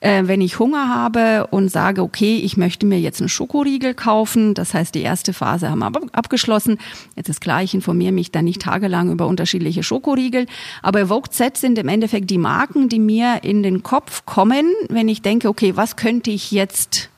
äh, 0.00 0.22
wenn 0.26 0.40
ich 0.40 0.58
Hunger 0.58 0.88
habe 0.88 1.48
und 1.50 1.70
sage, 1.70 2.02
okay, 2.02 2.36
ich 2.36 2.56
möchte 2.56 2.86
mir 2.86 3.00
jetzt 3.00 3.20
einen 3.20 3.28
Schokoriegel 3.28 3.94
kaufen, 3.94 4.54
das 4.54 4.74
heißt, 4.74 4.94
die 4.94 5.02
erste 5.02 5.32
Phase 5.32 5.70
haben 5.70 5.80
wir 5.80 5.90
abgeschlossen. 6.12 6.78
Jetzt 7.16 7.28
ist 7.28 7.40
klar, 7.40 7.62
ich 7.62 7.74
informiere 7.74 8.12
mich 8.12 8.32
dann 8.32 8.44
nicht 8.44 8.62
tagelang 8.62 9.10
über 9.10 9.26
unterschiedliche 9.26 9.82
Schokoriegel, 9.82 10.46
aber 10.82 11.00
Evoked 11.00 11.32
Z 11.32 11.56
sind 11.56 11.78
im 11.78 11.88
Endeffekt 11.88 12.30
die 12.30 12.38
Marken, 12.38 12.88
die 12.88 12.98
mir 12.98 13.40
in 13.42 13.62
den 13.62 13.82
Kopf 13.82 14.24
kommen, 14.26 14.72
wenn 14.88 15.08
ich 15.08 15.22
denke, 15.22 15.48
okay, 15.48 15.76
was 15.76 15.96
könnte 15.96 16.30
ich 16.30 16.50
jetzt 16.50 17.10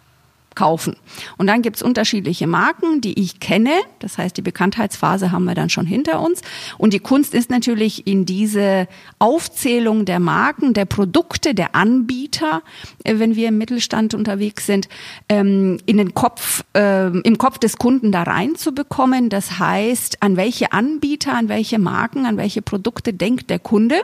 kaufen. 0.59 0.97
Und 1.37 1.47
dann 1.47 1.63
gibt's 1.63 1.83
unterschiedliche 1.83 2.49
Marken, 2.49 3.01
die 3.01 3.21
ich 3.21 3.39
kenne. 3.39 3.71
Das 4.01 4.19
heißt, 4.19 4.37
die 4.37 4.43
Bekanntheitsphase 4.43 5.31
haben 5.31 5.45
wir 5.45 5.55
dann 5.55 5.71
schon 5.71 5.87
hinter 5.87 6.21
uns. 6.21 6.43
Und 6.79 6.93
die 6.93 6.99
Kunst 6.99 7.33
ist 7.33 7.49
natürlich 7.49 8.09
in 8.09 8.27
diese 8.27 8.89
Aufzählung 9.21 10.05
der 10.05 10.19
Marken, 10.19 10.75
der 10.75 10.85
Produkte, 10.85 11.55
der 11.55 11.77
Anbieter, 11.77 12.63
äh, 13.05 13.21
wenn 13.21 13.37
wir 13.37 13.49
im 13.49 13.59
Mittelstand 13.59 14.15
unterwegs 14.15 14.67
sind, 14.67 14.89
ähm, 15.29 15.79
in 15.87 15.97
den 15.97 16.15
Kopf, 16.15 16.65
ähm, 16.75 17.21
im 17.23 17.39
Kopf 17.39 17.59
des 17.59 17.79
Kunden 17.79 18.11
da 18.11 18.25
reinzubekommen. 18.25 19.29
Das 19.29 19.61
heißt, 19.61 20.25
an 20.25 20.37
welche 20.37 20.73
Anbieter, 20.73 21.35
an 21.35 21.49
welche 21.49 21.79
Marken, 21.79 22.27
an 22.27 22.37
welche 22.37 22.63
Produkte 22.63 23.13
denkt 23.13 23.49
der 23.49 23.61
Kunde, 23.61 24.03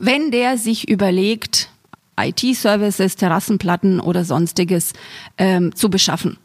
wenn 0.00 0.32
der 0.32 0.58
sich 0.58 0.88
überlegt, 0.88 1.70
IT-Services, 2.18 3.16
Terrassenplatten 3.16 4.00
oder 4.00 4.24
sonstiges 4.24 4.92
ähm, 5.38 5.74
zu 5.74 5.90
beschaffen. 5.90 6.38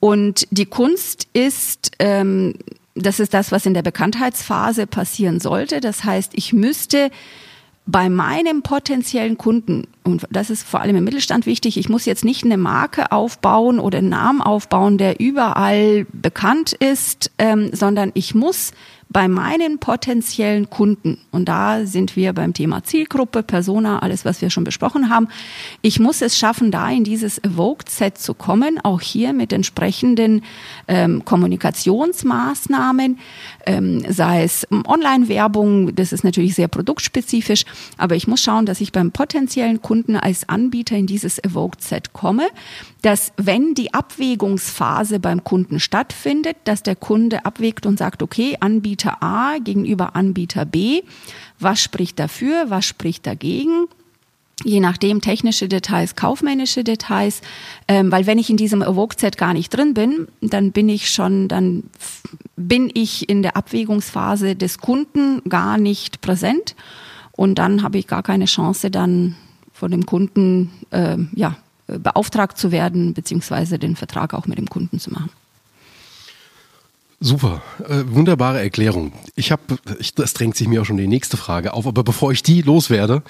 Und 0.00 0.46
die 0.50 0.66
Kunst 0.66 1.28
ist, 1.32 1.92
ähm, 1.98 2.54
das 2.94 3.20
ist 3.20 3.34
das, 3.34 3.52
was 3.52 3.66
in 3.66 3.74
der 3.74 3.82
Bekanntheitsphase 3.82 4.86
passieren 4.86 5.40
sollte. 5.40 5.80
Das 5.80 6.04
heißt, 6.04 6.32
ich 6.34 6.52
müsste 6.52 7.10
bei 7.86 8.08
meinem 8.08 8.62
potenziellen 8.62 9.38
Kunden, 9.38 9.86
und 10.02 10.26
das 10.30 10.50
ist 10.50 10.64
vor 10.64 10.80
allem 10.80 10.96
im 10.96 11.04
Mittelstand 11.04 11.46
wichtig, 11.46 11.78
ich 11.78 11.88
muss 11.88 12.04
jetzt 12.04 12.24
nicht 12.24 12.44
eine 12.44 12.56
Marke 12.56 13.12
aufbauen 13.12 13.78
oder 13.78 13.98
einen 13.98 14.08
Namen 14.08 14.42
aufbauen, 14.42 14.98
der 14.98 15.20
überall 15.20 16.04
bekannt 16.12 16.72
ist, 16.72 17.30
ähm, 17.38 17.70
sondern 17.72 18.10
ich 18.14 18.34
muss 18.34 18.72
bei 19.16 19.28
meinen 19.28 19.78
potenziellen 19.78 20.68
Kunden, 20.68 21.16
und 21.30 21.46
da 21.46 21.86
sind 21.86 22.16
wir 22.16 22.34
beim 22.34 22.52
Thema 22.52 22.84
Zielgruppe, 22.84 23.42
Persona, 23.42 24.00
alles, 24.00 24.26
was 24.26 24.42
wir 24.42 24.50
schon 24.50 24.64
besprochen 24.64 25.08
haben, 25.08 25.28
ich 25.80 25.98
muss 25.98 26.20
es 26.20 26.36
schaffen, 26.36 26.70
da 26.70 26.90
in 26.90 27.02
dieses 27.02 27.42
Evoked-Set 27.42 28.18
zu 28.18 28.34
kommen, 28.34 28.78
auch 28.84 29.00
hier 29.00 29.32
mit 29.32 29.54
entsprechenden 29.54 30.42
ähm, 30.86 31.24
Kommunikationsmaßnahmen, 31.24 33.18
ähm, 33.64 34.04
sei 34.06 34.42
es 34.42 34.66
Online-Werbung, 34.70 35.94
das 35.94 36.12
ist 36.12 36.22
natürlich 36.22 36.54
sehr 36.54 36.68
produktspezifisch, 36.68 37.64
aber 37.96 38.16
ich 38.16 38.28
muss 38.28 38.42
schauen, 38.42 38.66
dass 38.66 38.82
ich 38.82 38.92
beim 38.92 39.12
potenziellen 39.12 39.80
Kunden 39.80 40.16
als 40.16 40.46
Anbieter 40.46 40.94
in 40.94 41.06
dieses 41.06 41.42
Evoked-Set 41.42 42.12
komme, 42.12 42.48
dass 43.06 43.32
wenn 43.36 43.74
die 43.74 43.94
Abwägungsphase 43.94 45.20
beim 45.20 45.44
Kunden 45.44 45.78
stattfindet, 45.78 46.56
dass 46.64 46.82
der 46.82 46.96
Kunde 46.96 47.44
abwägt 47.44 47.86
und 47.86 48.00
sagt, 48.00 48.20
okay, 48.20 48.56
Anbieter 48.58 49.22
A 49.22 49.58
gegenüber 49.58 50.16
Anbieter 50.16 50.64
B, 50.64 51.02
was 51.60 51.80
spricht 51.80 52.18
dafür, 52.18 52.64
was 52.68 52.84
spricht 52.84 53.24
dagegen? 53.24 53.86
je 54.64 54.80
nachdem 54.80 55.20
technische 55.20 55.68
Details, 55.68 56.16
kaufmännische 56.16 56.82
Details, 56.82 57.42
ähm, 57.88 58.10
weil 58.10 58.26
wenn 58.26 58.38
ich 58.38 58.48
in 58.48 58.56
diesem 58.56 58.80
Evoke-Set 58.80 59.36
gar 59.36 59.52
nicht 59.52 59.68
drin 59.68 59.92
bin, 59.92 60.28
dann 60.40 60.72
bin 60.72 60.88
ich 60.88 61.10
schon, 61.10 61.46
dann 61.46 61.84
bin 62.56 62.90
ich 62.92 63.28
in 63.28 63.42
der 63.42 63.54
Abwägungsphase 63.54 64.56
des 64.56 64.78
Kunden 64.78 65.42
gar 65.46 65.76
nicht 65.76 66.22
präsent 66.22 66.74
und 67.32 67.56
dann 67.56 67.82
habe 67.82 67.98
ich 67.98 68.06
gar 68.06 68.22
keine 68.22 68.46
Chance, 68.46 68.90
dann 68.90 69.36
von 69.74 69.90
dem 69.90 70.06
Kunden 70.06 70.70
äh, 70.90 71.18
ja 71.34 71.58
beauftragt 71.86 72.58
zu 72.58 72.72
werden, 72.72 73.14
beziehungsweise 73.14 73.78
den 73.78 73.96
Vertrag 73.96 74.34
auch 74.34 74.46
mit 74.46 74.58
dem 74.58 74.68
Kunden 74.68 74.98
zu 74.98 75.10
machen. 75.10 75.30
Super, 77.18 77.62
äh, 77.88 78.04
wunderbare 78.08 78.60
Erklärung. 78.60 79.12
Ich 79.36 79.50
habe, 79.50 79.62
das 80.16 80.34
drängt 80.34 80.54
sich 80.54 80.68
mir 80.68 80.82
auch 80.82 80.84
schon 80.84 80.98
die 80.98 81.06
nächste 81.06 81.38
Frage 81.38 81.72
auf, 81.72 81.86
aber 81.86 82.04
bevor 82.04 82.30
ich 82.30 82.42
die 82.42 82.60
loswerde, 82.60 83.22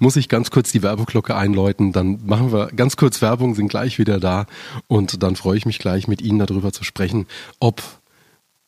muss 0.00 0.16
ich 0.16 0.28
ganz 0.28 0.50
kurz 0.50 0.72
die 0.72 0.82
Werbeglocke 0.82 1.36
einläuten. 1.36 1.92
Dann 1.92 2.18
machen 2.26 2.52
wir 2.52 2.66
ganz 2.74 2.96
kurz 2.96 3.22
Werbung, 3.22 3.54
sind 3.54 3.68
gleich 3.68 4.00
wieder 4.00 4.18
da 4.18 4.46
und 4.88 5.22
dann 5.22 5.36
freue 5.36 5.56
ich 5.56 5.66
mich 5.66 5.78
gleich 5.78 6.08
mit 6.08 6.20
Ihnen 6.20 6.40
darüber 6.40 6.72
zu 6.72 6.82
sprechen, 6.82 7.26
ob 7.60 7.80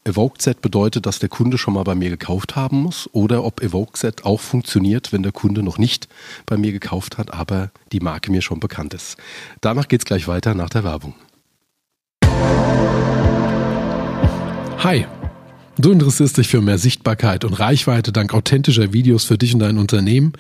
EvokeZ 0.05 0.63
bedeutet, 0.63 1.05
dass 1.05 1.19
der 1.19 1.29
Kunde 1.29 1.59
schon 1.59 1.75
mal 1.75 1.85
bei 1.85 1.95
mir 1.95 2.09
gekauft 2.09 2.57
haben 2.57 2.83
muss 2.83 3.09
oder 3.13 3.45
ob 3.45 3.63
EvokeZ 3.63 4.25
auch 4.25 4.41
funktioniert, 4.41 5.13
wenn 5.13 5.23
der 5.23 5.33
Kunde 5.33 5.63
noch 5.63 5.77
nicht 5.77 6.09
bei 6.47 6.57
mir 6.57 6.73
gekauft 6.73 7.19
hat, 7.19 7.35
aber 7.35 7.71
die 7.93 8.01
Marke 8.01 8.31
mir 8.31 8.41
schon 8.41 8.61
bekannt 8.61 8.95
ist. 8.95 9.19
Danach 9.61 9.89
geht 9.89 10.01
es 10.01 10.05
gleich 10.07 10.27
weiter 10.27 10.55
nach 10.55 10.71
der 10.71 10.85
Werbung. 10.85 11.15
Hi, 14.79 15.07
du 15.77 15.93
interessierst 15.93 16.39
dich 16.39 16.49
für 16.49 16.63
mehr 16.63 16.79
Sichtbarkeit 16.79 17.45
und 17.45 17.53
Reichweite 17.53 18.11
dank 18.11 18.33
authentischer 18.33 18.95
Videos 18.95 19.25
für 19.25 19.37
dich 19.37 19.53
und 19.53 19.61
dein 19.61 19.77
Unternehmen? 19.77 20.33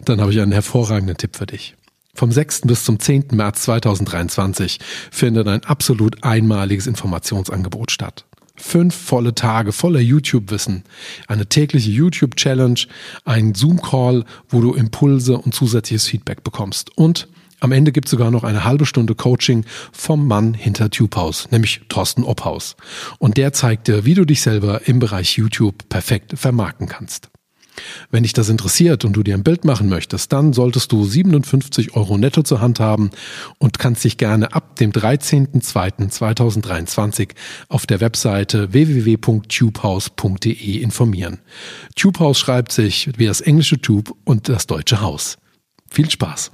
Dann 0.00 0.20
habe 0.20 0.32
ich 0.32 0.40
einen 0.40 0.50
hervorragenden 0.50 1.16
Tipp 1.16 1.36
für 1.36 1.46
dich. 1.46 1.76
Vom 2.14 2.32
6. 2.32 2.62
bis 2.62 2.82
zum 2.82 2.98
10. 2.98 3.26
März 3.30 3.62
2023 3.62 4.80
findet 5.12 5.46
ein 5.46 5.62
absolut 5.62 6.24
einmaliges 6.24 6.88
Informationsangebot 6.88 7.92
statt. 7.92 8.27
Fünf 8.58 8.94
volle 8.94 9.34
Tage 9.34 9.72
voller 9.72 10.00
YouTube-Wissen, 10.00 10.84
eine 11.26 11.46
tägliche 11.46 11.90
YouTube-Challenge, 11.90 12.80
ein 13.24 13.54
Zoom-Call, 13.54 14.24
wo 14.48 14.60
du 14.60 14.74
Impulse 14.74 15.38
und 15.38 15.54
zusätzliches 15.54 16.06
Feedback 16.06 16.44
bekommst. 16.44 16.96
Und 16.96 17.28
am 17.60 17.72
Ende 17.72 17.90
gibt 17.90 18.06
es 18.06 18.10
sogar 18.10 18.30
noch 18.30 18.44
eine 18.44 18.64
halbe 18.64 18.86
Stunde 18.86 19.14
Coaching 19.14 19.64
vom 19.92 20.26
Mann 20.28 20.54
hinter 20.54 20.90
TubeHaus, 20.90 21.50
nämlich 21.50 21.82
Thorsten 21.88 22.22
Obhaus. 22.22 22.76
Und 23.18 23.36
der 23.36 23.52
zeigt 23.52 23.88
dir, 23.88 24.04
wie 24.04 24.14
du 24.14 24.24
dich 24.24 24.42
selber 24.42 24.86
im 24.86 25.00
Bereich 25.00 25.36
YouTube 25.36 25.88
perfekt 25.88 26.38
vermarkten 26.38 26.86
kannst. 26.86 27.30
Wenn 28.10 28.22
dich 28.22 28.32
das 28.32 28.48
interessiert 28.48 29.04
und 29.04 29.12
du 29.14 29.22
dir 29.22 29.34
ein 29.34 29.42
Bild 29.42 29.64
machen 29.64 29.88
möchtest, 29.88 30.32
dann 30.32 30.52
solltest 30.52 30.92
du 30.92 31.04
57 31.04 31.94
Euro 31.94 32.16
netto 32.18 32.42
zur 32.42 32.60
Hand 32.60 32.80
haben 32.80 33.10
und 33.58 33.78
kannst 33.78 34.02
dich 34.04 34.16
gerne 34.16 34.52
ab 34.52 34.74
dem 34.76 34.92
13.02.2023 34.92 37.30
auf 37.68 37.86
der 37.86 38.00
Webseite 38.00 38.72
www.tubehouse.de 38.72 40.78
informieren. 40.78 41.38
Tubehouse 41.96 42.38
schreibt 42.38 42.72
sich 42.72 43.10
wie 43.16 43.26
das 43.26 43.40
englische 43.40 43.80
Tube 43.80 44.14
und 44.24 44.48
das 44.48 44.66
deutsche 44.66 45.00
Haus. 45.00 45.38
Viel 45.90 46.10
Spaß! 46.10 46.50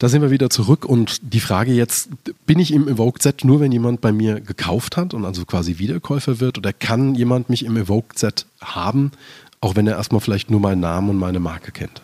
Da 0.00 0.08
sind 0.08 0.22
wir 0.22 0.30
wieder 0.30 0.48
zurück 0.48 0.86
und 0.86 1.20
die 1.34 1.40
Frage 1.40 1.72
jetzt, 1.72 2.08
bin 2.46 2.58
ich 2.58 2.72
im 2.72 2.88
Evoke-Set 2.88 3.44
nur, 3.44 3.60
wenn 3.60 3.70
jemand 3.70 4.00
bei 4.00 4.12
mir 4.12 4.40
gekauft 4.40 4.96
hat 4.96 5.12
und 5.12 5.26
also 5.26 5.44
quasi 5.44 5.76
Wiederkäufer 5.76 6.40
wird 6.40 6.56
oder 6.56 6.72
kann 6.72 7.14
jemand 7.14 7.50
mich 7.50 7.66
im 7.66 7.76
Evoke-Set 7.76 8.46
haben, 8.62 9.12
auch 9.60 9.76
wenn 9.76 9.86
er 9.86 9.96
erstmal 9.96 10.22
vielleicht 10.22 10.50
nur 10.50 10.58
meinen 10.58 10.80
Namen 10.80 11.10
und 11.10 11.18
meine 11.18 11.38
Marke 11.38 11.70
kennt? 11.70 12.00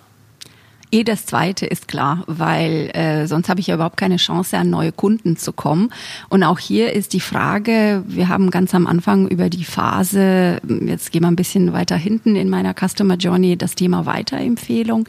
Eh, 0.93 1.03
das 1.03 1.27
zweite 1.27 1.67
ist 1.67 1.89
klar, 1.89 2.23
weil 2.27 2.91
äh, 2.95 3.27
sonst 3.27 3.49
habe 3.49 3.61
ich 3.61 3.67
ja 3.67 3.75
überhaupt 3.75 3.97
keine 3.97 4.17
Chance, 4.17 4.57
an 4.57 4.71
neue 4.71 4.93
Kunden 4.93 5.37
zu 5.37 5.53
kommen. 5.53 5.91
Und 6.29 6.45
auch 6.45 6.59
hier 6.59 6.93
ist 6.93 7.13
die 7.13 7.21
Frage, 7.21 8.05
wir 8.07 8.29
haben 8.29 8.51
ganz 8.51 8.75
am 8.75 8.87
Anfang 8.87 9.27
über 9.29 9.51
die 9.51 9.65
Phase, 9.65 10.61
jetzt 10.83 11.11
gehen 11.11 11.23
wir 11.23 11.29
ein 11.29 11.37
bisschen 11.37 11.73
weiter 11.73 11.97
hinten 11.97 12.37
in 12.37 12.49
meiner 12.49 12.75
Customer 12.75 13.17
Journey, 13.17 13.57
das 13.57 13.75
Thema 13.75 14.07
Weiterempfehlung. 14.07 15.09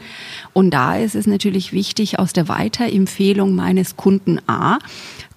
Und 0.52 0.70
da 0.72 0.96
ist 0.96 1.14
es 1.14 1.26
natürlich 1.26 1.72
wichtig, 1.72 2.18
aus 2.18 2.32
der 2.32 2.48
Weiterempfehlung 2.48 3.54
meines 3.54 3.96
Kunden 3.96 4.40
A 4.46 4.78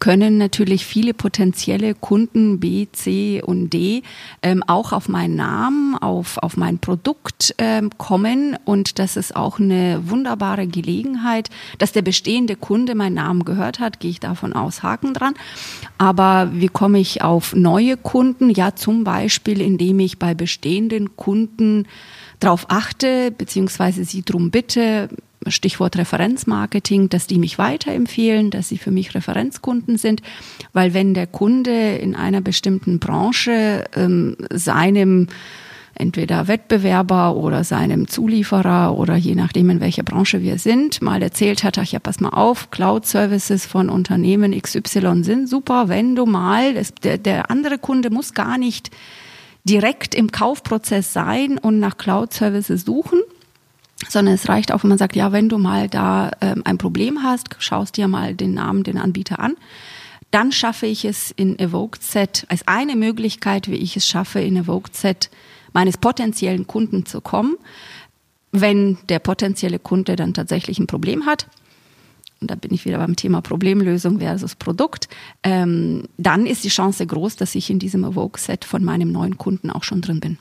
können 0.02 0.40
natürlich 0.40 0.84
viele 0.84 1.14
potenzielle 1.14 1.94
Kunden 1.94 2.60
B, 2.60 2.88
C 2.92 3.40
und 3.46 3.70
D 3.70 4.02
ähm, 4.42 4.64
auch 4.66 4.94
auf 4.94 5.08
meinen 5.08 5.36
Namen, 5.36 5.96
auf, 5.96 6.40
auf 6.40 6.58
mein 6.58 6.80
Produkt 6.80 7.54
ähm, 7.60 7.92
kommen. 8.00 8.58
Und 8.66 8.98
das 8.98 9.16
ist 9.16 9.36
auch 9.36 9.60
eine 9.60 10.02
wunderbare 10.10 10.66
Gelegenheit, 10.66 11.52
dass 11.78 11.92
der 11.92 12.02
bestehende 12.02 12.56
Kunde 12.56 12.96
meinen 12.96 13.14
Namen 13.14 13.46
gehört 13.46 13.80
hat, 13.80 14.00
gehe 14.00 14.10
ich 14.10 14.20
davon 14.20 14.54
aus, 14.54 14.82
Haken 14.82 15.14
dran. 15.14 15.36
Aber 16.00 16.50
wie 16.52 16.68
komme 16.68 17.00
ich 17.00 17.22
auf 17.22 17.56
neue 17.56 17.96
Kunden? 17.96 18.50
Ja, 18.50 18.76
zum 18.76 19.04
Beispiel, 19.04 19.62
indem 19.62 20.00
ich 20.00 20.18
bei 20.18 20.34
bestehenden 20.34 21.16
Kunden 21.16 21.86
darauf 22.40 22.66
achte, 22.70 23.30
beziehungsweise 23.30 24.04
sie 24.04 24.24
drum 24.24 24.50
bitte, 24.50 25.10
Stichwort 25.48 25.98
Referenzmarketing, 25.98 27.10
dass 27.10 27.28
die 27.28 27.40
mich 27.40 27.58
weiterempfehlen, 27.58 28.52
dass 28.52 28.70
sie 28.70 28.78
für 28.78 28.92
mich 28.92 29.16
Referenzkunden 29.16 29.98
sind, 29.98 30.22
weil 30.74 30.94
wenn 30.94 31.14
der 31.14 31.28
Kunde 31.28 31.96
in 31.96 32.16
einer 32.16 32.42
bestimmten 32.42 33.00
Branche 33.00 33.86
ähm, 33.96 34.38
seinem 34.52 35.28
entweder 35.96 36.48
Wettbewerber 36.48 37.36
oder 37.36 37.64
seinem 37.64 38.08
Zulieferer 38.08 38.98
oder 38.98 39.16
je 39.16 39.36
nachdem, 39.36 39.70
in 39.70 39.82
welcher 39.82 40.04
Branche 40.04 40.42
wir 40.42 40.58
sind, 40.58 41.02
mal 41.02 41.22
erzählt 41.22 41.64
hat, 41.64 41.78
ach 41.78 41.86
ja, 41.86 42.00
pass 42.00 42.20
mal 42.20 42.30
auf, 42.30 42.72
Cloud-Services 42.72 43.66
von 43.66 43.90
Unternehmen 43.90 44.60
XY 44.60 45.24
sind 45.24 45.48
super, 45.48 45.90
wenn 45.90 46.16
du 46.16 46.26
mal, 46.26 46.74
das, 46.74 46.94
der, 46.96 47.18
der 47.18 47.52
andere 47.52 47.78
Kunde 47.78 48.10
muss 48.10 48.34
gar 48.34 48.58
nicht 48.58 48.90
direkt 49.64 50.16
im 50.16 50.32
Kaufprozess 50.32 51.14
sein 51.14 51.58
und 51.58 51.80
nach 51.80 51.98
Cloud-Services 51.98 52.84
suchen, 52.84 53.20
sondern 54.10 54.36
es 54.36 54.50
reicht 54.50 54.72
auch, 54.72 54.84
wenn 54.84 54.90
man 54.90 54.98
sagt, 54.98 55.16
ja, 55.16 55.32
wenn 55.32 55.50
du 55.50 55.58
mal 55.58 55.88
da 55.88 56.32
ähm, 56.42 56.62
ein 56.66 56.78
Problem 56.78 57.24
hast, 57.24 57.56
schaust 57.60 57.98
dir 57.98 58.08
mal 58.08 58.36
den 58.36 58.54
Namen, 58.54 58.84
den 58.84 58.98
Anbieter 58.98 59.40
an. 59.40 59.56
Dann 60.32 60.52
schaffe 60.52 60.86
ich 60.86 61.04
es 61.06 61.32
in 61.32 61.60
Evoked 61.60 62.04
Set 62.04 62.46
als 62.48 62.68
eine 62.68 62.96
Möglichkeit, 62.96 63.70
wie 63.70 63.76
ich 63.76 63.98
es 63.98 64.08
schaffe, 64.08 64.40
in 64.40 64.56
Evoked 64.56 64.96
Set 64.96 65.30
meines 65.74 65.98
potenziellen 65.98 66.68
Kunden 66.68 67.06
zu 67.06 67.22
kommen. 67.22 67.58
Wenn 68.52 68.98
der 69.10 69.20
potenzielle 69.20 69.80
Kunde 69.80 70.16
dann 70.16 70.34
tatsächlich 70.34 70.80
ein 70.80 70.88
Problem 70.88 71.26
hat, 71.26 71.48
und 72.40 72.50
da 72.50 72.56
bin 72.56 72.74
ich 72.74 72.86
wieder 72.86 72.98
beim 72.98 73.16
Thema 73.16 73.42
Problemlösung 73.42 74.20
versus 74.20 74.56
Produkt, 74.56 75.08
ähm, 75.44 76.06
dann 76.18 76.48
ist 76.48 76.64
die 76.64 76.70
Chance 76.70 77.06
groß, 77.06 77.36
dass 77.36 77.54
ich 77.54 77.70
in 77.70 77.78
diesem 77.78 78.04
Evoke-Set 78.04 78.66
von 78.66 78.84
meinem 78.84 79.12
neuen 79.12 79.38
Kunden 79.38 79.70
auch 79.70 79.84
schon 79.84 80.02
drin 80.02 80.20
bin. 80.20 80.38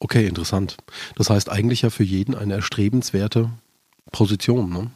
Okay, 0.00 0.26
interessant. 0.26 0.78
Das 1.14 1.28
heißt 1.28 1.50
eigentlich 1.50 1.82
ja 1.82 1.90
für 1.90 2.04
jeden 2.04 2.34
eine 2.34 2.54
erstrebenswerte 2.54 3.50
Position. 4.10 4.70
Ne? 4.70 4.90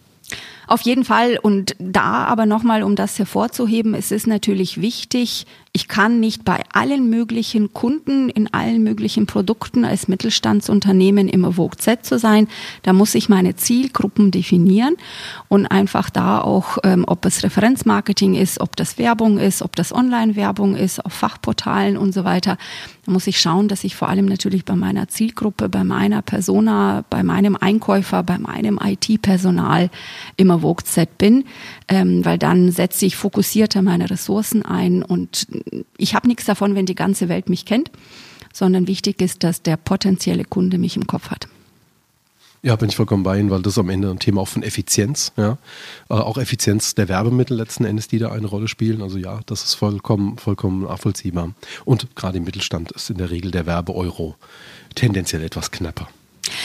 Auf 0.67 0.83
jeden 0.83 1.05
Fall. 1.05 1.39
Und 1.41 1.75
da 1.79 2.25
aber 2.25 2.47
nochmal, 2.47 2.83
um 2.83 2.97
das 2.97 3.19
hervorzuheben, 3.19 3.95
es 3.95 4.11
ist 4.11 4.27
natürlich 4.27 4.81
wichtig, 4.81 5.47
ich 5.77 5.89
kann 5.89 6.21
nicht 6.21 6.45
bei 6.45 6.63
allen 6.73 7.11
möglichen 7.11 7.73
Kunden 7.73 8.29
in 8.29 8.55
allen 8.55 8.85
möglichen 8.85 9.27
Produkten 9.27 9.85
als 9.85 10.07
Mittelstandsunternehmen 10.07 11.29
im 11.29 11.53
Vogue 11.53 11.77
Z 11.77 12.07
zu 12.07 12.17
sein. 12.17 12.47
Da 12.83 12.93
muss 12.93 13.17
ich 13.17 13.29
meine 13.29 13.57
Zielgruppen 13.57 14.31
definieren 14.31 14.95
und 15.49 15.67
einfach 15.67 16.11
da 16.11 16.41
auch, 16.41 16.79
ähm, 16.85 17.05
ob 17.09 17.27
es 17.27 17.43
Referenzmarketing 17.43 18.37
ist, 18.37 18.61
ob 18.61 18.77
das 18.77 18.99
Werbung 18.99 19.39
ist, 19.39 19.63
ob 19.63 19.75
das 19.75 19.93
Online-Werbung 19.93 20.77
ist, 20.77 21.05
auf 21.05 21.13
Fachportalen 21.13 21.97
und 21.97 22.15
so 22.15 22.23
weiter. 22.23 22.57
Da 23.05 23.11
muss 23.11 23.27
ich 23.27 23.41
schauen, 23.41 23.67
dass 23.67 23.83
ich 23.83 23.97
vor 23.97 24.09
allem 24.09 24.27
natürlich 24.27 24.65
bei 24.65 24.77
meiner 24.77 25.09
Zielgruppe, 25.09 25.69
bei 25.69 25.83
meiner 25.83 26.23
Persona, 26.23 27.05
bei 27.11 27.25
meinem 27.25 27.57
Einkäufer, 27.57 28.23
bei 28.23 28.39
meinem 28.39 28.79
IT-Personal 28.81 29.91
immer 30.37 30.54
Vogue 30.61 30.85
Z 30.85 31.19
bin, 31.19 31.45
ähm, 31.89 32.25
weil 32.25 32.39
dann 32.39 32.71
setze 32.71 33.07
ich 33.07 33.17
fokussierter 33.17 33.83
meine 33.83 34.11
Ressourcen 34.11 34.65
ein 34.65 35.03
und 35.03 35.47
ich 35.97 36.15
habe 36.15 36.29
nichts 36.29 36.45
davon, 36.45 36.75
wenn 36.75 36.87
die 36.87 36.95
ganze 36.95 37.29
Welt 37.29 37.49
mich 37.49 37.65
kennt, 37.65 37.91
sondern 38.53 38.87
wichtig 38.87 39.21
ist, 39.21 39.45
dass 39.45 39.63
der 39.63 39.77
potenzielle 39.77 40.45
Kunde 40.45 40.79
mich 40.79 40.97
im 40.97 41.07
Kopf 41.07 41.31
hat. 41.31 41.49
Ja, 42.65 42.77
bin 42.77 42.89
ich 42.89 42.97
vollkommen 42.97 43.25
bei 43.25 43.39
Ihnen, 43.39 43.51
weil 43.51 43.61
das 43.61 43.75
ist 43.75 43.79
am 43.79 43.91
Ende 43.91 44.11
ein 44.11 44.19
Thema 44.19 44.41
auch 44.41 44.49
von 44.49 44.63
Effizienz, 44.63 45.33
ja. 45.37 45.59
Äh, 46.09 46.15
auch 46.15 46.39
Effizienz 46.39 46.95
der 46.95 47.11
Werbemittel 47.11 47.59
letzten 47.59 47.85
Endes, 47.85 48.09
die 48.09 48.19
da 48.19 48.33
eine 48.33 48.47
Rolle 48.47 48.69
spielen. 48.69 49.03
Also 49.03 49.19
ja, 49.19 49.41
das 49.45 49.65
ist 49.65 49.75
vollkommen, 49.75 50.39
vollkommen 50.39 50.85
nachvollziehbar. 50.85 51.53
Und 51.85 52.17
gerade 52.17 52.39
im 52.39 52.45
Mittelstand 52.45 52.91
ist 52.93 53.11
in 53.11 53.19
der 53.19 53.31
Regel 53.31 53.51
der 53.51 53.67
Werbeeuro 53.67 54.37
tendenziell 54.95 55.43
etwas 55.43 55.73
knapper. 55.73 56.09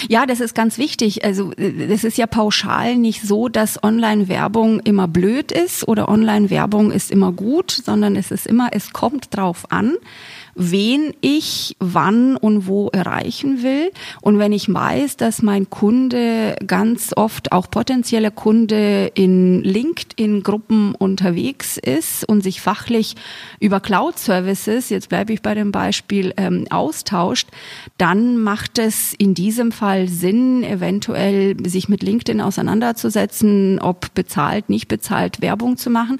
Ja, 0.07 0.25
das 0.25 0.39
ist 0.39 0.55
ganz 0.55 0.77
wichtig. 0.77 1.25
Also 1.25 1.51
es 1.53 2.03
ist 2.03 2.17
ja 2.17 2.27
pauschal 2.27 2.95
nicht 2.95 3.21
so, 3.21 3.49
dass 3.49 3.83
Online-Werbung 3.83 4.79
immer 4.81 5.07
blöd 5.07 5.51
ist 5.51 5.87
oder 5.87 6.09
Online-Werbung 6.09 6.91
ist 6.91 7.11
immer 7.11 7.31
gut, 7.31 7.71
sondern 7.71 8.15
es 8.15 8.31
ist 8.31 8.47
immer, 8.47 8.69
es 8.71 8.93
kommt 8.93 9.35
drauf 9.35 9.71
an 9.71 9.95
wen 10.59 11.13
ich 11.21 11.77
wann 11.79 12.35
und 12.35 12.67
wo 12.67 12.89
erreichen 12.89 13.63
will. 13.63 13.91
Und 14.21 14.39
wenn 14.39 14.51
ich 14.51 14.71
weiß, 14.71 15.15
dass 15.15 15.41
mein 15.41 15.69
Kunde 15.69 16.57
ganz 16.67 17.13
oft 17.15 17.53
auch 17.53 17.71
potenzieller 17.71 18.29
Kunde 18.29 19.09
in 19.15 19.63
LinkedIn-Gruppen 19.63 20.95
unterwegs 20.95 21.77
ist 21.77 22.27
und 22.27 22.43
sich 22.43 22.59
fachlich 22.59 23.15
über 23.61 23.79
Cloud-Services, 23.79 24.89
jetzt 24.89 25.07
bleibe 25.07 25.31
ich 25.31 25.41
bei 25.41 25.55
dem 25.55 25.71
Beispiel, 25.71 26.33
ähm, 26.35 26.65
austauscht, 26.69 27.47
dann 27.97 28.37
macht 28.37 28.79
es 28.79 29.13
in 29.13 29.33
diesem 29.33 29.71
Fall 29.71 30.09
Sinn, 30.09 30.63
eventuell 30.63 31.55
sich 31.65 31.87
mit 31.87 32.03
LinkedIn 32.03 32.41
auseinanderzusetzen, 32.41 33.79
ob 33.79 34.13
bezahlt, 34.13 34.69
nicht 34.69 34.89
bezahlt, 34.89 35.41
Werbung 35.41 35.77
zu 35.77 35.89
machen. 35.89 36.19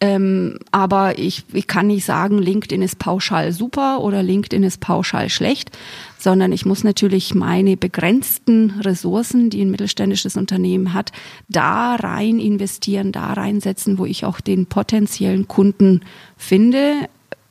Ähm, 0.00 0.58
aber 0.72 1.18
ich, 1.18 1.44
ich 1.52 1.66
kann 1.66 1.86
nicht 1.86 2.04
sagen, 2.04 2.38
LinkedIn 2.38 2.82
ist 2.82 2.98
pauschal 2.98 3.52
super 3.52 4.00
oder 4.00 4.22
LinkedIn 4.22 4.64
ist 4.64 4.80
pauschal 4.80 5.30
schlecht, 5.30 5.70
sondern 6.18 6.52
ich 6.52 6.66
muss 6.66 6.84
natürlich 6.84 7.34
meine 7.34 7.76
begrenzten 7.76 8.80
Ressourcen, 8.80 9.50
die 9.50 9.62
ein 9.62 9.70
mittelständisches 9.70 10.36
Unternehmen 10.36 10.94
hat, 10.94 11.12
da 11.48 11.94
rein 11.94 12.40
investieren, 12.40 13.12
da 13.12 13.32
reinsetzen, 13.34 13.98
wo 13.98 14.04
ich 14.04 14.24
auch 14.24 14.40
den 14.40 14.66
potenziellen 14.66 15.46
Kunden 15.46 16.00
finde, 16.36 17.08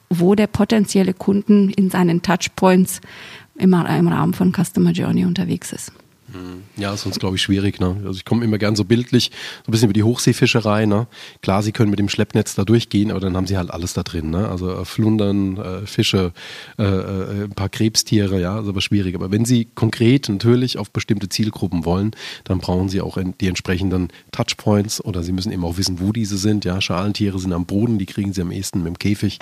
wo 0.09 0.35
der 0.35 0.47
potenzielle 0.47 1.13
Kunden 1.13 1.69
in 1.69 1.89
seinen 1.89 2.21
Touchpoints 2.21 2.99
immer 3.55 3.87
im 3.97 4.07
Rahmen 4.09 4.33
von 4.33 4.51
Customer 4.51 4.91
Journey 4.91 5.25
unterwegs 5.25 5.71
ist. 5.71 5.91
Mhm. 6.33 6.63
Ja, 6.77 6.97
sonst 6.97 7.19
glaube 7.19 7.35
ich 7.35 7.41
schwierig. 7.41 7.79
Ne? 7.79 7.95
Also 8.05 8.17
ich 8.17 8.25
komme 8.25 8.43
immer 8.43 8.57
gern 8.57 8.75
so 8.75 8.83
bildlich, 8.83 9.31
so 9.63 9.69
ein 9.69 9.71
bisschen 9.71 9.85
über 9.85 9.93
die 9.93 10.03
Hochseefischerei. 10.03 10.85
Ne? 10.85 11.07
Klar, 11.41 11.61
sie 11.61 11.71
können 11.71 11.89
mit 11.89 11.99
dem 11.99 12.09
Schleppnetz 12.09 12.55
da 12.55 12.63
durchgehen, 12.63 13.11
aber 13.11 13.19
dann 13.19 13.37
haben 13.37 13.47
sie 13.47 13.57
halt 13.57 13.71
alles 13.71 13.93
da 13.93 14.03
drin. 14.03 14.31
Ne? 14.31 14.47
Also 14.49 14.71
äh, 14.71 14.85
Flundern, 14.85 15.57
äh, 15.57 15.85
Fische, 15.85 16.33
äh, 16.79 16.83
äh, 16.83 17.43
ein 17.43 17.51
paar 17.51 17.69
Krebstiere, 17.69 18.41
ja, 18.41 18.59
ist 18.59 18.67
aber 18.67 18.81
schwierig. 18.81 19.15
Aber 19.15 19.31
wenn 19.31 19.45
sie 19.45 19.65
konkret 19.75 20.29
natürlich 20.29 20.77
auf 20.77 20.89
bestimmte 20.89 21.29
Zielgruppen 21.29 21.85
wollen, 21.85 22.11
dann 22.45 22.59
brauchen 22.59 22.89
sie 22.89 23.01
auch 23.01 23.17
die 23.39 23.47
entsprechenden 23.47 24.09
Touchpoints 24.31 25.03
oder 25.03 25.21
sie 25.23 25.31
müssen 25.31 25.51
eben 25.51 25.63
auch 25.63 25.77
wissen, 25.77 25.99
wo 25.99 26.11
diese 26.11 26.37
sind. 26.37 26.65
Ja, 26.65 26.81
Schalentiere 26.81 27.37
sind 27.37 27.53
am 27.53 27.65
Boden, 27.65 27.99
die 27.99 28.05
kriegen 28.05 28.33
sie 28.33 28.41
am 28.41 28.51
ehesten 28.51 28.79
mit 28.79 28.87
dem 28.87 28.99
Käfig. 28.99 29.39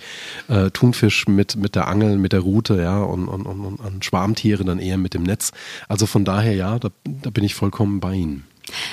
Äh, 0.50 0.72
Thunfisch 0.72 1.28
mit, 1.28 1.56
mit 1.56 1.76
der 1.76 1.88
Angel, 1.88 2.18
mit 2.18 2.34
der 2.34 2.42
Rute, 2.42 2.82
ja, 2.82 3.02
und, 3.02 3.28
und, 3.28 3.46
und, 3.46 3.76
und 3.76 4.06
Schwarmtiere 4.06 4.66
dann 4.66 4.80
eher 4.80 4.98
mit 4.98 5.14
dem 5.14 5.24
Netz. 5.24 5.52
Also 5.88 6.06
von 6.06 6.26
daher, 6.26 6.54
ja, 6.54 6.81
da, 6.82 6.90
da 7.06 7.30
bin 7.30 7.44
ich 7.44 7.56
vollkommen 7.56 8.00
bei 8.00 8.16
Ihnen. 8.16 8.46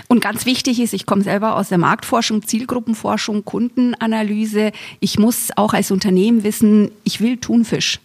Und 0.09 0.21
ganz 0.21 0.47
wichtig 0.47 0.81
ist, 0.81 0.93
ich 0.93 1.07
komme 1.07 1.23
selber 1.23 1.57
aus 1.57 1.69
der 1.69 1.79
Marktforschung, 1.79 2.47
Zielgruppenforschung, 2.47 3.45
Kundenanalyse. 3.45 4.73
Ich 5.01 5.19
muss 5.19 5.51
auch 5.57 5.75
als 5.75 5.91
Unternehmen 5.91 6.45
wissen, 6.45 6.91
ich 7.05 7.21
will 7.21 7.37
Thunfisch. 7.37 8.01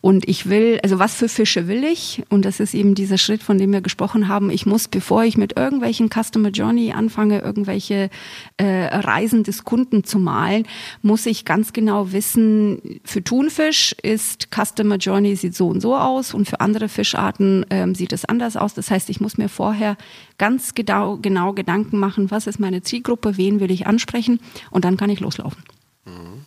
Und 0.00 0.26
ich 0.28 0.48
will, 0.48 0.80
also 0.82 0.98
was 0.98 1.14
für 1.14 1.28
Fische 1.28 1.68
will 1.68 1.84
ich? 1.84 2.22
Und 2.30 2.44
das 2.46 2.60
ist 2.60 2.72
eben 2.72 2.94
dieser 2.94 3.18
Schritt, 3.18 3.42
von 3.42 3.58
dem 3.58 3.72
wir 3.72 3.82
gesprochen 3.82 4.28
haben. 4.28 4.50
Ich 4.50 4.64
muss, 4.64 4.88
bevor 4.88 5.24
ich 5.24 5.36
mit 5.36 5.58
irgendwelchen 5.58 6.08
Customer 6.08 6.48
Journey 6.48 6.92
anfange, 6.92 7.40
irgendwelche 7.40 8.08
äh, 8.56 8.86
Reisen 8.86 9.44
des 9.44 9.64
Kunden 9.64 10.04
zu 10.04 10.18
malen, 10.18 10.66
muss 11.02 11.26
ich 11.26 11.44
ganz 11.44 11.74
genau 11.74 12.12
wissen, 12.12 13.00
für 13.04 13.22
Thunfisch 13.22 13.94
ist 14.02 14.48
Customer 14.50 14.96
Journey 14.96 15.36
sieht 15.36 15.54
so 15.54 15.68
und 15.68 15.80
so 15.80 15.94
aus 15.94 16.32
und 16.32 16.48
für 16.48 16.60
andere 16.60 16.88
Fischarten 16.88 17.66
ähm, 17.68 17.94
sieht 17.94 18.12
es 18.12 18.24
anders 18.24 18.56
aus. 18.56 18.72
Das 18.72 18.90
heißt, 18.90 19.10
ich 19.10 19.20
muss 19.20 19.36
mir 19.36 19.48
vorher 19.48 19.96
ganz 20.40 20.74
genau, 20.74 21.18
genau 21.18 21.52
Gedanken 21.52 21.98
machen, 21.98 22.30
was 22.30 22.46
ist 22.46 22.58
meine 22.58 22.82
Zielgruppe, 22.82 23.36
wen 23.36 23.60
will 23.60 23.70
ich 23.70 23.86
ansprechen 23.86 24.40
und 24.70 24.86
dann 24.86 24.96
kann 24.96 25.10
ich 25.10 25.20
loslaufen. 25.20 25.62
Mhm. 26.06 26.46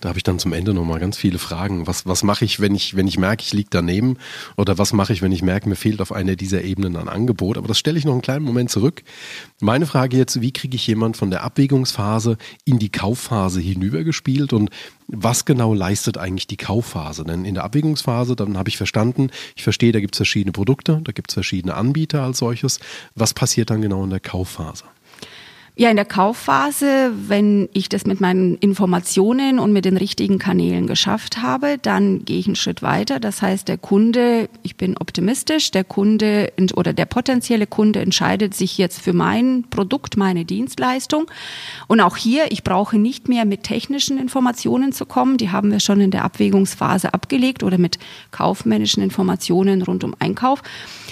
Da 0.00 0.08
habe 0.08 0.18
ich 0.18 0.22
dann 0.22 0.38
zum 0.38 0.52
Ende 0.52 0.74
nochmal 0.74 1.00
ganz 1.00 1.16
viele 1.16 1.38
Fragen. 1.38 1.86
Was, 1.86 2.06
was 2.06 2.22
mache 2.22 2.44
ich, 2.44 2.60
wenn 2.60 2.74
ich, 2.74 2.96
wenn 2.96 3.06
ich 3.06 3.18
merke, 3.18 3.42
ich 3.42 3.52
liege 3.52 3.68
daneben? 3.70 4.16
Oder 4.56 4.78
was 4.78 4.92
mache 4.92 5.12
ich, 5.12 5.22
wenn 5.22 5.32
ich 5.32 5.42
merke, 5.42 5.68
mir 5.68 5.76
fehlt 5.76 6.00
auf 6.00 6.12
einer 6.12 6.36
dieser 6.36 6.62
Ebenen 6.62 6.96
ein 6.96 7.08
Angebot? 7.08 7.58
Aber 7.58 7.68
das 7.68 7.78
stelle 7.78 7.98
ich 7.98 8.04
noch 8.04 8.12
einen 8.12 8.22
kleinen 8.22 8.44
Moment 8.44 8.70
zurück. 8.70 9.02
Meine 9.60 9.86
Frage 9.86 10.16
jetzt, 10.16 10.40
wie 10.40 10.52
kriege 10.52 10.76
ich 10.76 10.86
jemand 10.86 11.16
von 11.16 11.30
der 11.30 11.42
Abwägungsphase 11.42 12.38
in 12.64 12.78
die 12.78 12.90
Kaufphase 12.90 13.60
hinübergespielt 13.60 14.52
und 14.52 14.70
was 15.08 15.44
genau 15.44 15.74
leistet 15.74 16.18
eigentlich 16.18 16.46
die 16.46 16.56
Kaufphase? 16.56 17.24
Denn 17.24 17.44
in 17.44 17.54
der 17.54 17.64
Abwägungsphase, 17.64 18.36
dann 18.36 18.58
habe 18.58 18.68
ich 18.68 18.76
verstanden, 18.76 19.30
ich 19.56 19.62
verstehe, 19.62 19.92
da 19.92 20.00
gibt 20.00 20.14
es 20.14 20.18
verschiedene 20.18 20.52
Produkte, 20.52 21.00
da 21.02 21.12
gibt 21.12 21.30
es 21.30 21.34
verschiedene 21.34 21.74
Anbieter 21.74 22.22
als 22.22 22.38
solches. 22.38 22.78
Was 23.14 23.34
passiert 23.34 23.70
dann 23.70 23.82
genau 23.82 24.04
in 24.04 24.10
der 24.10 24.20
Kaufphase? 24.20 24.84
Ja, 25.80 25.90
in 25.90 25.94
der 25.94 26.06
Kaufphase, 26.06 27.12
wenn 27.28 27.68
ich 27.72 27.88
das 27.88 28.04
mit 28.04 28.20
meinen 28.20 28.56
Informationen 28.56 29.60
und 29.60 29.72
mit 29.72 29.84
den 29.84 29.96
richtigen 29.96 30.40
Kanälen 30.40 30.88
geschafft 30.88 31.40
habe, 31.40 31.78
dann 31.80 32.24
gehe 32.24 32.40
ich 32.40 32.46
einen 32.46 32.56
Schritt 32.56 32.82
weiter. 32.82 33.20
Das 33.20 33.42
heißt, 33.42 33.68
der 33.68 33.78
Kunde, 33.78 34.48
ich 34.64 34.74
bin 34.74 34.96
optimistisch, 34.96 35.70
der 35.70 35.84
Kunde 35.84 36.52
oder 36.74 36.92
der 36.92 37.04
potenzielle 37.04 37.68
Kunde 37.68 38.00
entscheidet 38.00 38.54
sich 38.54 38.76
jetzt 38.76 39.00
für 39.00 39.12
mein 39.12 39.66
Produkt, 39.70 40.16
meine 40.16 40.44
Dienstleistung. 40.44 41.30
Und 41.86 42.00
auch 42.00 42.16
hier, 42.16 42.50
ich 42.50 42.64
brauche 42.64 42.98
nicht 42.98 43.28
mehr 43.28 43.44
mit 43.44 43.62
technischen 43.62 44.18
Informationen 44.18 44.90
zu 44.90 45.06
kommen. 45.06 45.36
Die 45.36 45.52
haben 45.52 45.70
wir 45.70 45.78
schon 45.78 46.00
in 46.00 46.10
der 46.10 46.24
Abwägungsphase 46.24 47.14
abgelegt 47.14 47.62
oder 47.62 47.78
mit 47.78 48.00
kaufmännischen 48.32 49.00
Informationen 49.00 49.82
rund 49.82 50.02
um 50.02 50.16
Einkauf 50.18 50.60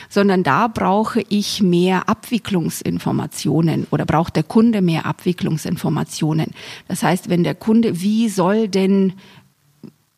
sondern 0.09 0.43
da 0.43 0.69
brauche 0.69 1.23
ich 1.29 1.63
mehr 1.63 2.09
Abwicklungsinformationen 2.09 3.87
oder 3.91 4.05
braucht 4.05 4.37
der 4.37 4.43
Kunde 4.43 4.56
mehr 4.83 5.07
Abwicklungsinformationen. 5.07 6.53
Das 6.89 7.03
heißt, 7.03 7.29
wenn 7.29 7.45
der 7.45 7.55
Kunde, 7.55 8.01
wie 8.01 8.29
soll 8.29 8.69
denn 8.69 9.15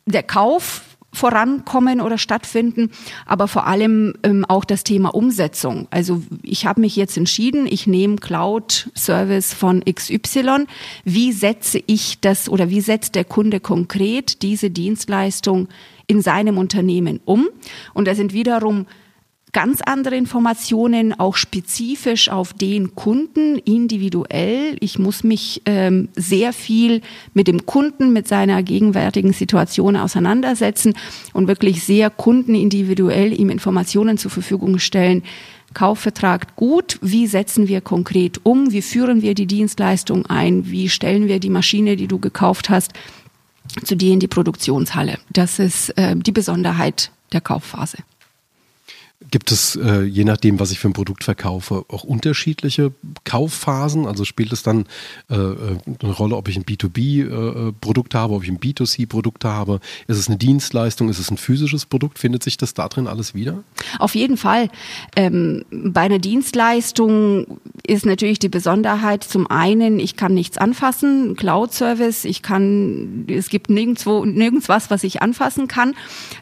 der 0.05 0.23
Kauf 0.23 0.81
vorankommen 1.11 2.01
oder 2.01 2.17
stattfinden, 2.17 2.91
aber 3.25 3.47
vor 3.47 3.65
allem 3.65 4.13
ähm, 4.23 4.45
auch 4.45 4.63
das 4.63 4.83
Thema 4.83 5.13
Umsetzung. 5.13 5.87
Also 5.89 6.21
ich 6.43 6.65
habe 6.65 6.81
mich 6.81 6.95
jetzt 6.95 7.17
entschieden, 7.17 7.65
ich 7.67 7.87
nehme 7.87 8.17
Cloud-Service 8.17 9.53
von 9.53 9.83
XY. 9.83 10.65
Wie 11.03 11.31
setze 11.31 11.81
ich 11.87 12.19
das 12.21 12.47
oder 12.47 12.69
wie 12.69 12.81
setzt 12.81 13.15
der 13.15 13.25
Kunde 13.25 13.59
konkret 13.59 14.43
diese 14.43 14.69
Dienstleistung 14.69 15.67
in 16.05 16.21
seinem 16.21 16.57
Unternehmen 16.57 17.19
um? 17.25 17.49
Und 17.93 18.07
da 18.07 18.13
sind 18.13 18.33
wiederum 18.33 18.85
ganz 19.51 19.81
andere 19.81 20.15
Informationen, 20.15 21.19
auch 21.19 21.35
spezifisch 21.35 22.29
auf 22.29 22.53
den 22.53 22.95
Kunden, 22.95 23.57
individuell. 23.57 24.77
Ich 24.79 24.99
muss 24.99 25.23
mich 25.23 25.61
ähm, 25.65 26.09
sehr 26.15 26.53
viel 26.53 27.01
mit 27.33 27.47
dem 27.47 27.65
Kunden, 27.65 28.13
mit 28.13 28.27
seiner 28.27 28.61
gegenwärtigen 28.63 29.33
Situation 29.33 29.95
auseinandersetzen 29.95 30.93
und 31.33 31.47
wirklich 31.47 31.83
sehr 31.83 32.09
kundenindividuell 32.09 33.39
ihm 33.39 33.49
Informationen 33.49 34.17
zur 34.17 34.31
Verfügung 34.31 34.79
stellen. 34.79 35.23
Kaufvertrag 35.73 36.55
gut, 36.55 36.97
wie 37.01 37.27
setzen 37.27 37.67
wir 37.67 37.81
konkret 37.81 38.41
um, 38.43 38.71
wie 38.71 38.81
führen 38.81 39.21
wir 39.21 39.35
die 39.35 39.45
Dienstleistung 39.45 40.25
ein, 40.25 40.69
wie 40.69 40.89
stellen 40.89 41.27
wir 41.27 41.39
die 41.39 41.51
Maschine, 41.51 41.95
die 41.95 42.07
du 42.07 42.19
gekauft 42.19 42.69
hast, 42.69 42.93
zu 43.83 43.95
dir 43.95 44.13
in 44.13 44.19
die 44.19 44.27
Produktionshalle. 44.27 45.19
Das 45.31 45.59
ist 45.59 45.89
äh, 45.97 46.15
die 46.15 46.31
Besonderheit 46.31 47.11
der 47.33 47.41
Kaufphase. 47.41 47.97
Gibt 49.31 49.51
es, 49.51 49.75
äh, 49.75 50.03
je 50.03 50.23
nachdem, 50.23 50.61
was 50.61 50.71
ich 50.71 50.79
für 50.79 50.87
ein 50.87 50.93
Produkt 50.93 51.25
verkaufe, 51.25 51.83
auch 51.89 52.05
unterschiedliche 52.05 52.93
Kaufphasen? 53.25 54.07
Also 54.07 54.23
spielt 54.23 54.53
es 54.53 54.63
dann 54.63 54.85
äh, 55.29 55.35
äh 55.35 55.77
eine 56.01 56.13
Rolle, 56.13 56.37
ob 56.37 56.47
ich 56.47 56.55
ein 56.55 56.63
B2B-Produkt 56.63 58.13
äh, 58.13 58.17
habe, 58.17 58.33
ob 58.35 58.43
ich 58.43 58.49
ein 58.49 58.59
B2C-Produkt 58.59 59.43
habe? 59.43 59.81
Ist 60.07 60.17
es 60.17 60.29
eine 60.29 60.37
Dienstleistung? 60.37 61.09
Ist 61.09 61.19
es 61.19 61.29
ein 61.31 61.37
physisches 61.37 61.85
Produkt? 61.85 62.17
Findet 62.17 62.43
sich 62.43 62.55
das 62.55 62.73
da 62.73 62.87
drin 62.87 63.07
alles 63.07 63.35
wieder? 63.35 63.61
Auf 63.99 64.15
jeden 64.15 64.37
Fall. 64.37 64.69
Ähm, 65.17 65.65
bei 65.69 66.01
einer 66.01 66.19
Dienstleistung 66.19 67.59
ist 67.85 68.05
natürlich 68.05 68.39
die 68.39 68.47
Besonderheit 68.47 69.25
zum 69.25 69.51
einen, 69.51 69.99
ich 69.99 70.15
kann 70.15 70.33
nichts 70.33 70.57
anfassen, 70.57 71.35
Cloud-Service, 71.35 72.23
ich 72.23 72.41
kann, 72.41 73.25
es 73.27 73.49
gibt 73.49 73.69
nirgendwo, 73.69 74.23
nirgends 74.23 74.69
was, 74.69 74.89
was 74.89 75.03
ich 75.03 75.21
anfassen 75.21 75.67
kann. 75.67 75.93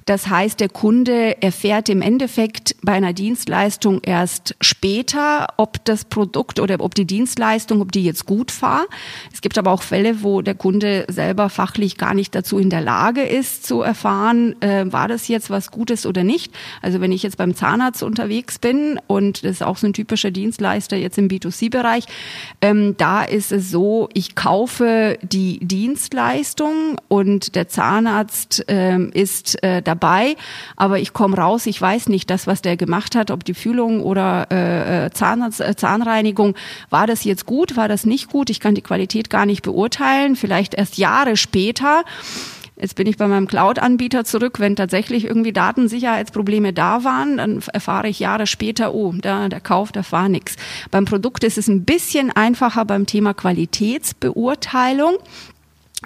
Das 0.06 0.28
heißt, 0.28 0.60
der 0.60 0.70
Kunde 0.70 1.42
erfährt 1.42 1.90
im 1.90 2.04
Endeffekt 2.04 2.67
bei 2.82 2.94
einer 2.94 3.14
Dienstleistung 3.14 4.02
erst 4.04 4.56
später, 4.62 5.48
ob 5.58 5.84
das 5.86 6.06
Produkt 6.06 6.60
oder 6.60 6.78
ob 6.80 6.96
die 6.96 7.06
Dienstleistung, 7.06 7.82
ob 7.82 7.92
die 7.92 8.04
jetzt 8.04 8.26
gut 8.26 8.62
war. 8.62 8.86
Es 9.34 9.42
gibt 9.42 9.58
aber 9.58 9.72
auch 9.72 9.82
Fälle, 9.82 10.24
wo 10.24 10.42
der 10.42 10.56
Kunde 10.56 11.06
selber 11.10 11.50
fachlich 11.50 11.98
gar 11.98 12.14
nicht 12.14 12.36
dazu 12.36 12.58
in 12.58 12.70
der 12.70 12.82
Lage 12.82 13.22
ist 13.22 13.66
zu 13.66 13.82
erfahren, 13.82 14.62
äh, 14.62 14.86
war 14.92 15.08
das 15.08 15.28
jetzt 15.28 15.50
was 15.50 15.72
Gutes 15.72 16.06
oder 16.06 16.24
nicht. 16.24 16.54
Also 16.82 17.02
wenn 17.02 17.12
ich 17.12 17.24
jetzt 17.24 17.38
beim 17.38 17.56
Zahnarzt 17.56 18.04
unterwegs 18.04 18.60
bin 18.60 19.00
und 19.08 19.44
das 19.44 19.52
ist 19.52 19.64
auch 19.64 19.78
so 19.78 19.88
ein 19.88 19.94
typischer 19.94 20.32
Dienstleister 20.32 20.98
jetzt 20.98 21.18
im 21.18 21.28
B2C-Bereich, 21.28 22.06
ähm, 22.62 22.96
da 22.98 23.24
ist 23.24 23.52
es 23.52 23.72
so, 23.72 24.10
ich 24.14 24.36
kaufe 24.36 25.18
die 25.22 25.60
Dienstleistung 25.60 26.98
und 27.08 27.56
der 27.56 27.68
Zahnarzt 27.68 28.66
ähm, 28.68 29.12
ist 29.14 29.62
äh, 29.64 29.82
dabei, 29.82 30.36
aber 30.76 31.00
ich 31.00 31.14
komme 31.14 31.38
raus, 31.38 31.66
ich 31.66 31.82
weiß 31.82 32.10
nicht, 32.10 32.30
das, 32.30 32.48
was 32.48 32.57
der 32.62 32.78
gemacht 32.78 33.16
hat, 33.16 33.32
ob 33.32 33.44
die 33.44 33.54
Fühlung 33.54 34.02
oder 34.02 34.48
äh, 34.52 35.06
äh 35.06 35.10
Zahnarzt, 35.12 35.62
äh, 35.62 35.76
Zahnreinigung, 35.76 36.56
war 36.90 37.08
das 37.08 37.24
jetzt 37.24 37.46
gut, 37.46 37.78
war 37.78 37.88
das 37.88 38.06
nicht 38.06 38.30
gut? 38.30 38.50
Ich 38.50 38.60
kann 38.60 38.76
die 38.76 38.82
Qualität 38.82 39.30
gar 39.30 39.46
nicht 39.46 39.62
beurteilen, 39.62 40.36
vielleicht 40.36 40.74
erst 40.74 40.98
Jahre 40.98 41.38
später. 41.38 42.04
Jetzt 42.80 42.94
bin 42.94 43.08
ich 43.08 43.18
bei 43.18 43.28
meinem 43.28 43.48
Cloud-Anbieter 43.48 44.24
zurück. 44.24 44.60
Wenn 44.60 44.76
tatsächlich 44.76 45.26
irgendwie 45.26 45.52
Datensicherheitsprobleme 45.52 46.74
da 46.74 47.04
waren, 47.04 47.38
dann 47.38 47.64
erfahre 47.74 48.08
ich 48.08 48.20
Jahre 48.20 48.46
später, 48.46 48.94
oh, 48.94 49.14
da, 49.20 49.50
der 49.50 49.62
Kauf, 49.62 49.92
da 49.92 50.02
war 50.12 50.30
nichts. 50.30 50.58
Beim 50.92 51.06
Produkt 51.06 51.44
ist 51.44 51.58
es 51.58 51.68
ein 51.68 51.86
bisschen 51.86 52.32
einfacher 52.32 52.86
beim 52.86 53.08
Thema 53.08 53.34
Qualitätsbeurteilung. 53.34 55.16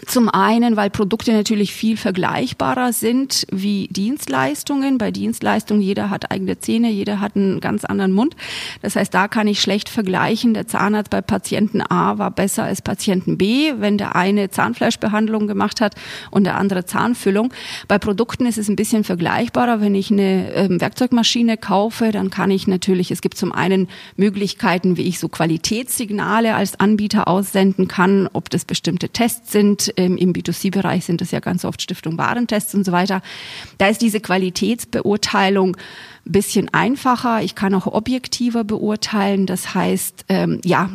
Zum 0.08 0.30
einen, 0.30 0.76
weil 0.76 0.90
Produkte 0.90 1.32
natürlich 1.32 1.74
viel 1.74 1.96
vergleichbarer 1.96 2.92
sind 2.92 3.46
wie 3.52 3.88
Dienstleistungen. 3.90 4.98
Bei 4.98 5.12
Dienstleistungen, 5.12 5.82
jeder 5.82 6.10
hat 6.10 6.32
eigene 6.32 6.60
Zähne, 6.60 6.90
jeder 6.90 7.20
hat 7.20 7.36
einen 7.36 7.60
ganz 7.60 7.86
anderen 7.86 8.12
Mund. 8.12 8.36
Das 8.82 8.96
heißt, 8.96 9.14
da 9.14 9.28
kann 9.28 9.48
ich 9.48 9.62
schlecht 9.62 9.90
vergleichen. 9.90 10.54
Der 10.54 10.68
Zahnarzt 10.68 11.12
bei 11.12 11.22
Patienten 11.22 11.82
A 11.82 12.18
war 12.18 12.32
besser 12.32 12.64
als 12.64 12.82
Patienten 12.82 13.38
B, 13.38 13.74
wenn 13.78 13.98
der 13.98 14.16
eine 14.16 14.50
Zahnfleischbehandlung 14.50 15.48
gemacht 15.48 15.82
hat 15.82 15.96
und 16.32 16.46
der 16.46 16.58
andere 16.58 16.86
Zahnfüllung. 16.86 17.54
Bei 17.88 18.00
Produkten 18.00 18.46
ist 18.46 18.58
es 18.58 18.70
ein 18.70 18.76
bisschen 18.76 19.04
vergleichbarer. 19.04 19.82
Wenn 19.82 19.96
ich 19.96 20.12
eine 20.12 20.54
äh, 20.54 20.68
Werkzeugmaschine 20.70 21.58
kaufe, 21.58 22.12
dann 22.12 22.30
kann 22.30 22.50
ich 22.50 22.68
natürlich, 22.68 23.12
es 23.12 23.22
gibt 23.22 23.38
zum 23.38 23.52
einen 23.52 23.88
Möglichkeiten, 24.16 24.98
wie 24.98 25.04
ich 25.04 25.20
so 25.20 25.30
Qualitätssignale 25.30 26.56
als 26.56 26.80
Anbieter 26.80 27.28
aussenden 27.28 27.88
kann, 27.88 28.28
ob 28.34 28.50
das 28.50 28.66
bestimmte 28.66 29.10
Tests 29.10 29.52
sind, 29.52 29.91
ähm, 29.98 30.18
im 30.18 30.34
B2C-Bereich 30.34 31.06
sind 31.06 31.22
das 31.22 31.32
ja 31.32 31.40
ganz 31.40 31.66
oft 31.66 31.82
Stiftung 31.82 32.18
Warentests 32.18 32.76
und 32.76 32.86
so 32.86 32.92
weiter. 32.92 33.22
Da 33.78 33.88
ist 33.88 34.02
diese 34.02 34.20
Qualitätsbeurteilung 34.20 35.76
ein 36.26 36.32
bisschen 36.32 36.74
einfacher. 36.74 37.42
Ich 37.42 37.56
kann 37.56 37.74
auch 37.74 37.88
objektiver 37.88 38.64
beurteilen. 38.64 39.46
Das 39.46 39.74
heißt, 39.74 40.26
ähm, 40.30 40.62
ja, 40.64 40.90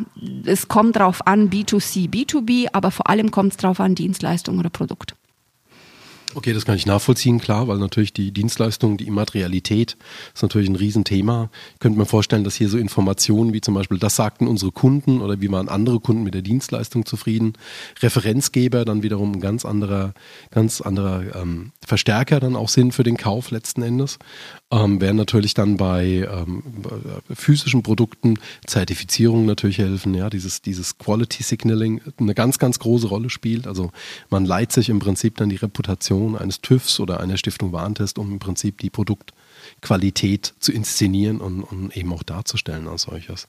es 0.45 0.67
kommt 0.67 0.95
drauf 0.95 1.25
an, 1.27 1.49
B2C, 1.49 2.09
B2B, 2.09 2.69
aber 2.73 2.91
vor 2.91 3.09
allem 3.09 3.31
kommt 3.31 3.53
es 3.53 3.57
drauf 3.57 3.79
an, 3.79 3.95
Dienstleistung 3.95 4.59
oder 4.59 4.69
Produkt. 4.69 5.15
Okay, 6.35 6.53
das 6.53 6.65
kann 6.65 6.75
ich 6.75 6.85
nachvollziehen, 6.85 7.39
klar, 7.39 7.67
weil 7.67 7.77
natürlich 7.77 8.11
die 8.11 8.31
Dienstleistung, 8.31 8.97
die 8.97 9.07
Immaterialität 9.07 9.97
ist 10.33 10.41
natürlich 10.41 10.69
ein 10.69 10.75
Riesenthema. 10.75 11.49
Ich 11.73 11.79
könnte 11.79 11.97
mir 11.97 12.05
vorstellen, 12.05 12.43
dass 12.43 12.55
hier 12.55 12.69
so 12.69 12.77
Informationen 12.77 13.53
wie 13.53 13.61
zum 13.61 13.73
Beispiel, 13.73 13.97
das 13.97 14.17
sagten 14.17 14.45
unsere 14.45 14.71
Kunden 14.71 15.21
oder 15.21 15.39
wie 15.39 15.49
waren 15.51 15.69
andere 15.69 15.99
Kunden 15.99 16.23
mit 16.23 16.33
der 16.33 16.41
Dienstleistung 16.41 17.05
zufrieden, 17.05 17.53
Referenzgeber 18.01 18.83
dann 18.83 19.03
wiederum 19.03 19.33
ein 19.33 19.39
ganz 19.39 19.63
anderer, 19.63 20.13
ganz 20.51 20.81
anderer 20.81 21.35
ähm, 21.35 21.71
Verstärker 21.85 22.39
dann 22.41 22.57
auch 22.57 22.69
sind 22.69 22.93
für 22.93 23.03
den 23.03 23.17
Kauf 23.17 23.49
letzten 23.51 23.81
Endes. 23.81 24.19
Ähm, 24.69 24.99
werden 24.99 25.15
natürlich 25.15 25.53
dann 25.53 25.77
bei 25.77 26.27
ähm, 26.29 26.61
physischen 27.33 27.83
Produkten 27.83 28.37
Zertifizierung 28.65 29.45
natürlich 29.45 29.77
helfen, 29.77 30.13
ja, 30.13 30.29
dieses, 30.29 30.61
dieses 30.61 30.97
Quality 30.97 31.41
Signaling 31.41 32.01
eine 32.19 32.35
ganz, 32.35 32.59
ganz 32.59 32.77
große 32.77 33.07
Rolle 33.07 33.29
spielt. 33.29 33.65
Also 33.65 33.91
man 34.29 34.43
leiht 34.43 34.73
sich 34.73 34.89
im 34.89 34.99
Prinzip 34.99 35.37
dann 35.37 35.47
die 35.47 35.55
Reputation 35.55 36.35
eines 36.35 36.59
TÜVs 36.59 36.99
oder 36.99 37.21
einer 37.21 37.37
Stiftung 37.37 37.71
Warentest, 37.71 38.19
um 38.19 38.29
im 38.29 38.39
Prinzip 38.39 38.79
die 38.79 38.89
Produktqualität 38.89 40.53
zu 40.59 40.73
inszenieren 40.73 41.39
und, 41.39 41.63
und 41.63 41.95
eben 41.95 42.11
auch 42.11 42.23
darzustellen 42.23 42.89
als 42.89 43.03
solches. 43.03 43.47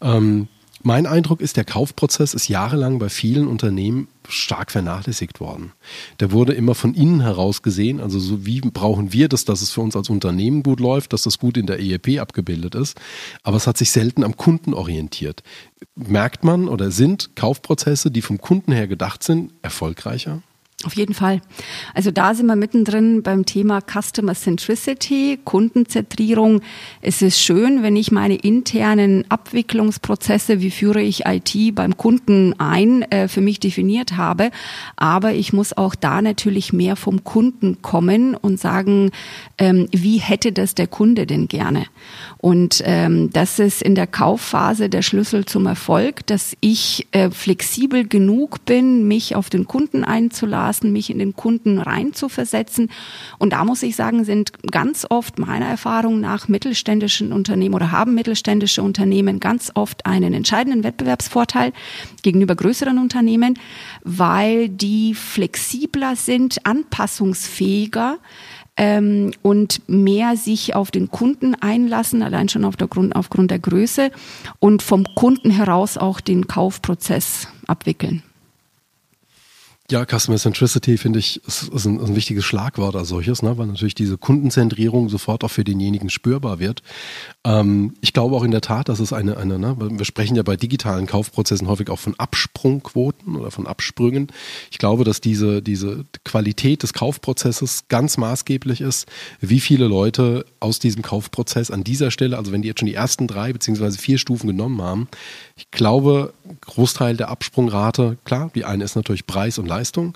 Ähm, 0.00 0.46
mein 0.82 1.06
Eindruck 1.06 1.40
ist, 1.40 1.56
der 1.56 1.64
Kaufprozess 1.64 2.32
ist 2.32 2.48
jahrelang 2.48 2.98
bei 2.98 3.08
vielen 3.08 3.46
Unternehmen 3.46 4.08
stark 4.28 4.70
vernachlässigt 4.70 5.40
worden. 5.40 5.72
Der 6.20 6.32
wurde 6.32 6.54
immer 6.54 6.74
von 6.74 6.94
innen 6.94 7.20
heraus 7.20 7.62
gesehen, 7.62 8.00
also 8.00 8.18
so 8.18 8.46
wie 8.46 8.60
brauchen 8.60 9.12
wir 9.12 9.28
das, 9.28 9.44
dass 9.44 9.60
es 9.60 9.70
für 9.70 9.82
uns 9.82 9.94
als 9.96 10.08
Unternehmen 10.08 10.62
gut 10.62 10.80
läuft, 10.80 11.12
dass 11.12 11.22
das 11.22 11.38
gut 11.38 11.56
in 11.56 11.66
der 11.66 11.80
EEP 11.80 12.20
abgebildet 12.20 12.74
ist, 12.74 12.98
aber 13.42 13.56
es 13.56 13.66
hat 13.66 13.76
sich 13.76 13.90
selten 13.90 14.24
am 14.24 14.36
Kunden 14.36 14.72
orientiert. 14.72 15.42
Merkt 15.94 16.44
man 16.44 16.68
oder 16.68 16.90
sind 16.90 17.36
Kaufprozesse, 17.36 18.10
die 18.10 18.22
vom 18.22 18.38
Kunden 18.38 18.72
her 18.72 18.86
gedacht 18.86 19.22
sind, 19.22 19.52
erfolgreicher? 19.62 20.42
Auf 20.86 20.96
jeden 20.96 21.12
Fall. 21.12 21.42
Also 21.92 22.10
da 22.10 22.32
sind 22.32 22.46
wir 22.46 22.56
mittendrin 22.56 23.22
beim 23.22 23.44
Thema 23.44 23.80
Customer 23.82 24.34
Centricity, 24.34 25.38
Kundenzentrierung. 25.44 26.62
Es 27.02 27.20
ist 27.20 27.38
schön, 27.38 27.82
wenn 27.82 27.96
ich 27.96 28.12
meine 28.12 28.36
internen 28.36 29.30
Abwicklungsprozesse, 29.30 30.62
wie 30.62 30.70
führe 30.70 31.02
ich 31.02 31.26
IT 31.26 31.74
beim 31.74 31.98
Kunden 31.98 32.58
ein, 32.58 33.02
äh, 33.02 33.28
für 33.28 33.42
mich 33.42 33.60
definiert 33.60 34.16
habe. 34.16 34.50
Aber 34.96 35.34
ich 35.34 35.52
muss 35.52 35.76
auch 35.76 35.94
da 35.94 36.22
natürlich 36.22 36.72
mehr 36.72 36.96
vom 36.96 37.24
Kunden 37.24 37.82
kommen 37.82 38.34
und 38.34 38.58
sagen, 38.58 39.10
ähm, 39.58 39.86
wie 39.92 40.16
hätte 40.16 40.50
das 40.50 40.74
der 40.74 40.86
Kunde 40.86 41.26
denn 41.26 41.46
gerne? 41.46 41.84
Und 42.42 42.82
ähm, 42.86 43.28
das 43.34 43.58
ist 43.58 43.82
in 43.82 43.94
der 43.94 44.06
Kaufphase 44.06 44.88
der 44.88 45.02
Schlüssel 45.02 45.44
zum 45.44 45.66
Erfolg, 45.66 46.26
dass 46.26 46.56
ich 46.60 47.06
äh, 47.12 47.30
flexibel 47.30 48.08
genug 48.08 48.64
bin, 48.64 49.06
mich 49.06 49.36
auf 49.36 49.50
den 49.50 49.66
Kunden 49.66 50.04
einzulassen, 50.04 50.90
mich 50.90 51.10
in 51.10 51.18
den 51.18 51.36
Kunden 51.36 51.78
reinzuversetzen. 51.78 52.90
Und 53.38 53.52
da 53.52 53.66
muss 53.66 53.82
ich 53.82 53.94
sagen, 53.94 54.24
sind 54.24 54.52
ganz 54.70 55.06
oft 55.10 55.38
meiner 55.38 55.66
Erfahrung 55.66 56.20
nach 56.20 56.48
mittelständischen 56.48 57.34
Unternehmen 57.34 57.74
oder 57.74 57.92
haben 57.92 58.14
mittelständische 58.14 58.82
Unternehmen 58.82 59.38
ganz 59.38 59.70
oft 59.74 60.06
einen 60.06 60.32
entscheidenden 60.32 60.82
Wettbewerbsvorteil 60.82 61.74
gegenüber 62.22 62.56
größeren 62.56 62.96
Unternehmen, 62.96 63.58
weil 64.02 64.70
die 64.70 65.12
flexibler 65.12 66.16
sind, 66.16 66.64
anpassungsfähiger, 66.64 68.18
ähm, 68.80 69.32
und 69.42 69.82
mehr 69.88 70.38
sich 70.38 70.74
auf 70.74 70.90
den 70.90 71.10
Kunden 71.10 71.54
einlassen, 71.54 72.22
allein 72.22 72.48
schon 72.48 72.64
auf 72.64 72.76
der 72.76 72.88
Grund, 72.88 73.14
aufgrund 73.14 73.50
der 73.50 73.58
Größe 73.58 74.10
und 74.58 74.82
vom 74.82 75.04
Kunden 75.14 75.50
heraus 75.50 75.98
auch 75.98 76.18
den 76.20 76.46
Kaufprozess 76.48 77.46
abwickeln. 77.66 78.22
Ja, 79.90 80.06
Customer 80.06 80.38
Centricity 80.38 80.96
finde 80.96 81.18
ich 81.18 81.44
ist, 81.46 81.64
ist, 81.64 81.84
ein, 81.84 81.98
ist, 81.98 82.08
ein, 82.08 82.16
wichtiges 82.16 82.44
Schlagwort 82.44 82.94
als 82.96 83.08
solches, 83.08 83.42
ne? 83.42 83.58
weil 83.58 83.66
natürlich 83.66 83.96
diese 83.96 84.16
Kundenzentrierung 84.16 85.08
sofort 85.08 85.44
auch 85.44 85.50
für 85.50 85.64
denjenigen 85.64 86.08
spürbar 86.08 86.58
wird. 86.58 86.82
Ähm, 87.44 87.94
ich 88.02 88.12
glaube 88.12 88.36
auch 88.36 88.42
in 88.42 88.50
der 88.50 88.60
Tat, 88.60 88.90
dass 88.90 89.00
es 89.00 89.14
eine, 89.14 89.38
eine 89.38 89.58
ne, 89.58 89.76
wir 89.78 90.04
sprechen 90.04 90.36
ja 90.36 90.42
bei 90.42 90.56
digitalen 90.56 91.06
Kaufprozessen 91.06 91.68
häufig 91.68 91.88
auch 91.88 91.98
von 91.98 92.14
Absprungquoten 92.18 93.36
oder 93.36 93.50
von 93.50 93.66
Absprüngen. 93.66 94.28
Ich 94.70 94.76
glaube, 94.76 95.04
dass 95.04 95.22
diese, 95.22 95.62
diese 95.62 96.04
Qualität 96.24 96.82
des 96.82 96.92
Kaufprozesses 96.92 97.88
ganz 97.88 98.18
maßgeblich 98.18 98.82
ist, 98.82 99.06
wie 99.40 99.60
viele 99.60 99.86
Leute 99.86 100.44
aus 100.60 100.80
diesem 100.80 101.02
Kaufprozess 101.02 101.70
an 101.70 101.82
dieser 101.82 102.10
Stelle, 102.10 102.36
also 102.36 102.52
wenn 102.52 102.60
die 102.60 102.68
jetzt 102.68 102.80
schon 102.80 102.88
die 102.88 102.94
ersten 102.94 103.26
drei 103.26 103.54
beziehungsweise 103.54 103.98
vier 103.98 104.18
Stufen 104.18 104.46
genommen 104.46 104.82
haben, 104.82 105.08
ich 105.56 105.70
glaube, 105.70 106.34
Großteil 106.60 107.16
der 107.16 107.30
Absprungrate, 107.30 108.18
klar, 108.24 108.50
die 108.54 108.66
eine 108.66 108.84
ist 108.84 108.96
natürlich 108.96 109.26
Preis 109.26 109.58
und 109.58 109.66
Leistung, 109.66 110.14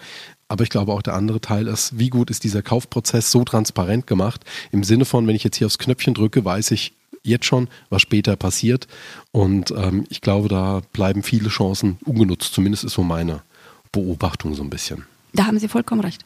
aber 0.49 0.63
ich 0.63 0.71
glaube 0.71 0.93
auch 0.93 1.01
der 1.01 1.15
andere 1.15 1.41
Teil 1.41 1.69
ist, 1.69 1.99
wie 1.99 2.11
gut 2.11 2.31
ist 2.31 2.45
dieser 2.45 2.63
Kaufprozess 2.63 3.31
so 3.31 3.45
transparent 3.45 4.07
gemacht, 4.07 4.45
im 4.73 4.85
Sinne 4.85 5.07
von, 5.07 5.27
wenn 5.27 5.37
ich 5.37 5.45
jetzt 5.45 5.57
hier 5.57 5.67
aufs 5.67 5.79
Knöpfchen 5.79 6.13
drücke, 6.13 6.45
weiß 6.45 6.71
ich 6.73 6.93
jetzt 7.25 7.47
schon, 7.47 7.69
was 7.91 8.03
später 8.03 8.37
passiert. 8.37 8.87
Und 9.33 9.73
ähm, 9.73 10.05
ich 10.11 10.21
glaube, 10.21 10.49
da 10.49 10.83
bleiben 10.93 11.23
viele 11.23 11.49
Chancen 11.49 11.99
ungenutzt. 12.05 12.55
Zumindest 12.55 12.85
ist 12.85 12.95
so 12.95 13.03
meine 13.03 13.43
Beobachtung 13.91 14.55
so 14.55 14.63
ein 14.63 14.71
bisschen. 14.71 15.05
Da 15.33 15.47
haben 15.47 15.59
Sie 15.59 15.69
vollkommen 15.69 16.01
recht. 16.01 16.25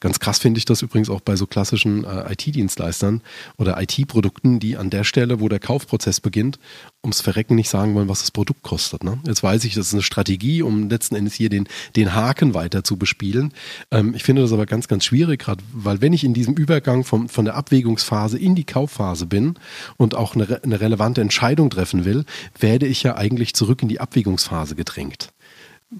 Ganz 0.00 0.18
krass 0.18 0.38
finde 0.38 0.58
ich 0.58 0.64
das 0.64 0.82
übrigens 0.82 1.10
auch 1.10 1.20
bei 1.20 1.36
so 1.36 1.46
klassischen 1.46 2.04
äh, 2.04 2.32
IT-Dienstleistern 2.32 3.22
oder 3.56 3.80
IT-Produkten, 3.80 4.60
die 4.60 4.76
an 4.76 4.90
der 4.90 5.04
Stelle, 5.04 5.40
wo 5.40 5.48
der 5.48 5.58
Kaufprozess 5.58 6.20
beginnt, 6.20 6.58
ums 7.02 7.20
Verrecken 7.20 7.54
nicht 7.54 7.68
sagen 7.68 7.94
wollen, 7.94 8.08
was 8.08 8.20
das 8.20 8.30
Produkt 8.30 8.62
kostet. 8.62 9.04
Ne? 9.04 9.18
Jetzt 9.26 9.42
weiß 9.42 9.64
ich, 9.64 9.74
das 9.74 9.88
ist 9.88 9.92
eine 9.94 10.02
Strategie, 10.02 10.62
um 10.62 10.88
letzten 10.88 11.14
Endes 11.14 11.34
hier 11.34 11.48
den, 11.48 11.68
den 11.94 12.14
Haken 12.14 12.54
weiter 12.54 12.84
zu 12.84 12.96
bespielen. 12.96 13.52
Ähm, 13.90 14.14
ich 14.14 14.24
finde 14.24 14.42
das 14.42 14.52
aber 14.52 14.66
ganz, 14.66 14.88
ganz 14.88 15.04
schwierig, 15.04 15.40
gerade 15.40 15.62
weil 15.72 16.00
wenn 16.00 16.12
ich 16.12 16.24
in 16.24 16.34
diesem 16.34 16.54
Übergang 16.54 17.04
vom, 17.04 17.28
von 17.28 17.44
der 17.44 17.54
Abwägungsphase 17.54 18.38
in 18.38 18.54
die 18.54 18.64
Kaufphase 18.64 19.26
bin 19.26 19.54
und 19.96 20.14
auch 20.14 20.34
eine, 20.34 20.62
eine 20.62 20.80
relevante 20.80 21.20
Entscheidung 21.20 21.70
treffen 21.70 22.04
will, 22.04 22.24
werde 22.58 22.86
ich 22.86 23.02
ja 23.02 23.16
eigentlich 23.16 23.54
zurück 23.54 23.82
in 23.82 23.88
die 23.88 24.00
Abwägungsphase 24.00 24.74
gedrängt. 24.74 25.28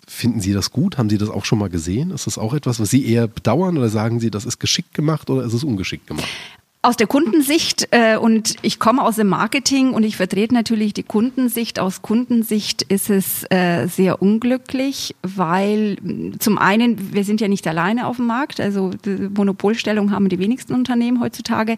Finden 0.09 0.41
Sie 0.41 0.53
das 0.53 0.73
gut? 0.73 0.99
Haben 0.99 1.09
Sie 1.09 1.19
das 1.19 1.31
auch 1.31 1.45
schon 1.45 1.59
mal 1.59 1.69
gesehen? 1.69 2.11
Ist 2.11 2.27
das 2.27 2.39
auch 2.39 2.55
etwas, 2.55 2.81
was 2.81 2.91
Sie 2.91 3.07
eher 3.07 3.29
bedauern 3.29 3.79
oder 3.79 3.89
sagen 3.89 4.19
Sie, 4.21 4.31
das 4.31 4.45
ist 4.45 4.59
geschickt 4.59 4.95
gemacht 4.95 5.31
oder 5.31 5.45
ist 5.45 5.53
es 5.53 5.65
ungeschickt 5.65 6.07
gemacht? 6.07 6.29
Aus 6.87 6.97
der 6.97 7.09
Kundensicht 7.09 7.89
äh, 7.91 8.17
und 8.17 8.55
ich 8.63 8.79
komme 8.79 9.03
aus 9.03 9.17
dem 9.17 9.27
Marketing 9.27 9.91
und 9.91 10.05
ich 10.05 10.17
vertrete 10.17 10.55
natürlich 10.55 10.95
die 10.95 11.03
Kundensicht. 11.03 11.81
Aus 11.81 12.01
Kundensicht 12.01 12.83
ist 12.83 13.11
es 13.11 13.45
äh, 13.51 13.89
sehr 13.89 14.23
unglücklich, 14.23 15.17
weil 15.25 15.97
zum 16.39 16.59
einen, 16.59 17.13
wir 17.13 17.25
sind 17.25 17.41
ja 17.41 17.49
nicht 17.49 17.67
alleine 17.67 18.07
auf 18.07 18.19
dem 18.19 18.29
Markt, 18.29 18.61
also 18.61 18.93
Monopolstellung 19.35 20.13
haben 20.13 20.29
die 20.29 20.39
wenigsten 20.39 20.75
Unternehmen 20.75 21.21
heutzutage. 21.21 21.77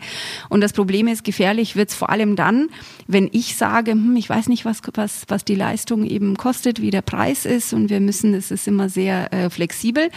Und 0.50 0.60
das 0.60 0.74
Problem 0.74 1.08
ist, 1.08 1.24
gefährlich 1.24 1.74
wird 1.74 1.88
es 1.88 1.94
vor 1.94 2.10
allem 2.10 2.36
dann, 2.36 2.68
wenn 3.06 3.30
ich 3.32 3.56
sage, 3.56 3.92
hm, 3.92 4.14
ich 4.14 4.28
weiß 4.28 4.50
nicht, 4.50 4.66
was, 4.66 4.82
was, 4.92 5.22
was 5.28 5.42
die 5.42 5.54
Leistung 5.54 6.04
eben 6.04 6.36
kostet, 6.36 6.82
wie 6.82 6.90
der 6.90 7.00
Preis 7.00 7.46
ist 7.46 7.72
und 7.72 7.88
wir 7.88 8.00
müssen, 8.00 8.34
es 8.34 8.50
ist 8.50 8.68
immer 8.68 8.90
sehr 8.90 9.32
äh, 9.32 9.48
flexibel. 9.48 10.10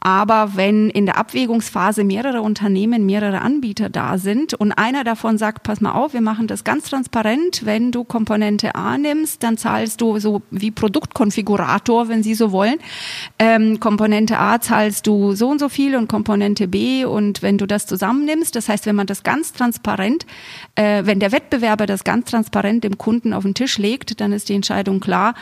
Aber 0.00 0.56
wenn 0.56 0.90
in 0.90 1.06
der 1.06 1.16
Abwägungsphase 1.18 2.04
mehrere 2.04 2.42
Unternehmen, 2.42 3.06
mehrere 3.06 3.40
Anbieter 3.40 3.88
da 3.88 4.18
sind, 4.18 4.54
und 4.54 4.72
einer 4.72 5.04
davon 5.04 5.38
sagt, 5.38 5.62
pass 5.62 5.80
mal 5.80 5.92
auf, 5.92 6.12
wir 6.12 6.20
machen 6.20 6.46
das 6.46 6.64
ganz 6.64 6.88
transparent, 6.88 7.64
wenn 7.64 7.92
du 7.92 8.04
Komponente 8.04 8.74
A 8.74 8.98
nimmst, 8.98 9.42
dann 9.42 9.56
zahlst 9.56 10.00
du 10.00 10.18
so 10.18 10.42
wie 10.50 10.70
Produktkonfigurator, 10.70 12.08
wenn 12.08 12.22
Sie 12.22 12.34
so 12.34 12.52
wollen. 12.52 12.78
Ähm, 13.38 13.80
Komponente 13.80 14.38
A 14.38 14.60
zahlst 14.60 15.06
du 15.06 15.32
so 15.32 15.48
und 15.48 15.58
so 15.58 15.68
viel 15.68 15.96
und 15.96 16.08
Komponente 16.08 16.68
B 16.68 17.04
und 17.04 17.42
wenn 17.42 17.58
du 17.58 17.66
das 17.66 17.86
zusammennimmst, 17.86 18.54
das 18.56 18.68
heißt, 18.68 18.86
wenn 18.86 18.96
man 18.96 19.06
das 19.06 19.22
ganz 19.22 19.52
transparent, 19.52 20.26
äh, 20.74 21.04
wenn 21.04 21.20
der 21.20 21.32
Wettbewerber 21.32 21.86
das 21.86 22.04
ganz 22.04 22.30
transparent 22.30 22.84
dem 22.84 22.98
Kunden 22.98 23.32
auf 23.32 23.42
den 23.42 23.54
Tisch 23.54 23.78
legt, 23.78 24.20
dann 24.20 24.32
ist 24.32 24.48
die 24.48 24.54
Entscheidung 24.54 25.00
klar 25.00 25.34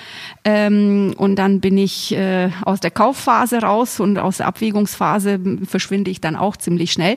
ähm, 0.44 1.14
und 1.16 1.36
dann 1.36 1.60
bin 1.60 1.78
ich 1.78 2.14
äh, 2.14 2.50
aus 2.64 2.80
der 2.80 2.90
Kaufphase 2.90 3.58
raus 3.58 4.00
und 4.00 4.18
aus 4.18 4.38
der 4.38 4.45
Abwägungsphase 4.46 5.40
verschwinde 5.64 6.10
ich 6.10 6.20
dann 6.20 6.36
auch 6.36 6.56
ziemlich 6.56 6.92
schnell. 6.92 7.16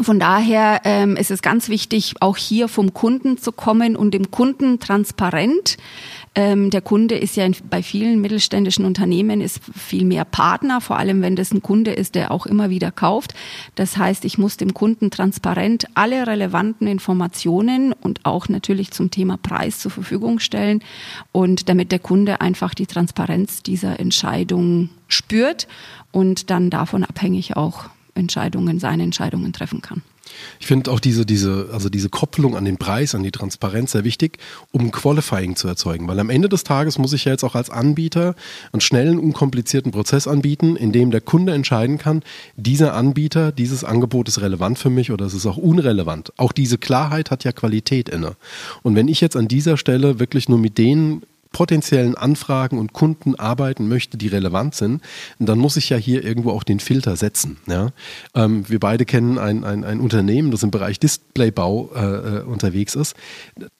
Von 0.00 0.20
daher 0.20 0.82
ähm, 0.84 1.16
ist 1.16 1.32
es 1.32 1.42
ganz 1.42 1.68
wichtig, 1.68 2.14
auch 2.20 2.36
hier 2.36 2.68
vom 2.68 2.94
Kunden 2.94 3.36
zu 3.36 3.50
kommen 3.50 3.96
und 3.96 4.12
dem 4.12 4.30
Kunden 4.30 4.78
transparent. 4.78 5.76
Ähm, 6.34 6.70
der 6.70 6.80
Kunde 6.80 7.16
ist 7.16 7.36
ja 7.36 7.44
in, 7.44 7.56
bei 7.68 7.82
vielen 7.82 8.20
mittelständischen 8.20 8.84
Unternehmen 8.84 9.40
ist 9.40 9.60
viel 9.76 10.04
mehr 10.04 10.24
Partner, 10.24 10.80
vor 10.80 10.98
allem 10.98 11.22
wenn 11.22 11.36
das 11.36 11.52
ein 11.52 11.62
Kunde 11.62 11.92
ist, 11.92 12.14
der 12.14 12.30
auch 12.30 12.46
immer 12.46 12.70
wieder 12.70 12.90
kauft. 12.90 13.34
Das 13.74 13.96
heißt, 13.96 14.24
ich 14.24 14.38
muss 14.38 14.56
dem 14.56 14.74
Kunden 14.74 15.10
transparent 15.10 15.86
alle 15.94 16.26
relevanten 16.26 16.86
Informationen 16.86 17.92
und 17.92 18.24
auch 18.24 18.48
natürlich 18.48 18.90
zum 18.90 19.10
Thema 19.10 19.36
Preis 19.36 19.78
zur 19.80 19.90
Verfügung 19.90 20.38
stellen 20.38 20.82
und 21.32 21.68
damit 21.68 21.92
der 21.92 21.98
Kunde 21.98 22.40
einfach 22.40 22.74
die 22.74 22.86
Transparenz 22.86 23.62
dieser 23.62 23.98
Entscheidung 23.98 24.90
spürt 25.08 25.66
und 26.12 26.50
dann 26.50 26.70
davon 26.70 27.04
abhängig 27.04 27.56
auch 27.56 27.86
Entscheidungen, 28.14 28.78
seine 28.78 29.04
Entscheidungen 29.04 29.52
treffen 29.52 29.80
kann. 29.82 30.02
Ich 30.60 30.66
finde 30.66 30.90
auch 30.90 31.00
diese, 31.00 31.26
diese, 31.26 31.68
also 31.72 31.88
diese 31.88 32.08
Kopplung 32.08 32.56
an 32.56 32.64
den 32.64 32.76
Preis, 32.76 33.14
an 33.14 33.22
die 33.22 33.30
Transparenz 33.30 33.92
sehr 33.92 34.04
wichtig, 34.04 34.38
um 34.72 34.90
Qualifying 34.90 35.56
zu 35.56 35.68
erzeugen. 35.68 36.08
Weil 36.08 36.18
am 36.20 36.30
Ende 36.30 36.48
des 36.48 36.64
Tages 36.64 36.98
muss 36.98 37.12
ich 37.12 37.24
ja 37.24 37.32
jetzt 37.32 37.44
auch 37.44 37.54
als 37.54 37.70
Anbieter 37.70 38.34
einen 38.72 38.80
schnellen, 38.80 39.18
unkomplizierten 39.18 39.92
Prozess 39.92 40.26
anbieten, 40.26 40.76
in 40.76 40.92
dem 40.92 41.10
der 41.10 41.20
Kunde 41.20 41.52
entscheiden 41.52 41.98
kann, 41.98 42.22
dieser 42.56 42.94
Anbieter, 42.94 43.52
dieses 43.52 43.84
Angebot 43.84 44.28
ist 44.28 44.40
relevant 44.40 44.78
für 44.78 44.90
mich 44.90 45.10
oder 45.10 45.26
es 45.26 45.34
ist 45.34 45.46
auch 45.46 45.56
unrelevant. 45.56 46.32
Auch 46.36 46.52
diese 46.52 46.78
Klarheit 46.78 47.30
hat 47.30 47.44
ja 47.44 47.52
Qualität 47.52 48.08
inne. 48.08 48.36
Und 48.82 48.94
wenn 48.94 49.08
ich 49.08 49.20
jetzt 49.20 49.36
an 49.36 49.48
dieser 49.48 49.76
Stelle 49.76 50.18
wirklich 50.18 50.48
nur 50.48 50.58
mit 50.58 50.78
denen 50.78 51.22
potenziellen 51.52 52.14
Anfragen 52.14 52.78
und 52.78 52.92
Kunden 52.92 53.34
arbeiten 53.34 53.88
möchte, 53.88 54.18
die 54.18 54.28
relevant 54.28 54.74
sind, 54.74 55.02
dann 55.38 55.58
muss 55.58 55.76
ich 55.76 55.88
ja 55.88 55.96
hier 55.96 56.24
irgendwo 56.24 56.50
auch 56.50 56.62
den 56.62 56.80
Filter 56.80 57.16
setzen. 57.16 57.58
Ja? 57.66 57.90
Ähm, 58.34 58.68
wir 58.68 58.80
beide 58.80 59.04
kennen 59.04 59.38
ein, 59.38 59.64
ein, 59.64 59.84
ein, 59.84 60.00
Unternehmen, 60.00 60.50
das 60.50 60.62
im 60.62 60.70
Bereich 60.70 60.98
Displaybau 60.98 61.90
äh, 61.94 62.00
äh, 62.00 62.42
unterwegs 62.42 62.94
ist. 62.94 63.16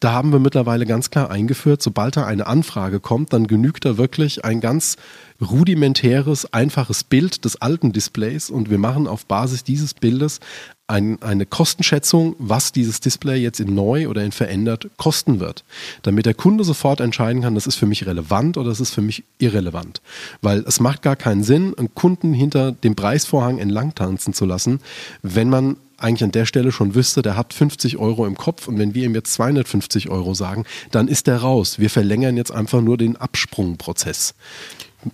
Da 0.01 0.13
haben 0.13 0.33
wir 0.33 0.39
mittlerweile 0.39 0.87
ganz 0.87 1.11
klar 1.11 1.31
eingeführt, 1.31 1.83
sobald 1.83 2.17
da 2.17 2.27
eine 2.27 2.47
Anfrage 2.47 3.01
kommt, 3.01 3.33
dann 3.33 3.47
genügt 3.47 3.85
da 3.85 3.99
wirklich 3.99 4.45
ein 4.45 4.61
ganz 4.61 4.97
rudimentäres, 5.41 6.53
einfaches 6.53 7.05
Bild 7.05 7.45
des 7.45 7.61
alten 7.63 7.93
Displays 7.93 8.51
und 8.51 8.71
wir 8.71 8.79
machen 8.79 9.07
auf 9.07 9.27
Basis 9.27 9.63
dieses 9.63 9.95
Bildes 9.95 10.41
ein, 10.89 11.23
eine 11.23 11.45
Kostenschätzung, 11.45 12.35
was 12.39 12.73
dieses 12.73 13.01
Display 13.01 13.37
jetzt 13.37 13.61
in 13.61 13.75
neu 13.75 14.09
oder 14.09 14.25
in 14.25 14.33
verändert 14.33 14.89
kosten 14.97 15.39
wird, 15.39 15.65
damit 16.03 16.25
der 16.25 16.35
Kunde 16.35 16.65
sofort 16.65 17.01
entscheiden 17.01 17.43
kann, 17.43 17.55
das 17.55 17.67
ist 17.67 17.77
für 17.77 17.87
mich 17.87 18.07
relevant 18.07 18.57
oder 18.57 18.71
das 18.71 18.81
ist 18.81 18.95
für 18.95 19.03
mich 19.03 19.23
irrelevant. 19.39 20.01
Weil 20.41 20.65
es 20.67 20.81
macht 20.81 21.03
gar 21.03 21.15
keinen 21.15 21.45
Sinn, 21.45 21.75
einen 21.77 21.95
Kunden 21.95 22.33
hinter 22.33 22.73
dem 22.73 22.97
Preisvorhang 22.97 23.59
entlang 23.59 23.95
tanzen 23.95 24.33
zu 24.33 24.47
lassen, 24.47 24.81
wenn 25.23 25.51
man 25.51 25.77
eigentlich 25.99 26.25
an 26.25 26.33
der 26.33 26.47
Stelle 26.47 26.73
schon 26.73 26.95
wüsste, 26.95 27.23
der 27.23 27.37
hat 27.37 27.53
50 27.53 27.99
Euro 27.99 28.25
im 28.25 28.37
Kopf 28.37 28.69
und 28.69 28.79
wenn 28.79 28.95
wir 28.95 29.05
ihm 29.05 29.15
jetzt 29.15 29.35
250 29.35 30.09
Euro 30.09 30.33
sagen, 30.33 30.65
dann 30.91 31.09
ist 31.09 31.27
der 31.27 31.39
raus. 31.39 31.79
Wir 31.79 31.91
verlängern 31.91 32.37
jetzt 32.37 32.53
einfach 32.53 32.81
nur 32.81 32.97
den 32.97 33.17
Absprungprozess. 33.17 34.35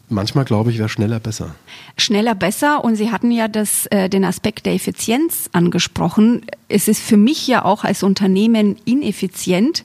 Manchmal 0.09 0.45
glaube 0.45 0.71
ich, 0.71 0.79
wäre 0.79 0.89
schneller 0.89 1.21
besser. 1.21 1.55
Schneller 1.99 2.35
besser 2.35 2.83
und 2.85 2.97
Sie 2.97 3.11
hatten 3.11 3.31
ja 3.31 3.49
das, 3.49 3.87
äh, 3.87 4.09
den 4.09 4.25
Aspekt 4.25 4.65
der 4.65 4.75
Effizienz 4.75 5.51
angesprochen. 5.53 6.47
Es 6.69 6.89
ist 6.89 7.03
für 7.03 7.19
mich 7.19 7.47
ja 7.47 7.65
auch 7.65 7.85
als 7.85 8.03
Unternehmen 8.03 8.77
ineffizient, 8.87 9.85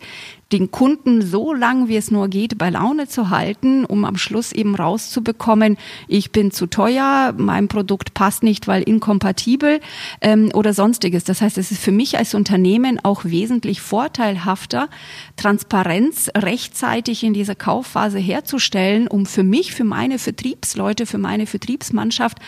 den 0.52 0.72
Kunden 0.72 1.22
so 1.22 1.54
lang 1.54 1.88
wie 1.88 1.98
es 1.98 2.10
nur 2.10 2.28
geht 2.28 2.58
bei 2.58 2.70
Laune 2.70 3.08
zu 3.08 3.30
halten, 3.30 3.86
um 3.86 4.04
am 4.06 4.18
Schluss 4.18 4.52
eben 4.52 4.76
rauszubekommen, 4.76 5.78
ich 6.08 6.32
bin 6.32 6.52
zu 6.52 6.66
teuer, 6.66 7.34
mein 7.38 7.68
Produkt 7.68 8.14
passt 8.14 8.42
nicht, 8.42 8.68
weil 8.68 8.82
inkompatibel 8.82 9.80
ähm, 10.22 10.50
oder 10.54 10.74
sonstiges. 10.74 11.24
Das 11.24 11.42
heißt, 11.42 11.58
es 11.58 11.72
ist 11.72 11.82
für 11.82 11.92
mich 11.92 12.18
als 12.18 12.34
Unternehmen 12.34 13.00
auch 13.04 13.26
wesentlich 13.26 13.82
vorteilhafter, 13.82 14.90
Transparenz 15.38 16.30
rechtzeitig 16.36 17.24
in 17.24 17.34
dieser 17.34 17.56
Kaufphase 17.56 18.20
herzustellen, 18.20 19.08
um 19.08 19.26
für 19.26 19.44
mich, 19.44 19.74
für 19.74 19.84
meine 19.84 20.18
Vertriebsleute, 20.18 21.06
für 21.06 21.18
meine 21.20 21.46
Vertriebsmannschaft 21.46 22.40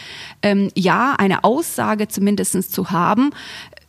ähm, 0.41 0.69
ja 0.75 1.15
eine 1.17 1.43
Aussage 1.43 2.07
zumindestens 2.07 2.69
zu 2.69 2.89
haben, 2.91 3.31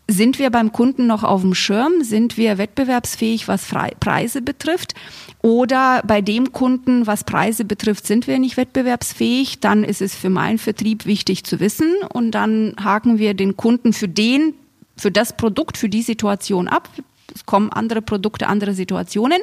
sind 0.08 0.38
wir 0.38 0.50
beim 0.50 0.72
Kunden 0.72 1.06
noch 1.06 1.24
auf 1.24 1.42
dem 1.42 1.54
Schirm? 1.54 2.02
Sind 2.02 2.36
wir 2.36 2.58
wettbewerbsfähig, 2.58 3.48
was 3.48 3.66
Preise 4.00 4.42
betrifft? 4.42 4.94
Oder 5.40 6.02
bei 6.06 6.20
dem 6.20 6.52
Kunden, 6.52 7.06
was 7.06 7.24
Preise 7.24 7.64
betrifft, 7.64 8.06
sind 8.06 8.26
wir 8.26 8.38
nicht 8.38 8.56
wettbewerbsfähig? 8.56 9.60
Dann 9.60 9.84
ist 9.84 10.02
es 10.02 10.14
für 10.14 10.30
meinen 10.30 10.58
Vertrieb 10.58 11.06
wichtig 11.06 11.44
zu 11.44 11.60
wissen 11.60 11.92
und 12.12 12.32
dann 12.32 12.74
haken 12.82 13.18
wir 13.18 13.34
den 13.34 13.56
Kunden 13.56 13.92
für 13.92 14.08
den, 14.08 14.54
für 14.96 15.10
das 15.10 15.36
Produkt, 15.36 15.76
für 15.78 15.88
die 15.88 16.02
Situation 16.02 16.68
ab 16.68 16.88
es 17.34 17.46
kommen 17.46 17.70
andere 17.70 18.02
Produkte, 18.02 18.46
andere 18.46 18.74
Situationen. 18.74 19.40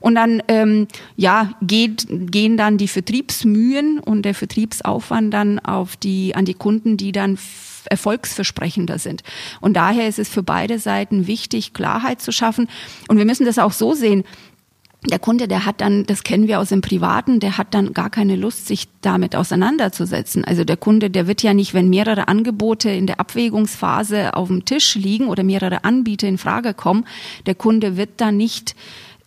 Und 0.00 0.14
dann 0.14 0.42
ähm, 0.48 0.88
ja, 1.16 1.50
geht, 1.62 2.06
gehen 2.08 2.56
dann 2.56 2.78
die 2.78 2.88
Vertriebsmühen 2.88 3.98
und 3.98 4.22
der 4.22 4.34
Vertriebsaufwand 4.34 5.32
dann 5.32 5.58
auf 5.58 5.96
die, 5.96 6.34
an 6.34 6.44
die 6.44 6.54
Kunden, 6.54 6.96
die 6.96 7.12
dann 7.12 7.36
erfolgsversprechender 7.86 8.98
sind. 8.98 9.22
Und 9.60 9.74
daher 9.74 10.08
ist 10.08 10.18
es 10.18 10.28
für 10.28 10.42
beide 10.42 10.78
Seiten 10.78 11.26
wichtig, 11.26 11.72
Klarheit 11.72 12.20
zu 12.20 12.32
schaffen. 12.32 12.68
Und 13.08 13.18
wir 13.18 13.24
müssen 13.24 13.46
das 13.46 13.58
auch 13.58 13.72
so 13.72 13.94
sehen 13.94 14.24
der 15.10 15.18
Kunde, 15.18 15.46
der 15.46 15.64
hat 15.64 15.80
dann, 15.80 16.04
das 16.04 16.24
kennen 16.24 16.48
wir 16.48 16.58
aus 16.58 16.70
dem 16.70 16.80
Privaten, 16.80 17.38
der 17.38 17.58
hat 17.58 17.74
dann 17.74 17.94
gar 17.94 18.10
keine 18.10 18.36
Lust, 18.36 18.66
sich 18.66 18.88
damit 19.02 19.36
auseinanderzusetzen. 19.36 20.44
Also 20.44 20.64
der 20.64 20.76
Kunde, 20.76 21.10
der 21.10 21.26
wird 21.26 21.42
ja 21.42 21.54
nicht, 21.54 21.74
wenn 21.74 21.88
mehrere 21.88 22.28
Angebote 22.28 22.90
in 22.90 23.06
der 23.06 23.20
Abwägungsphase 23.20 24.34
auf 24.34 24.48
dem 24.48 24.64
Tisch 24.64 24.94
liegen 24.96 25.28
oder 25.28 25.44
mehrere 25.44 25.84
Anbieter 25.84 26.26
in 26.26 26.38
Frage 26.38 26.74
kommen, 26.74 27.04
der 27.46 27.54
Kunde 27.54 27.96
wird 27.96 28.20
dann 28.20 28.36
nicht 28.36 28.74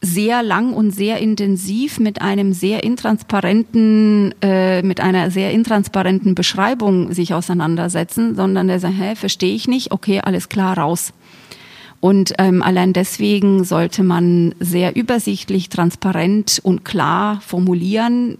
sehr 0.02 0.43
lang 0.43 0.74
und 0.74 0.91
sehr 0.91 1.20
intensiv 1.20 2.00
mit 2.00 2.22
einem 2.22 2.54
sehr 2.54 2.84
intransparenten, 2.84 4.34
äh, 4.41 4.82
mit 4.82 5.02
einer 5.02 5.30
sehr 5.30 5.52
intransparenten 5.52 6.36
Beschreibung 6.36 7.14
sich 7.14 7.34
auseinandersetzen, 7.34 8.36
sondern 8.36 8.68
der 8.70 8.80
sagt, 8.80 8.95
hä, 8.97 9.16
verstehe 9.16 9.54
ich 9.54 9.68
nicht, 9.68 9.91
okay, 9.91 10.22
alles 10.22 10.47
klar, 10.47 10.78
raus. 10.78 11.12
Und 12.00 12.34
ähm, 12.38 12.64
allein 12.64 12.93
deswegen 12.93 13.66
sollte 13.66 14.04
man 14.04 14.56
sehr 14.62 14.95
übersichtlich, 14.95 15.68
transparent 15.68 16.62
und 16.64 16.86
klar 16.86 17.41
formulieren, 17.41 18.38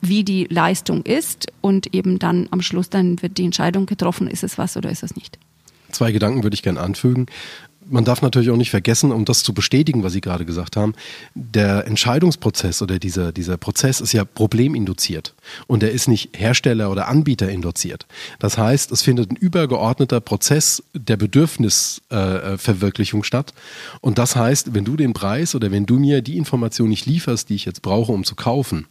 wie 0.00 0.22
die 0.22 0.46
Leistung 0.48 1.02
ist 1.02 1.48
und 1.60 1.92
eben 1.94 2.20
dann 2.20 2.46
am 2.52 2.62
Schluss 2.62 2.88
dann 2.88 3.20
wird 3.22 3.38
die 3.38 3.44
Entscheidung 3.44 3.86
getroffen, 3.86 4.28
ist 4.28 4.44
es 4.44 4.56
was 4.56 4.76
oder 4.76 4.88
ist 4.88 5.02
es 5.02 5.16
nicht. 5.16 5.38
Zwei 5.90 6.12
Gedanken 6.12 6.44
würde 6.44 6.54
ich 6.54 6.62
gerne 6.62 6.80
anfügen 6.80 7.26
man 7.90 8.04
darf 8.04 8.22
natürlich 8.22 8.50
auch 8.50 8.56
nicht 8.56 8.70
vergessen, 8.70 9.12
um 9.12 9.24
das 9.24 9.42
zu 9.42 9.52
bestätigen, 9.52 10.02
was 10.02 10.12
Sie 10.12 10.20
gerade 10.20 10.44
gesagt 10.44 10.76
haben, 10.76 10.94
der 11.34 11.86
Entscheidungsprozess 11.86 12.82
oder 12.82 12.98
dieser, 12.98 13.32
dieser 13.32 13.56
Prozess 13.56 14.00
ist 14.00 14.12
ja 14.12 14.24
probleminduziert 14.24 15.34
und 15.66 15.82
er 15.82 15.90
ist 15.90 16.08
nicht 16.08 16.38
Hersteller 16.38 16.90
oder 16.90 17.08
Anbieter 17.08 17.50
induziert. 17.50 18.06
Das 18.38 18.56
heißt, 18.56 18.92
es 18.92 19.02
findet 19.02 19.32
ein 19.32 19.36
übergeordneter 19.36 20.20
Prozess 20.20 20.82
der 20.94 21.16
Bedürfnisverwirklichung 21.16 23.22
äh, 23.22 23.24
statt 23.24 23.52
und 24.00 24.18
das 24.18 24.36
heißt, 24.36 24.74
wenn 24.74 24.84
du 24.84 24.96
den 24.96 25.12
Preis 25.12 25.54
oder 25.54 25.70
wenn 25.70 25.86
du 25.86 25.98
mir 25.98 26.22
die 26.22 26.38
Information 26.38 26.88
nicht 26.88 27.06
lieferst, 27.06 27.48
die 27.48 27.56
ich 27.56 27.64
jetzt 27.64 27.82
brauche, 27.82 28.12
um 28.12 28.24
zu 28.24 28.36
kaufen, 28.36 28.86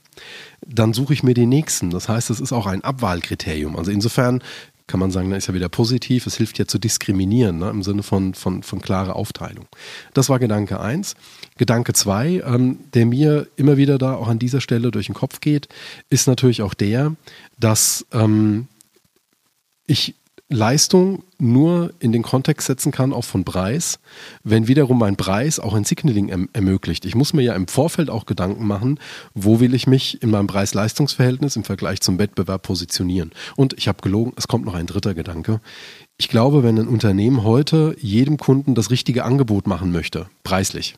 dann 0.65 0.93
suche 0.93 1.13
ich 1.13 1.23
mir 1.23 1.33
den 1.33 1.49
nächsten. 1.49 1.89
Das 1.89 2.09
heißt, 2.09 2.29
es 2.29 2.39
ist 2.39 2.51
auch 2.51 2.65
ein 2.65 2.83
Abwahlkriterium. 2.83 3.77
Also 3.77 3.91
insofern 3.91 4.41
kann 4.89 4.99
man 4.99 5.11
sagen, 5.11 5.29
da 5.29 5.37
ist 5.37 5.47
ja 5.47 5.53
wieder 5.53 5.69
positiv, 5.69 6.25
es 6.25 6.35
hilft 6.35 6.57
ja 6.57 6.65
zu 6.65 6.79
diskriminieren, 6.79 7.59
ne, 7.59 7.69
im 7.69 7.83
Sinne 7.83 8.01
von, 8.01 8.33
von, 8.33 8.63
von 8.63 8.81
klarer 8.81 9.15
Aufteilung. 9.15 9.67
Das 10.15 10.29
war 10.29 10.39
Gedanke 10.39 10.79
1. 10.79 11.15
Gedanke 11.57 11.93
2, 11.93 12.41
ähm, 12.43 12.79
der 12.95 13.05
mir 13.05 13.47
immer 13.55 13.77
wieder 13.77 13.99
da 13.99 14.15
auch 14.15 14.27
an 14.27 14.39
dieser 14.39 14.61
Stelle 14.61 14.89
durch 14.89 15.05
den 15.05 15.15
Kopf 15.15 15.41
geht, 15.41 15.69
ist 16.09 16.27
natürlich 16.27 16.63
auch 16.63 16.73
der, 16.73 17.15
dass 17.59 18.05
ähm, 18.11 18.67
ich 19.85 20.15
Leistung 20.51 21.23
nur 21.37 21.93
in 21.99 22.11
den 22.11 22.23
Kontext 22.23 22.65
setzen 22.65 22.91
kann, 22.91 23.13
auch 23.13 23.23
von 23.23 23.43
Preis, 23.43 23.99
wenn 24.43 24.67
wiederum 24.67 24.97
mein 24.97 25.15
Preis 25.15 25.59
auch 25.59 25.75
ein 25.75 25.83
Signaling 25.83 26.29
erm 26.29 26.49
ermöglicht. 26.53 27.05
Ich 27.05 27.13
muss 27.13 27.33
mir 27.33 27.43
ja 27.43 27.53
im 27.53 27.67
Vorfeld 27.67 28.09
auch 28.09 28.25
Gedanken 28.25 28.65
machen, 28.65 28.99
wo 29.35 29.59
will 29.59 29.75
ich 29.75 29.85
mich 29.85 30.23
in 30.23 30.31
meinem 30.31 30.47
Preis-Leistungs-Verhältnis 30.47 31.55
im 31.55 31.63
Vergleich 31.63 32.01
zum 32.01 32.17
Wettbewerb 32.17 32.63
positionieren. 32.63 33.31
Und 33.55 33.73
ich 33.77 33.87
habe 33.87 34.01
gelogen, 34.01 34.33
es 34.37 34.47
kommt 34.47 34.65
noch 34.65 34.73
ein 34.73 34.87
dritter 34.87 35.13
Gedanke. 35.13 35.61
Ich 36.17 36.29
glaube, 36.29 36.63
wenn 36.63 36.79
ein 36.79 36.87
Unternehmen 36.87 37.43
heute 37.43 37.95
jedem 37.99 38.37
Kunden 38.37 38.73
das 38.73 38.89
richtige 38.89 39.25
Angebot 39.25 39.67
machen 39.67 39.91
möchte, 39.91 40.29
preislich, 40.43 40.95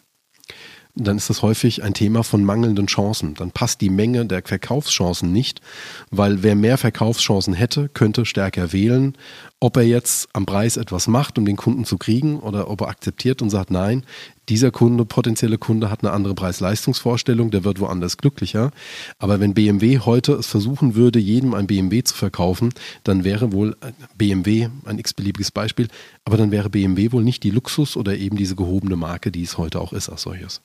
dann 0.96 1.18
ist 1.18 1.30
das 1.30 1.42
häufig 1.42 1.84
ein 1.84 1.94
Thema 1.94 2.24
von 2.24 2.44
mangelnden 2.44 2.88
Chancen. 2.88 3.34
Dann 3.36 3.52
passt 3.52 3.82
die 3.82 3.89
Menge 3.89 4.26
der 4.26 4.44
Verkaufschancen 4.44 5.32
nicht, 5.32 5.62
weil 6.10 6.44
wer 6.44 6.56
mehr 6.56 6.78
Verkaufschancen 6.78 7.54
hätte, 7.54 7.89
könnte 7.89 8.26
stärker 8.26 8.74
wählen. 8.74 9.18
Ob 9.60 9.78
er 9.78 9.84
jetzt 9.84 10.30
am 10.34 10.46
Preis 10.46 10.78
etwas 10.78 11.08
macht, 11.08 11.38
um 11.38 11.46
den 11.46 11.56
Kunden 11.56 11.86
zu 11.86 11.98
kriegen, 11.98 12.39
oder 12.39 12.70
ob 12.70 12.82
er 12.82 12.89
akzeptiert 12.89 13.42
und 13.42 13.50
sagt, 13.50 13.72
nein, 13.72 14.04
dieser 14.50 14.72
Kunde, 14.72 15.06
potenzielle 15.06 15.58
Kunde 15.58 15.89
hat 15.89 16.04
eine 16.04 16.12
andere 16.12 16.34
Preis-Leistungsvorstellung, 16.34 17.52
der 17.52 17.64
wird 17.64 17.80
woanders 17.80 18.18
glücklicher. 18.18 18.72
Aber 19.20 19.39
wenn 19.39 19.54
BMW 19.54 20.00
heute 20.00 20.34
es 20.34 20.48
versuchen 20.48 20.96
würde, 20.96 21.20
jedem 21.20 21.54
ein 21.54 21.68
BMW 21.68 22.04
zu 22.04 22.16
verkaufen, 22.16 22.74
dann 23.04 23.24
wäre 23.24 23.52
wohl 23.52 23.76
BMW 24.18 24.70
ein 24.86 25.00
x-beliebiges 25.00 25.52
Beispiel, 25.52 25.88
aber 26.26 26.38
dann 26.38 26.52
wäre 26.52 26.70
BMW 26.70 27.12
wohl 27.12 27.24
nicht 27.24 27.44
die 27.44 27.52
Luxus 27.52 27.96
oder 27.96 28.18
eben 28.18 28.36
diese 28.36 28.56
gehobene 28.56 28.96
Marke, 28.96 29.32
die 29.32 29.44
es 29.44 29.58
heute 29.58 29.80
auch 29.80 29.94
ist 29.94 30.10
als 30.10 30.24
solches. 30.24 30.62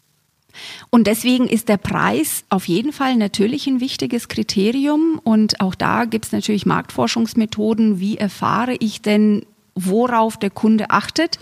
Und 0.91 1.07
deswegen 1.07 1.47
ist 1.47 1.69
der 1.69 1.77
Preis 1.77 2.45
auf 2.49 2.67
jeden 2.69 2.93
Fall 2.93 3.17
natürlich 3.17 3.67
ein 3.67 3.81
wichtiges 3.81 4.29
Kriterium. 4.29 5.21
Und 5.23 5.61
auch 5.61 5.75
da 5.75 6.07
gibt 6.07 6.27
es 6.27 6.33
natürlich 6.33 6.67
Marktforschungsmethoden. 6.67 8.01
Wie 8.01 8.17
erfahre 8.17 8.75
ich 8.75 9.03
denn, 9.03 9.45
worauf 9.75 10.39
der 10.39 10.51
Kunde 10.51 10.91
achtet? 10.91 11.39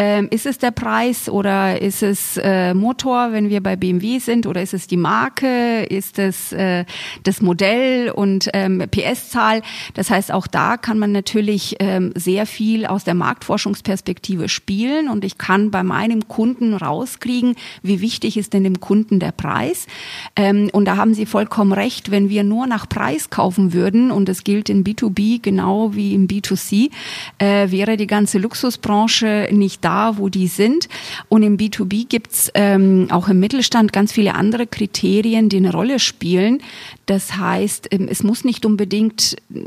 Ähm, 0.00 0.28
ist 0.30 0.46
es 0.46 0.58
der 0.58 0.70
Preis 0.70 1.28
oder 1.28 1.82
ist 1.82 2.04
es 2.04 2.36
äh, 2.36 2.72
Motor, 2.72 3.32
wenn 3.32 3.50
wir 3.50 3.60
bei 3.60 3.74
BMW 3.74 4.20
sind, 4.20 4.46
oder 4.46 4.62
ist 4.62 4.72
es 4.72 4.86
die 4.86 4.96
Marke, 4.96 5.82
ist 5.86 6.20
es 6.20 6.52
äh, 6.52 6.84
das 7.24 7.42
Modell? 7.42 8.10
Und 8.10 8.48
ähm, 8.52 8.84
PS-Zahl? 8.88 9.60
Das 9.94 10.08
heißt, 10.08 10.30
auch 10.30 10.46
da 10.46 10.76
kann 10.76 11.00
man 11.00 11.10
natürlich 11.10 11.76
ähm, 11.80 12.12
sehr 12.14 12.46
viel 12.46 12.86
aus 12.86 13.02
der 13.02 13.14
Marktforschungsperspektive 13.14 14.48
spielen. 14.48 15.08
Und 15.08 15.24
ich 15.24 15.36
kann 15.36 15.72
bei 15.72 15.82
meinem 15.82 16.28
Kunden 16.28 16.74
rauskriegen, 16.74 17.56
wie 17.82 18.00
wichtig 18.00 18.36
ist 18.36 18.52
denn 18.52 18.62
dem 18.62 18.78
Kunden 18.78 19.18
der 19.18 19.32
Preis. 19.32 19.88
Ähm, 20.36 20.70
und 20.72 20.84
da 20.84 20.96
haben 20.96 21.12
Sie 21.12 21.26
vollkommen 21.26 21.72
recht, 21.72 22.12
wenn 22.12 22.28
wir 22.28 22.44
nur 22.44 22.68
nach 22.68 22.88
Preis 22.88 23.30
kaufen 23.30 23.72
würden, 23.72 24.12
und 24.12 24.28
das 24.28 24.44
gilt 24.44 24.68
in 24.68 24.84
B2B 24.84 25.42
genau 25.42 25.96
wie 25.96 26.14
im 26.14 26.28
B2C, 26.28 26.90
äh, 27.38 27.72
wäre 27.72 27.96
die 27.96 28.06
ganze 28.06 28.38
Luxusbranche 28.38 29.48
nicht 29.50 29.84
da, 29.84 29.87
wo 30.16 30.28
die 30.28 30.48
sind. 30.48 30.88
Und 31.28 31.42
im 31.42 31.56
B2B 31.56 32.06
gibt's 32.08 32.50
ähm, 32.54 33.08
auch 33.10 33.28
im 33.28 33.40
Mittelstand 33.40 33.92
ganz 33.92 34.12
viele 34.12 34.34
andere 34.34 34.66
Kriterien, 34.66 35.48
die 35.48 35.58
eine 35.58 35.72
Rolle 35.72 35.98
spielen. 35.98 36.60
Das 37.06 37.36
heißt, 37.36 37.88
ähm, 37.90 38.08
es 38.10 38.22
muss 38.22 38.44
nicht 38.44 38.66
unbedingt 38.66 39.36
äh, 39.54 39.60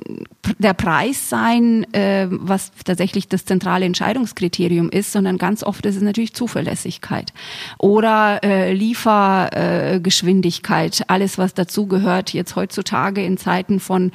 der 0.59 0.73
Preis 0.73 1.29
sein, 1.29 1.85
äh, 1.93 2.27
was 2.29 2.71
tatsächlich 2.85 3.27
das 3.27 3.45
zentrale 3.45 3.85
Entscheidungskriterium 3.85 4.89
ist, 4.89 5.11
sondern 5.11 5.37
ganz 5.37 5.63
oft 5.63 5.85
ist 5.85 5.95
es 5.95 6.01
natürlich 6.01 6.33
Zuverlässigkeit 6.33 7.33
oder 7.77 8.43
äh, 8.43 8.73
Liefergeschwindigkeit, 8.73 11.03
alles 11.07 11.37
was 11.37 11.53
dazugehört 11.53 12.33
jetzt 12.33 12.55
heutzutage 12.55 13.23
in 13.25 13.37
Zeiten 13.37 13.79
von 13.79 14.11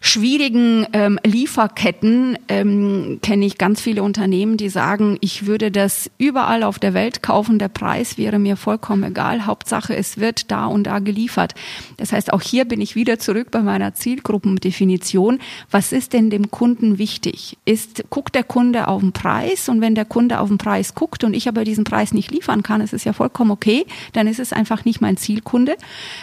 schwierigen 0.00 0.86
ähm, 0.92 1.18
Lieferketten 1.24 2.38
ähm, 2.48 3.18
kenne 3.22 3.46
ich 3.46 3.58
ganz 3.58 3.80
viele 3.80 4.02
Unternehmen, 4.02 4.56
die 4.56 4.68
sagen, 4.68 5.18
ich 5.20 5.46
würde 5.46 5.70
das 5.70 6.10
überall 6.18 6.62
auf 6.62 6.78
der 6.78 6.94
Welt 6.94 7.22
kaufen, 7.22 7.58
der 7.58 7.68
Preis 7.68 8.18
wäre 8.18 8.38
mir 8.38 8.56
vollkommen 8.56 9.04
egal, 9.04 9.46
Hauptsache 9.46 9.96
es 9.96 10.18
wird 10.18 10.50
da 10.50 10.66
und 10.66 10.84
da 10.84 10.98
geliefert. 10.98 11.54
Das 11.96 12.12
heißt, 12.12 12.32
auch 12.32 12.42
hier 12.42 12.64
bin 12.64 12.80
ich 12.80 12.94
wieder 12.94 13.18
zurück 13.18 13.50
bei 13.50 13.60
meiner 13.60 13.94
Zielgruppendefinition. 13.94 15.38
Was 15.70 15.92
ist 15.92 16.12
denn 16.12 16.30
dem 16.30 16.50
Kunden 16.50 16.98
wichtig? 16.98 17.56
Ist, 17.64 18.04
guckt 18.10 18.34
der 18.34 18.44
Kunde 18.44 18.88
auf 18.88 19.00
den 19.00 19.12
Preis 19.12 19.68
und 19.68 19.80
wenn 19.80 19.94
der 19.94 20.04
Kunde 20.04 20.40
auf 20.40 20.48
den 20.48 20.58
Preis 20.58 20.94
guckt 20.94 21.24
und 21.24 21.34
ich 21.34 21.48
aber 21.48 21.64
diesen 21.64 21.84
Preis 21.84 22.12
nicht 22.12 22.30
liefern 22.30 22.62
kann, 22.62 22.80
ist 22.80 22.92
es 22.92 23.04
ja 23.04 23.12
vollkommen 23.12 23.50
okay, 23.50 23.86
dann 24.12 24.26
ist 24.26 24.40
es 24.40 24.52
einfach 24.52 24.84
nicht 24.84 25.00
mein 25.00 25.16
Zielkunde. 25.16 25.76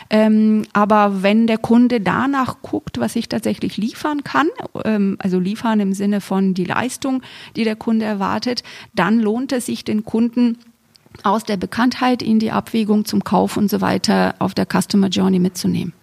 Ähm, 0.10 0.64
aber 0.74 1.24
wenn 1.24 1.48
der 1.48 1.58
Kunde 1.58 2.02
danach 2.02 2.62
guckt, 2.62 3.00
was 3.00 3.16
ich 3.16 3.30
tatsächlich 3.30 3.65
wirklich 3.66 3.78
liefern 3.78 4.24
kann, 4.24 4.48
ähm, 4.84 5.18
also 5.20 5.40
liefern 5.40 5.80
im 5.80 5.94
Sinne 5.94 6.22
von 6.22 6.54
die 6.54 6.66
Leistung, 6.66 7.22
die 7.56 7.64
der 7.64 7.76
Kunde 7.76 8.06
erwartet, 8.06 8.64
dann 8.94 9.20
lohnt 9.20 9.52
es 9.52 9.66
sich 9.66 9.84
den 9.84 10.06
Kunden 10.06 10.58
aus 11.24 11.44
der 11.44 11.58
Bekanntheit 11.58 12.22
in 12.22 12.40
die 12.40 12.52
Abwägung 12.52 13.06
zum 13.06 13.24
Kauf 13.24 13.58
und 13.58 13.70
so 13.70 13.82
weiter 13.82 14.36
auf 14.40 14.54
der 14.54 14.68
Customer 14.68 15.08
Journey 15.08 15.40
mitzunehmen. 15.40 15.94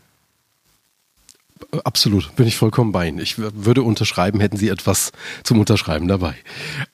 Absolut, 1.84 2.34
bin 2.36 2.46
ich 2.46 2.56
vollkommen 2.56 2.92
bei 2.92 3.08
Ihnen. 3.08 3.18
Ich 3.18 3.38
würde 3.38 3.82
unterschreiben, 3.82 4.40
hätten 4.40 4.56
Sie 4.56 4.68
etwas 4.68 5.12
zum 5.44 5.60
Unterschreiben 5.60 6.08
dabei. 6.08 6.34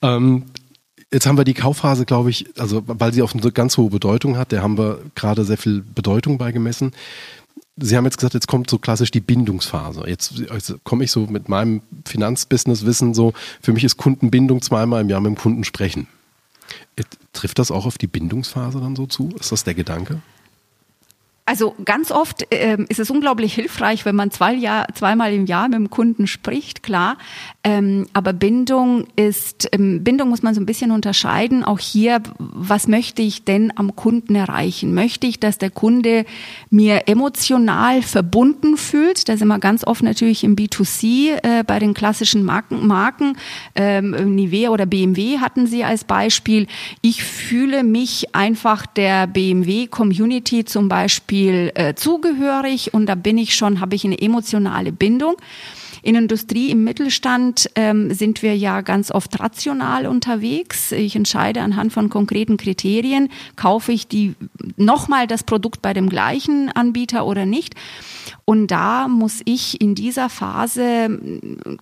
Ähm, 0.01 0.45
jetzt 1.11 1.25
haben 1.25 1.37
wir 1.37 1.43
die 1.43 1.53
Kaufphase, 1.53 2.05
glaube 2.05 2.29
ich, 2.29 2.45
also 2.59 2.83
weil 2.85 3.13
sie 3.13 3.21
auch 3.21 3.33
eine 3.33 3.51
ganz 3.51 3.77
hohe 3.77 3.89
Bedeutung 3.89 4.37
hat, 4.37 4.51
der 4.51 4.61
haben 4.61 4.77
wir 4.77 4.99
gerade 5.15 5.43
sehr 5.43 5.57
viel 5.57 5.81
Bedeutung 5.81 6.37
beigemessen. 6.37 6.91
Sie 7.81 7.95
haben 7.95 8.05
jetzt 8.05 8.17
gesagt, 8.17 8.33
jetzt 8.33 8.47
kommt 8.47 8.69
so 8.69 8.77
klassisch 8.77 9.11
die 9.11 9.21
Bindungsphase. 9.21 10.03
Jetzt, 10.07 10.37
jetzt 10.37 10.75
komme 10.83 11.03
ich 11.03 11.11
so 11.11 11.27
mit 11.27 11.49
meinem 11.49 11.81
Finanzbusiness-Wissen 12.05 13.13
so, 13.13 13.33
für 13.61 13.73
mich 13.73 13.83
ist 13.83 13.97
Kundenbindung 13.97 14.61
zweimal 14.61 15.01
im 15.01 15.09
Jahr 15.09 15.21
mit 15.21 15.35
dem 15.35 15.37
Kunden 15.37 15.63
sprechen. 15.63 16.07
Trifft 17.33 17.59
das 17.59 17.71
auch 17.71 17.85
auf 17.85 17.97
die 17.97 18.07
Bindungsphase 18.07 18.79
dann 18.79 18.95
so 18.95 19.05
zu? 19.05 19.29
Ist 19.39 19.51
das 19.51 19.63
der 19.63 19.73
Gedanke? 19.73 20.21
Also 21.49 21.73
ganz 21.83 22.11
oft 22.11 22.45
ähm, 22.51 22.85
ist 22.89 22.99
es 22.99 23.09
unglaublich 23.09 23.55
hilfreich, 23.55 24.05
wenn 24.05 24.15
man 24.15 24.29
zwei 24.29 24.53
Jahr, 24.53 24.85
zweimal 24.93 25.33
im 25.33 25.47
Jahr 25.47 25.67
mit 25.67 25.79
dem 25.79 25.89
Kunden 25.89 26.27
spricht, 26.27 26.83
klar. 26.83 27.17
Ähm, 27.63 28.05
aber 28.13 28.33
Bindung 28.33 29.07
ist, 29.15 29.67
ähm, 29.71 30.03
Bindung 30.03 30.29
muss 30.29 30.43
man 30.43 30.53
so 30.53 30.61
ein 30.61 30.67
bisschen 30.67 30.91
unterscheiden. 30.91 31.63
Auch 31.63 31.79
hier, 31.79 32.21
was 32.37 32.87
möchte 32.87 33.23
ich 33.23 33.45
denn 33.45 33.73
am 33.75 33.95
Kunden 33.95 34.35
erreichen? 34.35 34.93
Möchte 34.93 35.25
ich, 35.25 35.39
dass 35.39 35.57
der 35.57 35.71
Kunde 35.71 36.25
mir 36.69 37.07
emotional 37.07 38.03
verbunden 38.03 38.77
fühlt? 38.77 39.27
Da 39.27 39.35
sind 39.35 39.47
wir 39.47 39.57
ganz 39.57 39.83
oft 39.83 40.03
natürlich 40.03 40.43
im 40.43 40.55
B2C 40.55 41.31
äh, 41.41 41.63
bei 41.65 41.79
den 41.79 41.95
klassischen 41.95 42.43
Marken. 42.43 42.85
Marken 42.85 43.35
ähm, 43.73 44.35
Nivea 44.35 44.69
oder 44.69 44.85
BMW 44.85 45.39
hatten 45.39 45.65
Sie 45.65 45.83
als 45.83 46.03
Beispiel. 46.03 46.67
Ich 47.01 47.23
fühle 47.23 47.83
mich 47.83 48.35
einfach 48.35 48.85
der 48.85 49.25
BMW-Community 49.25 50.63
zum 50.63 50.89
Beispiel 50.89 51.38
Beispiel 51.39 51.71
äh, 51.75 51.93
zugehörig 51.95 52.93
und 52.93 53.05
da 53.05 53.15
bin 53.15 53.37
ich 53.37 53.55
schon, 53.55 53.79
habe 53.79 53.95
ich 53.95 54.03
eine 54.03 54.19
emotionale 54.19 54.91
Bindung. 54.91 55.37
In 56.01 56.15
Industrie, 56.15 56.71
im 56.71 56.83
Mittelstand 56.83 57.69
ähm, 57.75 58.13
sind 58.13 58.41
wir 58.41 58.55
ja 58.55 58.81
ganz 58.81 59.11
oft 59.11 59.39
rational 59.39 60.05
unterwegs. 60.05 60.91
Ich 60.91 61.15
entscheide 61.15 61.61
anhand 61.61 61.93
von 61.93 62.09
konkreten 62.09 62.57
Kriterien, 62.57 63.29
kaufe 63.55 63.91
ich 63.91 64.07
die 64.07 64.35
nochmal 64.77 65.27
das 65.27 65.43
Produkt 65.43 65.81
bei 65.81 65.93
dem 65.93 66.09
gleichen 66.09 66.71
Anbieter 66.71 67.25
oder 67.25 67.45
nicht. 67.45 67.75
Und 68.45 68.67
da 68.67 69.07
muss 69.07 69.41
ich 69.45 69.79
in 69.81 69.95
dieser 69.95 70.29
Phase, 70.29 71.19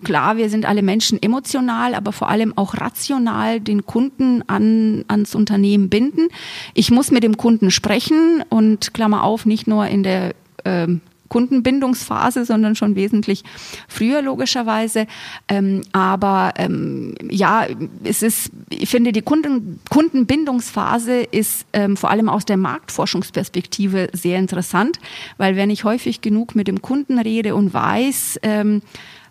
klar, 0.04 0.36
wir 0.36 0.50
sind 0.50 0.66
alle 0.66 0.82
Menschen 0.82 1.22
emotional, 1.22 1.94
aber 1.94 2.12
vor 2.12 2.28
allem 2.28 2.52
auch 2.56 2.74
rational 2.74 3.60
den 3.60 3.86
Kunden 3.86 4.42
an, 4.46 5.04
ans 5.08 5.34
Unternehmen 5.34 5.88
binden. 5.88 6.28
Ich 6.74 6.90
muss 6.90 7.10
mit 7.10 7.22
dem 7.22 7.36
Kunden 7.36 7.70
sprechen 7.70 8.42
und 8.48 8.92
Klammer 8.94 9.24
auf, 9.24 9.46
nicht 9.46 9.66
nur 9.66 9.86
in 9.86 10.02
der 10.02 10.34
ähm, 10.64 11.00
Kundenbindungsphase, 11.28 12.44
sondern 12.44 12.74
schon 12.74 12.94
wesentlich 12.96 13.44
früher 13.88 14.22
logischerweise. 14.22 15.06
Ähm, 15.48 15.82
aber 15.92 16.54
ähm, 16.56 17.14
ja, 17.30 17.66
es 18.04 18.22
ist, 18.22 18.50
ich 18.70 18.88
finde, 18.88 19.12
die 19.12 19.22
Kunden, 19.22 19.80
Kundenbindungsphase 19.90 21.20
ist 21.20 21.66
ähm, 21.72 21.96
vor 21.96 22.10
allem 22.10 22.28
aus 22.28 22.44
der 22.44 22.56
Marktforschungsperspektive 22.56 24.08
sehr 24.12 24.38
interessant, 24.38 24.98
weil 25.36 25.56
wenn 25.56 25.70
ich 25.70 25.84
häufig 25.84 26.20
genug 26.20 26.54
mit 26.54 26.68
dem 26.68 26.82
Kunden 26.82 27.18
rede 27.18 27.54
und 27.54 27.72
weiß, 27.72 28.40
ähm, 28.42 28.82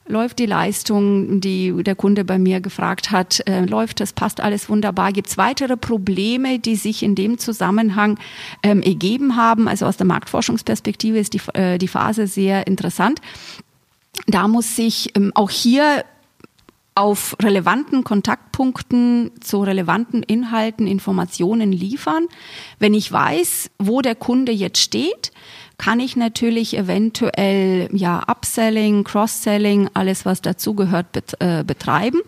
läuft 0.07 0.39
die 0.39 0.45
Leistung, 0.45 1.41
die 1.41 1.83
der 1.83 1.95
Kunde 1.95 2.25
bei 2.25 2.39
mir 2.39 2.61
gefragt 2.61 3.11
hat, 3.11 3.47
äh, 3.47 3.65
läuft 3.65 3.99
das, 3.99 4.13
passt 4.13 4.41
alles 4.41 4.69
wunderbar. 4.69 5.11
Gibt 5.11 5.27
es 5.27 5.37
weitere 5.37 5.77
Probleme, 5.77 6.59
die 6.59 6.75
sich 6.75 7.03
in 7.03 7.15
dem 7.15 7.37
Zusammenhang 7.37 8.17
ähm, 8.63 8.81
ergeben 8.81 9.35
haben? 9.35 9.67
Also 9.67 9.85
aus 9.85 9.97
der 9.97 10.07
Marktforschungsperspektive 10.07 11.19
ist 11.19 11.33
die, 11.33 11.41
äh, 11.53 11.77
die 11.77 11.87
Phase 11.87 12.27
sehr 12.27 12.67
interessant. 12.67 13.21
Da 14.25 14.47
muss 14.47 14.75
sich 14.75 15.15
ähm, 15.15 15.31
auch 15.35 15.49
hier 15.49 16.03
auf 16.95 17.35
relevanten 17.39 18.03
Kontaktpunkten 18.03 19.31
zu 19.39 19.61
relevanten 19.61 20.23
Inhalten 20.23 20.87
Informationen 20.87 21.71
liefern. 21.71 22.25
Wenn 22.79 22.95
ich 22.95 23.11
weiß, 23.11 23.69
wo 23.77 24.01
der 24.01 24.15
Kunde 24.15 24.51
jetzt 24.51 24.79
steht, 24.79 25.31
kann 25.77 25.99
ich 25.99 26.15
natürlich 26.15 26.77
eventuell 26.77 27.89
ja 27.91 28.23
Upselling, 28.27 29.03
Cross-Selling, 29.03 29.89
alles 29.93 30.25
was 30.25 30.41
dazugehört 30.41 31.11
bet, 31.11 31.35
äh, 31.39 31.63
betreiben. 31.63 32.21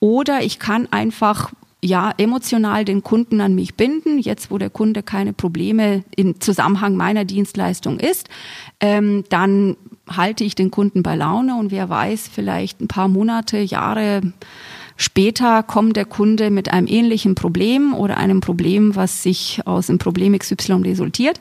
Oder 0.00 0.42
ich 0.42 0.58
kann 0.58 0.88
einfach 0.90 1.52
ja, 1.84 2.14
emotional 2.16 2.86
den 2.86 3.02
Kunden 3.02 3.42
an 3.42 3.54
mich 3.54 3.74
binden, 3.74 4.18
jetzt 4.18 4.50
wo 4.50 4.56
der 4.56 4.70
Kunde 4.70 5.02
keine 5.02 5.34
Probleme 5.34 6.02
im 6.16 6.40
Zusammenhang 6.40 6.96
meiner 6.96 7.26
Dienstleistung 7.26 8.00
ist, 8.00 8.30
ähm, 8.80 9.24
dann 9.28 9.76
halte 10.08 10.44
ich 10.44 10.54
den 10.54 10.70
Kunden 10.70 11.02
bei 11.02 11.14
Laune 11.14 11.56
und 11.56 11.70
wer 11.70 11.90
weiß, 11.90 12.30
vielleicht 12.32 12.80
ein 12.80 12.88
paar 12.88 13.08
Monate, 13.08 13.58
Jahre 13.58 14.22
später 14.96 15.62
kommt 15.62 15.96
der 15.96 16.06
Kunde 16.06 16.50
mit 16.50 16.72
einem 16.72 16.86
ähnlichen 16.86 17.34
Problem 17.34 17.92
oder 17.92 18.16
einem 18.16 18.40
Problem, 18.40 18.96
was 18.96 19.22
sich 19.22 19.60
aus 19.66 19.88
dem 19.88 19.98
Problem 19.98 20.38
XY 20.38 20.82
resultiert. 20.84 21.38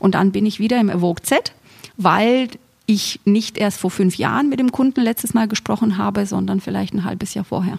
Und 0.00 0.16
dann 0.16 0.32
bin 0.32 0.46
ich 0.46 0.58
wieder 0.58 0.80
im 0.80 0.90
Evoke 0.90 1.22
Z, 1.22 1.52
weil 1.96 2.48
ich 2.86 3.20
nicht 3.24 3.56
erst 3.56 3.78
vor 3.78 3.92
fünf 3.92 4.16
Jahren 4.16 4.48
mit 4.48 4.58
dem 4.58 4.72
Kunden 4.72 5.00
letztes 5.00 5.32
Mal 5.32 5.46
gesprochen 5.46 5.96
habe, 5.96 6.26
sondern 6.26 6.60
vielleicht 6.60 6.92
ein 6.92 7.04
halbes 7.04 7.34
Jahr 7.34 7.44
vorher. 7.44 7.78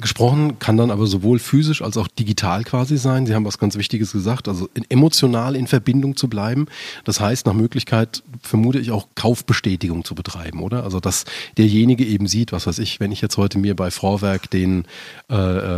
Gesprochen 0.00 0.58
kann 0.58 0.76
dann 0.76 0.90
aber 0.90 1.06
sowohl 1.06 1.38
physisch 1.38 1.82
als 1.82 1.96
auch 1.96 2.08
digital 2.08 2.64
quasi 2.64 2.96
sein. 2.96 3.26
Sie 3.26 3.34
haben 3.34 3.44
was 3.44 3.58
ganz 3.58 3.76
Wichtiges 3.76 4.12
gesagt, 4.12 4.48
also 4.48 4.68
emotional 4.88 5.54
in 5.54 5.66
Verbindung 5.66 6.16
zu 6.16 6.28
bleiben. 6.28 6.66
Das 7.04 7.20
heißt, 7.20 7.46
nach 7.46 7.52
Möglichkeit 7.52 8.22
vermute 8.40 8.78
ich 8.78 8.90
auch 8.90 9.08
Kaufbestätigung 9.14 10.04
zu 10.04 10.14
betreiben, 10.14 10.62
oder? 10.62 10.84
Also 10.84 11.00
dass 11.00 11.24
derjenige 11.58 12.04
eben 12.04 12.26
sieht, 12.26 12.52
was 12.52 12.66
weiß 12.66 12.78
ich, 12.78 13.00
wenn 13.00 13.12
ich 13.12 13.20
jetzt 13.20 13.36
heute 13.36 13.58
mir 13.58 13.76
bei 13.76 13.90
Vorwerk 13.90 14.50
den 14.50 14.84
äh, 15.30 15.34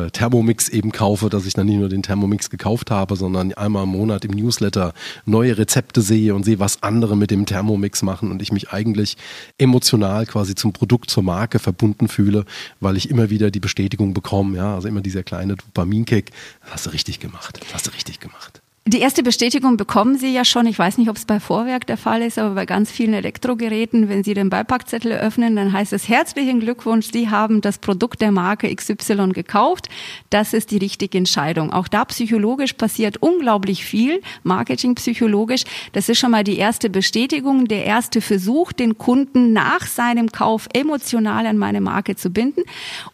äh, 0.06 0.10
Thermomix 0.10 0.68
eben 0.68 0.92
kaufe, 0.92 1.28
dass 1.28 1.46
ich 1.46 1.54
dann 1.54 1.66
nicht 1.66 1.78
nur 1.78 1.88
den 1.88 2.02
Thermomix 2.02 2.50
gekauft 2.50 2.90
habe, 2.90 3.16
sondern 3.16 3.52
einmal 3.54 3.84
im 3.84 3.90
Monat 3.90 4.24
im 4.24 4.32
Newsletter 4.32 4.94
neue 5.24 5.58
Rezepte 5.58 6.02
sehe 6.02 6.34
und 6.34 6.44
sehe, 6.44 6.58
was 6.58 6.82
andere 6.82 7.16
mit 7.16 7.30
dem 7.30 7.46
Thermomix 7.46 8.02
machen 8.02 8.30
und 8.30 8.42
ich 8.42 8.52
mich 8.52 8.70
eigentlich 8.70 9.16
emotional 9.58 10.26
quasi 10.26 10.54
zum 10.54 10.72
Produkt, 10.72 11.10
zur 11.10 11.22
Marke 11.22 11.58
verbunden 11.58 12.08
fühle, 12.08 12.44
weil 12.80 12.96
ich 12.96 13.10
immer 13.10 13.30
wieder 13.30 13.50
die 13.50 13.60
Bestätigung 13.60 14.03
Bestätigung 14.04 14.14
bekommen, 14.14 14.54
ja, 14.54 14.74
also 14.74 14.88
immer 14.88 15.00
dieser 15.00 15.22
kleine 15.22 15.56
Dopaminkick, 15.56 16.30
das 16.62 16.72
hast 16.72 16.86
du 16.86 16.90
richtig 16.90 17.20
gemacht, 17.20 17.60
hast 17.72 17.86
du 17.86 17.90
richtig 17.92 18.20
gemacht. 18.20 18.63
Die 18.86 19.00
erste 19.00 19.22
Bestätigung 19.22 19.78
bekommen 19.78 20.18
Sie 20.18 20.30
ja 20.34 20.44
schon. 20.44 20.66
Ich 20.66 20.78
weiß 20.78 20.98
nicht, 20.98 21.08
ob 21.08 21.16
es 21.16 21.24
bei 21.24 21.40
Vorwerk 21.40 21.86
der 21.86 21.96
Fall 21.96 22.20
ist, 22.20 22.38
aber 22.38 22.54
bei 22.54 22.66
ganz 22.66 22.90
vielen 22.90 23.14
Elektrogeräten, 23.14 24.10
wenn 24.10 24.22
Sie 24.22 24.34
den 24.34 24.50
Beipackzettel 24.50 25.12
öffnen, 25.12 25.56
dann 25.56 25.72
heißt 25.72 25.94
es 25.94 26.06
herzlichen 26.06 26.60
Glückwunsch, 26.60 27.10
Sie 27.10 27.30
haben 27.30 27.62
das 27.62 27.78
Produkt 27.78 28.20
der 28.20 28.30
Marke 28.30 28.74
XY 28.74 29.30
gekauft. 29.32 29.88
Das 30.28 30.52
ist 30.52 30.70
die 30.70 30.76
richtige 30.76 31.16
Entscheidung. 31.16 31.72
Auch 31.72 31.88
da 31.88 32.04
psychologisch 32.04 32.74
passiert 32.74 33.16
unglaublich 33.22 33.86
viel, 33.86 34.20
marketingpsychologisch. 34.42 35.64
Das 35.92 36.10
ist 36.10 36.18
schon 36.18 36.32
mal 36.32 36.44
die 36.44 36.58
erste 36.58 36.90
Bestätigung, 36.90 37.68
der 37.68 37.86
erste 37.86 38.20
Versuch, 38.20 38.74
den 38.74 38.98
Kunden 38.98 39.54
nach 39.54 39.86
seinem 39.86 40.30
Kauf 40.30 40.68
emotional 40.74 41.46
an 41.46 41.56
meine 41.56 41.80
Marke 41.80 42.16
zu 42.16 42.28
binden. 42.28 42.60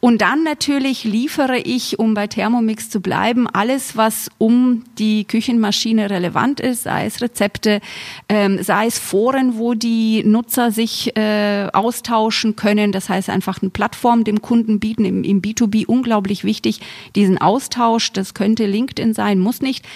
Und 0.01 0.21
dann 0.21 0.43
natürlich 0.43 1.05
liefere 1.05 1.59
ich, 1.59 2.01
um 2.01 2.15
bei 2.15 2.27
Thermomix 2.27 2.91
zu 2.91 3.01
bleiben, 3.01 3.47
alles, 3.47 3.97
was 3.97 4.31
um 4.39 4.83
die 4.99 5.27
Küchen 5.27 5.60
Maschine 5.61 6.11
relevant 6.11 6.61
ist, 6.61 6.83
sei 6.85 7.07
es 7.07 7.21
Rezepte, 7.21 7.81
ähm, 8.29 8.63
sei 8.63 8.87
es 8.87 8.99
Foren, 8.99 9.59
wo 9.59 9.75
die 9.75 10.25
Nutzer 10.25 10.71
sich 10.71 11.17
äh, 11.17 11.69
austauschen 11.73 12.57
können. 12.57 12.93
Das 12.93 13.09
heißt 13.09 13.31
einfach 13.31 13.63
eine 13.63 13.71
Plattform 13.71 14.25
dem 14.25 14.43
Kunden 14.43 14.81
bieten, 14.81 15.05
im, 15.05 15.23
im 15.25 15.43
B2B 15.43 15.87
unglaublich 15.87 16.45
wichtig, 16.45 16.81
diesen 17.15 17.39
Austausch, 17.39 18.13
das 18.13 18.35
könnte 18.35 18.67
LinkedIn 18.67 19.15
sein, 19.15 19.39
muss 19.39 19.61
nicht, 19.61 19.87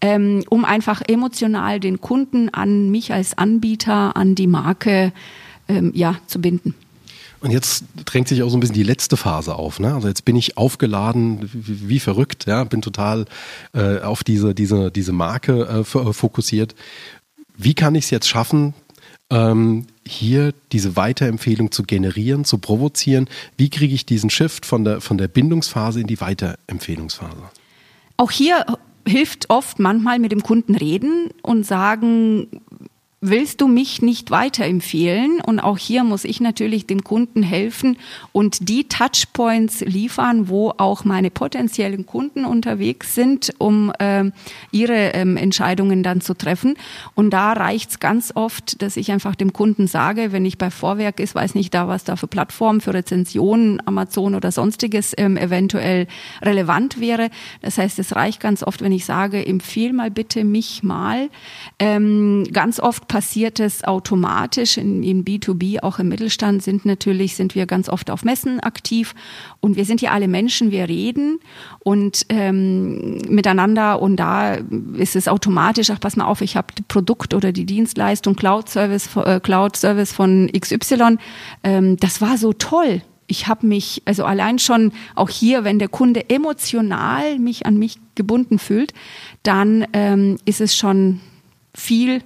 ähm, 0.00 0.44
um 0.48 0.64
einfach 0.64 1.02
emotional 1.08 1.80
den 1.80 2.00
Kunden 2.00 2.48
an 2.50 2.90
mich 2.90 3.12
als 3.12 3.36
Anbieter, 3.36 4.16
an 4.16 4.34
die 4.34 4.46
Marke 4.46 5.12
ähm, 5.68 5.92
ja, 5.94 6.16
zu 6.26 6.40
binden. 6.40 6.74
Und 7.44 7.50
jetzt 7.50 7.84
drängt 8.06 8.26
sich 8.26 8.42
auch 8.42 8.48
so 8.48 8.56
ein 8.56 8.60
bisschen 8.60 8.74
die 8.74 8.82
letzte 8.82 9.18
Phase 9.18 9.54
auf. 9.54 9.78
Ne? 9.78 9.92
Also 9.92 10.08
jetzt 10.08 10.24
bin 10.24 10.34
ich 10.34 10.56
aufgeladen 10.56 11.50
wie, 11.52 11.90
wie 11.90 12.00
verrückt, 12.00 12.46
ja, 12.46 12.64
bin 12.64 12.80
total 12.80 13.26
äh, 13.74 13.98
auf 13.98 14.24
diese, 14.24 14.54
diese, 14.54 14.90
diese 14.90 15.12
Marke 15.12 15.66
äh, 15.66 15.84
fokussiert. 15.84 16.74
Wie 17.54 17.74
kann 17.74 17.96
ich 17.96 18.04
es 18.04 18.10
jetzt 18.10 18.28
schaffen, 18.28 18.72
ähm, 19.28 19.86
hier 20.06 20.54
diese 20.72 20.96
Weiterempfehlung 20.96 21.70
zu 21.70 21.82
generieren, 21.82 22.46
zu 22.46 22.56
provozieren? 22.56 23.28
Wie 23.58 23.68
kriege 23.68 23.94
ich 23.94 24.06
diesen 24.06 24.30
Shift 24.30 24.64
von 24.64 24.82
der, 24.82 25.02
von 25.02 25.18
der 25.18 25.28
Bindungsphase 25.28 26.00
in 26.00 26.06
die 26.06 26.22
Weiterempfehlungsphase? 26.22 27.42
Auch 28.16 28.30
hier 28.30 28.64
hilft 29.06 29.50
oft 29.50 29.78
manchmal 29.78 30.18
mit 30.18 30.32
dem 30.32 30.42
Kunden 30.42 30.74
reden 30.74 31.28
und 31.42 31.66
sagen, 31.66 32.62
willst 33.26 33.60
du 33.62 33.68
mich 33.68 34.02
nicht 34.02 34.30
weiterempfehlen? 34.30 35.40
Und 35.40 35.58
auch 35.58 35.78
hier 35.78 36.04
muss 36.04 36.24
ich 36.24 36.40
natürlich 36.40 36.86
dem 36.86 37.02
Kunden 37.02 37.42
helfen 37.42 37.96
und 38.32 38.68
die 38.68 38.86
Touchpoints 38.86 39.80
liefern, 39.80 40.48
wo 40.48 40.74
auch 40.76 41.04
meine 41.04 41.30
potenziellen 41.30 42.04
Kunden 42.04 42.44
unterwegs 42.44 43.14
sind, 43.14 43.54
um 43.58 43.92
äh, 43.98 44.30
ihre 44.72 45.14
ähm, 45.14 45.36
Entscheidungen 45.36 46.02
dann 46.02 46.20
zu 46.20 46.34
treffen. 46.34 46.76
Und 47.14 47.30
da 47.30 47.54
reicht's 47.54 47.98
ganz 47.98 48.32
oft, 48.34 48.82
dass 48.82 48.96
ich 48.98 49.10
einfach 49.10 49.34
dem 49.34 49.54
Kunden 49.54 49.86
sage, 49.86 50.32
wenn 50.32 50.44
ich 50.44 50.58
bei 50.58 50.70
Vorwerk 50.70 51.18
ist, 51.18 51.34
weiß 51.34 51.54
nicht 51.54 51.72
da, 51.72 51.88
was 51.88 52.04
da 52.04 52.16
für 52.16 52.26
Plattformen, 52.26 52.82
für 52.82 52.92
Rezensionen, 52.92 53.80
Amazon 53.86 54.34
oder 54.34 54.52
sonstiges 54.52 55.14
ähm, 55.16 55.38
eventuell 55.38 56.08
relevant 56.42 57.00
wäre. 57.00 57.30
Das 57.62 57.78
heißt, 57.78 57.98
es 57.98 58.14
reicht 58.14 58.40
ganz 58.40 58.62
oft, 58.62 58.82
wenn 58.82 58.92
ich 58.92 59.06
sage, 59.06 59.44
empfehl 59.46 59.94
mal 59.94 60.10
bitte 60.10 60.44
mich 60.44 60.82
mal. 60.82 61.30
Ähm, 61.78 62.44
ganz 62.52 62.80
oft 62.80 63.08
passiert 63.14 63.60
es 63.60 63.84
automatisch. 63.84 64.76
In, 64.76 65.04
in, 65.04 65.24
B2B, 65.24 65.84
auch 65.84 66.00
im 66.00 66.08
Mittelstand, 66.08 66.64
sind 66.64 66.84
natürlich, 66.84 67.36
sind 67.36 67.54
wir 67.54 67.64
ganz 67.64 67.88
oft 67.88 68.10
auf 68.10 68.24
Messen 68.24 68.58
aktiv. 68.58 69.14
Und 69.60 69.76
wir 69.76 69.84
sind 69.84 70.00
ja 70.00 70.10
alle 70.10 70.26
Menschen, 70.26 70.72
wir 70.72 70.88
reden 70.88 71.38
und 71.78 72.26
ähm, 72.28 73.18
miteinander. 73.28 74.02
Und 74.02 74.16
da 74.16 74.54
ist 74.94 75.14
es 75.14 75.28
automatisch, 75.28 75.90
ach, 75.90 76.00
pass 76.00 76.16
mal 76.16 76.24
auf, 76.24 76.40
ich 76.40 76.56
habe 76.56 76.74
Produkt 76.88 77.34
oder 77.34 77.52
die 77.52 77.66
Dienstleistung 77.66 78.34
Cloud 78.34 78.68
Service, 78.68 79.08
äh, 79.14 79.38
Cloud 79.38 79.76
Service 79.76 80.10
von 80.10 80.50
XY. 80.50 81.18
Ähm, 81.62 81.96
das 81.98 82.20
war 82.20 82.36
so 82.36 82.52
toll 82.52 83.00
ich 83.26 83.46
habe 83.46 83.66
mich, 83.66 84.02
also 84.04 84.26
allein 84.26 84.58
schon 84.58 84.92
auch 85.14 85.30
hier, 85.30 85.64
wenn 85.64 85.78
der 85.78 85.88
Kunde 85.88 86.28
emotional 86.28 87.38
mich 87.38 87.64
an 87.64 87.78
mich 87.78 87.96
gebunden 88.16 88.58
fühlt, 88.58 88.92
dann 89.42 89.86
ähm, 89.94 90.36
ist 90.44 90.60
es 90.60 90.76
schon 90.76 91.20
viel, 91.74 92.22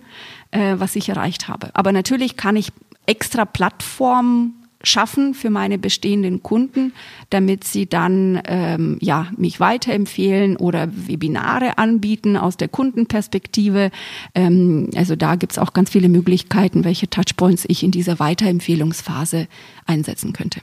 äh, 0.50 0.76
was 0.78 0.96
ich 0.96 1.08
erreicht 1.08 1.48
habe. 1.48 1.70
Aber 1.74 1.92
natürlich 1.92 2.36
kann 2.36 2.56
ich 2.56 2.72
extra 3.06 3.44
Plattformen 3.44 4.54
schaffen 4.82 5.34
für 5.34 5.50
meine 5.50 5.78
bestehenden 5.78 6.42
Kunden, 6.42 6.92
damit 7.30 7.64
sie 7.64 7.86
dann 7.86 8.40
ähm, 8.46 8.96
ja 9.00 9.26
mich 9.36 9.58
weiterempfehlen 9.58 10.56
oder 10.56 10.88
Webinare 10.92 11.78
anbieten 11.78 12.36
aus 12.36 12.56
der 12.56 12.68
Kundenperspektive. 12.68 13.90
Ähm, 14.34 14.90
also 14.94 15.16
da 15.16 15.34
gibt's 15.34 15.58
auch 15.58 15.72
ganz 15.72 15.90
viele 15.90 16.08
Möglichkeiten, 16.08 16.84
welche 16.84 17.10
Touchpoints 17.10 17.64
ich 17.68 17.82
in 17.82 17.90
dieser 17.90 18.20
Weiterempfehlungsphase 18.20 19.48
einsetzen 19.86 20.32
könnte. 20.32 20.60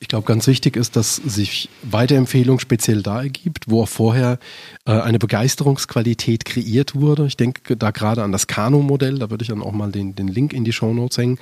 Ich 0.00 0.08
glaube, 0.08 0.26
ganz 0.26 0.46
wichtig 0.46 0.76
ist, 0.76 0.96
dass 0.96 1.16
sich 1.16 1.68
Weiterempfehlung 1.82 2.58
speziell 2.58 3.02
da 3.02 3.22
ergibt, 3.22 3.64
wo 3.68 3.82
auch 3.82 3.88
vorher 3.88 4.38
äh, 4.86 4.92
eine 4.92 5.18
Begeisterungsqualität 5.18 6.44
kreiert 6.44 6.94
wurde. 6.94 7.26
Ich 7.26 7.36
denke 7.36 7.76
da 7.76 7.90
gerade 7.90 8.22
an 8.22 8.32
das 8.32 8.46
Kano-Modell, 8.46 9.18
da 9.18 9.30
würde 9.30 9.42
ich 9.42 9.48
dann 9.48 9.62
auch 9.62 9.72
mal 9.72 9.90
den, 9.90 10.14
den 10.14 10.28
Link 10.28 10.52
in 10.52 10.64
die 10.64 10.72
Show 10.72 10.92
Notes 10.92 11.18
hängen. 11.18 11.38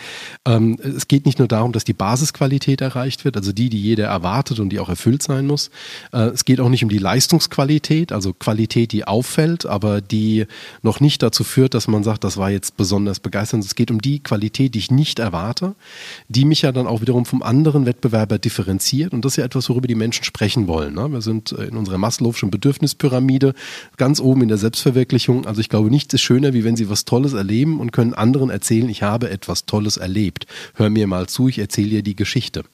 Ähm, 0.46 0.78
es 0.82 1.08
geht 1.08 1.26
nicht 1.26 1.38
nur 1.38 1.48
darum, 1.48 1.72
dass 1.72 1.84
die 1.84 1.92
Basisqualität 1.92 2.80
erreicht 2.80 3.24
wird, 3.24 3.36
also 3.36 3.52
die, 3.52 3.68
die 3.68 3.80
jeder 3.80 4.06
erwartet 4.06 4.60
und 4.60 4.70
die 4.70 4.80
auch 4.80 4.88
erfüllt 4.88 5.22
sein 5.22 5.46
muss. 5.46 5.70
Äh, 6.12 6.28
es 6.28 6.44
geht 6.44 6.60
auch 6.60 6.68
nicht 6.68 6.82
um 6.84 6.90
die 6.90 6.98
Leistungsqualität, 6.98 8.12
also 8.12 8.32
Qualität, 8.32 8.92
die 8.92 9.06
auffällt, 9.06 9.66
aber 9.66 10.00
die 10.00 10.46
noch 10.82 11.00
nicht 11.00 11.22
dazu 11.22 11.44
führt, 11.44 11.74
dass 11.74 11.88
man 11.88 12.04
sagt, 12.04 12.24
das 12.24 12.36
war 12.36 12.50
jetzt 12.50 12.76
besonders 12.76 13.20
begeisternd. 13.20 13.64
Es 13.64 13.74
geht 13.74 13.90
um 13.90 14.00
die 14.00 14.20
Qualität, 14.20 14.74
die 14.74 14.78
ich 14.78 14.90
nicht 14.90 15.18
erwarte, 15.18 15.74
die 16.28 16.44
mich 16.44 16.62
ja 16.62 16.72
dann 16.72 16.86
auch 16.86 17.00
wiederum 17.00 17.24
vom 17.24 17.42
anderen 17.42 17.86
Wettbewerber 17.86 18.38
differenziert. 18.44 19.12
Und 19.12 19.24
das 19.24 19.32
ist 19.32 19.36
ja 19.36 19.44
etwas, 19.44 19.68
worüber 19.68 19.86
die 19.86 19.94
Menschen 19.94 20.24
sprechen 20.24 20.66
wollen. 20.66 20.94
Ne? 20.94 21.10
Wir 21.10 21.22
sind 21.22 21.52
äh, 21.52 21.64
in 21.64 21.76
unserer 21.76 21.96
Maslow'schen 21.96 22.50
Bedürfnispyramide 22.50 23.54
ganz 23.96 24.20
oben 24.20 24.42
in 24.42 24.48
der 24.48 24.58
Selbstverwirklichung. 24.58 25.46
Also 25.46 25.60
ich 25.60 25.68
glaube, 25.68 25.90
nichts 25.90 26.14
ist 26.14 26.22
schöner, 26.22 26.52
wie 26.52 26.64
wenn 26.64 26.76
Sie 26.76 26.88
was 26.88 27.04
Tolles 27.04 27.32
erleben 27.32 27.80
und 27.80 27.92
können 27.92 28.14
anderen 28.14 28.50
erzählen, 28.50 28.88
ich 28.88 29.02
habe 29.02 29.30
etwas 29.30 29.66
Tolles 29.66 29.96
erlebt. 29.96 30.46
Hör 30.74 30.90
mir 30.90 31.06
mal 31.06 31.28
zu, 31.28 31.48
ich 31.48 31.58
erzähle 31.58 31.90
dir 31.90 32.02
die 32.02 32.16
Geschichte. 32.16 32.64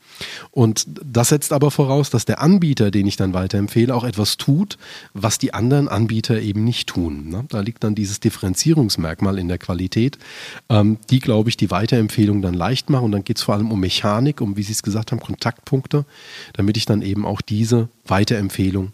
Und 0.51 0.87
das 0.87 1.29
setzt 1.29 1.53
aber 1.53 1.71
voraus, 1.71 2.11
dass 2.11 2.25
der 2.25 2.41
Anbieter, 2.41 2.91
den 2.91 3.07
ich 3.07 3.17
dann 3.17 3.35
weiterempfehle, 3.35 3.95
auch 3.95 4.05
etwas 4.05 4.37
tut, 4.37 4.79
was 5.15 5.39
die 5.39 5.55
anderen 5.55 5.89
Anbieter 5.89 6.41
eben 6.41 6.65
nicht 6.65 6.89
tun. 6.89 7.29
Ne? 7.29 7.45
Da 7.49 7.61
liegt 7.61 7.85
dann 7.85 7.95
dieses 7.95 8.21
Differenzierungsmerkmal 8.21 9.39
in 9.39 9.49
der 9.49 9.59
Qualität, 9.59 10.19
ähm, 10.69 10.99
die, 11.11 11.21
glaube 11.21 11.51
ich, 11.51 11.57
die 11.57 11.71
Weiterempfehlung 11.71 12.43
dann 12.43 12.55
leicht 12.55 12.91
machen. 12.91 13.07
Und 13.07 13.13
dann 13.13 13.25
geht 13.25 13.39
es 13.39 13.43
vor 13.43 13.55
allem 13.55 13.71
um 13.71 13.81
Mechanik, 13.81 14.41
um, 14.41 14.57
wie 14.57 14.63
Sie 14.63 14.73
es 14.73 14.83
gesagt 14.83 15.13
haben, 15.13 15.21
Kontaktpunkte, 15.21 16.05
damit 16.55 16.77
ich 16.77 16.87
dann 16.87 17.03
eben 17.03 17.25
auch 17.25 17.41
diese 17.41 17.89
Weiterempfehlung 18.07 18.93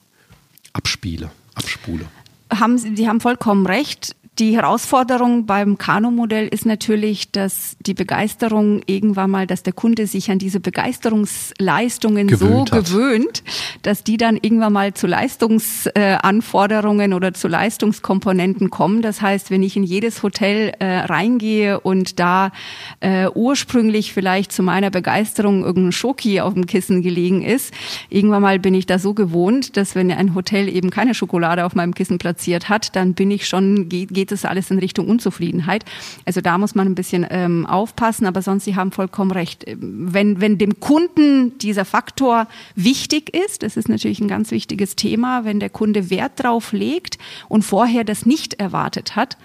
abspiele, 0.72 1.30
abspule. 1.54 2.06
Haben 2.52 2.78
Sie, 2.78 2.94
Sie 2.96 3.08
haben 3.08 3.20
vollkommen 3.20 3.66
recht. 3.66 4.14
Die 4.40 4.56
Herausforderung 4.56 5.46
beim 5.46 5.78
Kano-Modell 5.78 6.48
ist 6.48 6.66
natürlich, 6.66 7.30
dass 7.30 7.76
die 7.86 7.94
Begeisterung 7.94 8.80
irgendwann 8.86 9.30
mal, 9.30 9.46
dass 9.46 9.62
der 9.62 9.72
Kunde 9.72 10.08
sich 10.08 10.28
an 10.28 10.40
diese 10.40 10.58
Begeisterungsleistungen 10.58 12.26
gewöhnt 12.26 12.70
so 12.70 12.74
hat. 12.74 12.86
gewöhnt, 12.86 13.44
dass 13.82 14.02
die 14.02 14.16
dann 14.16 14.36
irgendwann 14.36 14.72
mal 14.72 14.92
zu 14.92 15.06
Leistungsanforderungen 15.06 17.12
oder 17.12 17.32
zu 17.32 17.46
Leistungskomponenten 17.46 18.70
kommen. 18.70 19.02
Das 19.02 19.22
heißt, 19.22 19.52
wenn 19.52 19.62
ich 19.62 19.76
in 19.76 19.84
jedes 19.84 20.24
Hotel 20.24 20.72
äh, 20.80 21.02
reingehe 21.02 21.78
und 21.78 22.18
da 22.18 22.50
äh, 22.98 23.28
ursprünglich 23.32 24.12
vielleicht 24.12 24.50
zu 24.50 24.64
meiner 24.64 24.90
Begeisterung 24.90 25.62
irgendein 25.62 25.92
Schoki 25.92 26.40
auf 26.40 26.54
dem 26.54 26.66
Kissen 26.66 27.02
gelegen 27.02 27.42
ist, 27.42 27.72
irgendwann 28.10 28.42
mal 28.42 28.58
bin 28.58 28.74
ich 28.74 28.86
da 28.86 28.98
so 28.98 29.14
gewohnt, 29.14 29.76
dass 29.76 29.94
wenn 29.94 30.10
ein 30.10 30.34
Hotel 30.34 30.68
eben 30.68 30.90
keine 30.90 31.14
Schokolade 31.14 31.64
auf 31.64 31.76
meinem 31.76 31.94
Kissen 31.94 32.18
platziert 32.18 32.68
hat, 32.68 32.96
dann 32.96 33.14
bin 33.14 33.30
ich 33.30 33.46
schon, 33.46 33.88
geht, 33.88 34.12
geht 34.12 34.23
es 34.32 34.44
alles 34.44 34.70
in 34.70 34.78
Richtung 34.78 35.08
Unzufriedenheit. 35.08 35.84
Also 36.24 36.40
da 36.40 36.58
muss 36.58 36.74
man 36.74 36.86
ein 36.86 36.94
bisschen 36.94 37.26
ähm, 37.30 37.66
aufpassen, 37.66 38.26
aber 38.26 38.42
sonst, 38.42 38.64
Sie 38.64 38.76
haben 38.76 38.92
vollkommen 38.92 39.30
recht. 39.30 39.64
Wenn, 39.76 40.40
wenn 40.40 40.58
dem 40.58 40.80
Kunden 40.80 41.58
dieser 41.58 41.84
Faktor 41.84 42.46
wichtig 42.74 43.34
ist, 43.34 43.62
das 43.62 43.76
ist 43.76 43.88
natürlich 43.88 44.20
ein 44.20 44.28
ganz 44.28 44.50
wichtiges 44.50 44.96
Thema, 44.96 45.44
wenn 45.44 45.60
der 45.60 45.70
Kunde 45.70 46.10
Wert 46.10 46.42
drauf 46.42 46.72
legt 46.72 47.18
und 47.48 47.62
vorher 47.62 48.04
das 48.04 48.26
nicht 48.26 48.54
erwartet 48.54 49.16
hat, 49.16 49.36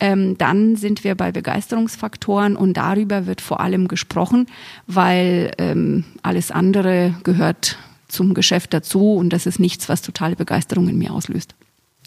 ähm, 0.00 0.36
dann 0.36 0.74
sind 0.76 1.04
wir 1.04 1.14
bei 1.14 1.30
Begeisterungsfaktoren 1.30 2.56
und 2.56 2.76
darüber 2.76 3.26
wird 3.26 3.40
vor 3.40 3.60
allem 3.60 3.86
gesprochen, 3.86 4.46
weil 4.88 5.52
ähm, 5.58 6.04
alles 6.22 6.50
andere 6.50 7.14
gehört 7.22 7.78
zum 8.08 8.34
Geschäft 8.34 8.74
dazu 8.74 9.14
und 9.14 9.30
das 9.30 9.46
ist 9.46 9.58
nichts, 9.58 9.88
was 9.88 10.02
totale 10.02 10.36
Begeisterung 10.36 10.88
in 10.88 10.98
mir 10.98 11.12
auslöst. 11.12 11.54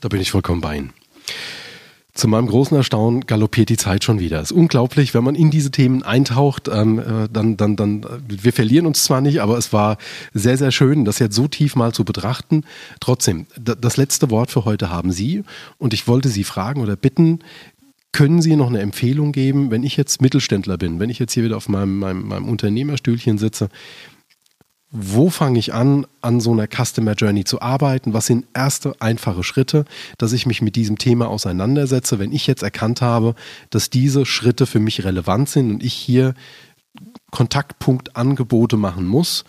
Da 0.01 0.09
bin 0.09 0.21
ich 0.21 0.31
vollkommen 0.31 0.61
bei 0.61 0.77
Ihnen. 0.77 0.93
Zu 2.15 2.29
meinem 2.29 2.47
großen 2.47 2.77
Erstaunen 2.77 3.27
galoppiert 3.27 3.67
die 3.67 3.75
Zeit 3.75 4.05
schon 4.05 4.19
wieder. 4.19 4.39
Es 4.39 4.51
ist 4.51 4.57
unglaublich, 4.57 5.13
wenn 5.13 5.25
man 5.25 5.35
in 5.35 5.51
diese 5.51 5.69
Themen 5.69 6.01
eintaucht, 6.01 6.69
ähm, 6.69 6.97
äh, 6.97 7.27
dann, 7.29 7.57
dann, 7.57 7.75
dann, 7.75 8.03
äh, 8.03 8.07
wir 8.25 8.53
verlieren 8.53 8.85
uns 8.85 9.03
zwar 9.03 9.19
nicht, 9.19 9.41
aber 9.41 9.57
es 9.57 9.73
war 9.73 9.97
sehr, 10.33 10.57
sehr 10.57 10.71
schön, 10.71 11.03
das 11.03 11.19
jetzt 11.19 11.35
so 11.35 11.49
tief 11.49 11.75
mal 11.75 11.91
zu 11.91 12.05
betrachten. 12.05 12.63
Trotzdem, 13.01 13.47
das 13.57 13.97
letzte 13.97 14.31
Wort 14.31 14.49
für 14.49 14.63
heute 14.63 14.89
haben 14.89 15.11
Sie 15.11 15.43
und 15.77 15.93
ich 15.93 16.07
wollte 16.07 16.29
Sie 16.29 16.45
fragen 16.45 16.81
oder 16.81 16.95
bitten, 16.95 17.39
können 18.13 18.41
Sie 18.41 18.55
noch 18.55 18.69
eine 18.69 18.79
Empfehlung 18.79 19.33
geben, 19.33 19.69
wenn 19.69 19.83
ich 19.83 19.97
jetzt 19.97 20.21
Mittelständler 20.21 20.77
bin, 20.77 21.01
wenn 21.01 21.09
ich 21.09 21.19
jetzt 21.19 21.33
hier 21.33 21.43
wieder 21.43 21.57
auf 21.57 21.67
meinem, 21.67 21.99
meinem, 21.99 22.25
meinem 22.29 22.47
Unternehmerstühlchen 22.47 23.37
sitze, 23.37 23.67
wo 24.97 25.29
fange 25.29 25.59
ich 25.59 25.73
an, 25.73 26.07
an 26.21 26.39
so 26.39 26.53
einer 26.53 26.67
Customer 26.67 27.13
Journey 27.13 27.43
zu 27.43 27.61
arbeiten? 27.61 28.13
Was 28.13 28.27
sind 28.27 28.45
erste 28.53 28.95
einfache 29.01 29.43
Schritte, 29.43 29.85
dass 30.17 30.31
ich 30.31 30.45
mich 30.45 30.61
mit 30.61 30.75
diesem 30.77 30.97
Thema 30.97 31.27
auseinandersetze, 31.27 32.17
wenn 32.17 32.31
ich 32.31 32.47
jetzt 32.47 32.63
erkannt 32.63 33.01
habe, 33.01 33.35
dass 33.69 33.89
diese 33.89 34.25
Schritte 34.25 34.65
für 34.65 34.79
mich 34.79 35.03
relevant 35.03 35.49
sind 35.49 35.69
und 35.69 35.83
ich 35.83 35.93
hier 35.93 36.33
Kontaktpunktangebote 37.31 38.77
machen 38.77 39.05
muss, 39.05 39.43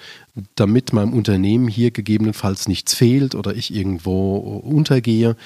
damit 0.57 0.93
meinem 0.93 1.13
Unternehmen 1.13 1.69
hier 1.69 1.93
gegebenenfalls 1.93 2.67
nichts 2.67 2.95
fehlt 2.95 3.37
oder 3.37 3.55
ich 3.55 3.73
irgendwo 3.73 4.39
untergehe. 4.39 5.37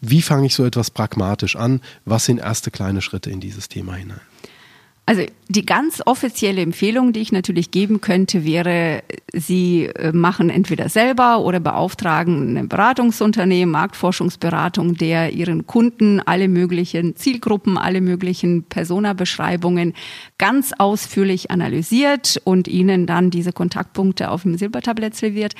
Wie 0.00 0.20
fange 0.20 0.46
ich 0.46 0.54
so 0.54 0.66
etwas 0.66 0.90
pragmatisch 0.90 1.56
an? 1.56 1.80
Was 2.04 2.26
sind 2.26 2.38
erste 2.38 2.70
kleine 2.70 3.00
Schritte 3.00 3.30
in 3.30 3.40
dieses 3.40 3.70
Thema 3.70 3.94
hinein? 3.94 4.20
Also 5.08 5.22
die 5.48 5.64
ganz 5.64 6.02
offizielle 6.04 6.62
Empfehlung, 6.62 7.12
die 7.12 7.20
ich 7.20 7.30
natürlich 7.30 7.70
geben 7.70 8.00
könnte, 8.00 8.44
wäre, 8.44 9.04
Sie 9.32 9.84
äh, 9.84 10.10
machen 10.12 10.50
entweder 10.50 10.88
selber 10.88 11.42
oder 11.42 11.60
beauftragen 11.60 12.58
ein 12.58 12.68
Beratungsunternehmen, 12.68 13.70
Marktforschungsberatung, 13.70 14.96
der 14.96 15.32
Ihren 15.32 15.64
Kunden 15.68 16.18
alle 16.18 16.48
möglichen 16.48 17.14
Zielgruppen, 17.14 17.78
alle 17.78 18.00
möglichen 18.00 18.64
Persona-Beschreibungen 18.64 19.94
ganz 20.38 20.72
ausführlich 20.76 21.50
analysiert 21.50 22.40
und 22.44 22.68
Ihnen 22.68 23.06
dann 23.06 23.30
diese 23.30 23.52
Kontaktpunkte 23.52 24.30
auf 24.30 24.42
dem 24.42 24.58
Silbertablett 24.58 25.14
serviert. 25.14 25.54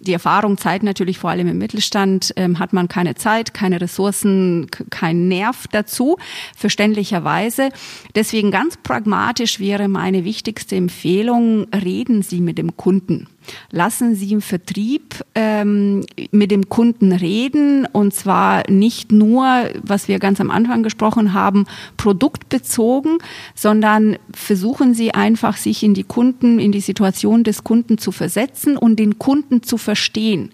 Die 0.00 0.12
Erfahrung 0.12 0.58
zeigt 0.58 0.82
natürlich 0.82 1.18
vor 1.18 1.30
allem 1.30 1.48
im 1.48 1.58
Mittelstand, 1.58 2.32
ähm, 2.36 2.58
hat 2.58 2.72
man 2.72 2.88
keine 2.88 3.14
Zeit, 3.14 3.54
keine 3.54 3.80
Ressourcen, 3.80 4.68
keinen 4.90 5.28
Nerv 5.28 5.66
dazu, 5.70 6.16
verständlicherweise. 6.56 7.70
Deswegen 8.14 8.50
ganz 8.50 8.76
pragmatisch 8.76 9.60
wäre 9.60 9.88
meine 9.88 10.24
wichtigste 10.24 10.76
Empfehlung, 10.76 11.66
reden 11.72 12.22
Sie 12.22 12.40
mit 12.40 12.58
dem 12.58 12.76
Kunden. 12.76 13.28
Lassen 13.70 14.14
Sie 14.14 14.32
im 14.32 14.40
Vertrieb 14.40 15.24
ähm, 15.34 16.04
mit 16.30 16.50
dem 16.50 16.68
Kunden 16.68 17.12
reden 17.12 17.86
und 17.90 18.14
zwar 18.14 18.68
nicht 18.70 19.12
nur, 19.12 19.70
was 19.82 20.08
wir 20.08 20.18
ganz 20.18 20.40
am 20.40 20.50
Anfang 20.50 20.82
gesprochen 20.82 21.32
haben, 21.32 21.66
produktbezogen, 21.96 23.18
sondern 23.54 24.16
versuchen 24.32 24.94
Sie 24.94 25.12
einfach, 25.12 25.56
sich 25.56 25.82
in 25.82 25.94
die 25.94 26.04
Kunden, 26.04 26.58
in 26.58 26.72
die 26.72 26.80
Situation 26.80 27.44
des 27.44 27.64
Kunden 27.64 27.98
zu 27.98 28.12
versetzen 28.12 28.76
und 28.76 28.96
den 28.96 29.18
Kunden 29.18 29.62
zu 29.62 29.78
verstehen 29.78 30.50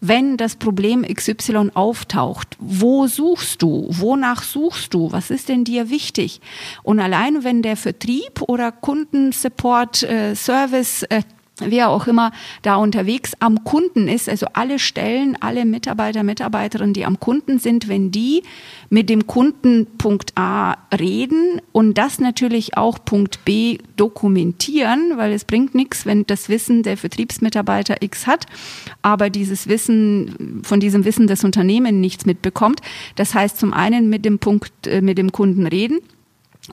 wenn 0.00 0.36
das 0.36 0.56
Problem 0.56 1.02
XY 1.02 1.70
auftaucht, 1.74 2.56
wo 2.58 3.06
suchst 3.06 3.62
du? 3.62 3.86
Wonach 3.90 4.42
suchst 4.42 4.94
du? 4.94 5.10
Was 5.12 5.30
ist 5.30 5.48
denn 5.48 5.64
dir 5.64 5.90
wichtig? 5.90 6.40
Und 6.82 7.00
allein 7.00 7.44
wenn 7.44 7.62
der 7.62 7.76
Vertrieb 7.76 8.42
oder 8.42 8.72
Kundensupport, 8.72 10.02
äh, 10.02 10.34
Service, 10.34 11.02
äh, 11.04 11.22
wer 11.60 11.88
auch 11.88 12.06
immer 12.06 12.32
da 12.62 12.76
unterwegs 12.76 13.32
am 13.40 13.64
Kunden 13.64 14.08
ist, 14.08 14.28
also 14.28 14.46
alle 14.52 14.78
Stellen, 14.78 15.36
alle 15.40 15.64
Mitarbeiter, 15.64 16.22
Mitarbeiterinnen, 16.22 16.94
die 16.94 17.04
am 17.04 17.18
Kunden 17.20 17.58
sind, 17.58 17.88
wenn 17.88 18.10
die 18.10 18.42
mit 18.90 19.08
dem 19.08 19.26
Kunden 19.26 19.86
Punkt 19.98 20.32
A 20.36 20.76
reden 20.96 21.60
und 21.72 21.98
das 21.98 22.18
natürlich 22.18 22.76
auch 22.76 22.98
Punkt 23.04 23.44
B 23.44 23.78
dokumentieren, 23.96 25.12
weil 25.16 25.32
es 25.32 25.44
bringt 25.44 25.74
nichts, 25.74 26.06
wenn 26.06 26.26
das 26.26 26.48
Wissen 26.48 26.82
der 26.82 26.96
Vertriebsmitarbeiter 26.96 28.02
X 28.02 28.26
hat, 28.26 28.46
aber 29.02 29.30
dieses 29.30 29.68
Wissen, 29.68 30.62
von 30.62 30.80
diesem 30.80 31.04
Wissen 31.04 31.26
des 31.26 31.44
Unternehmens 31.44 31.86
nichts 31.86 32.26
mitbekommt. 32.26 32.80
Das 33.14 33.34
heißt 33.34 33.58
zum 33.58 33.72
einen 33.72 34.08
mit 34.08 34.24
dem 34.24 34.38
Punkt, 34.38 34.86
äh, 34.86 35.00
mit 35.00 35.18
dem 35.18 35.32
Kunden 35.32 35.66
reden 35.66 36.00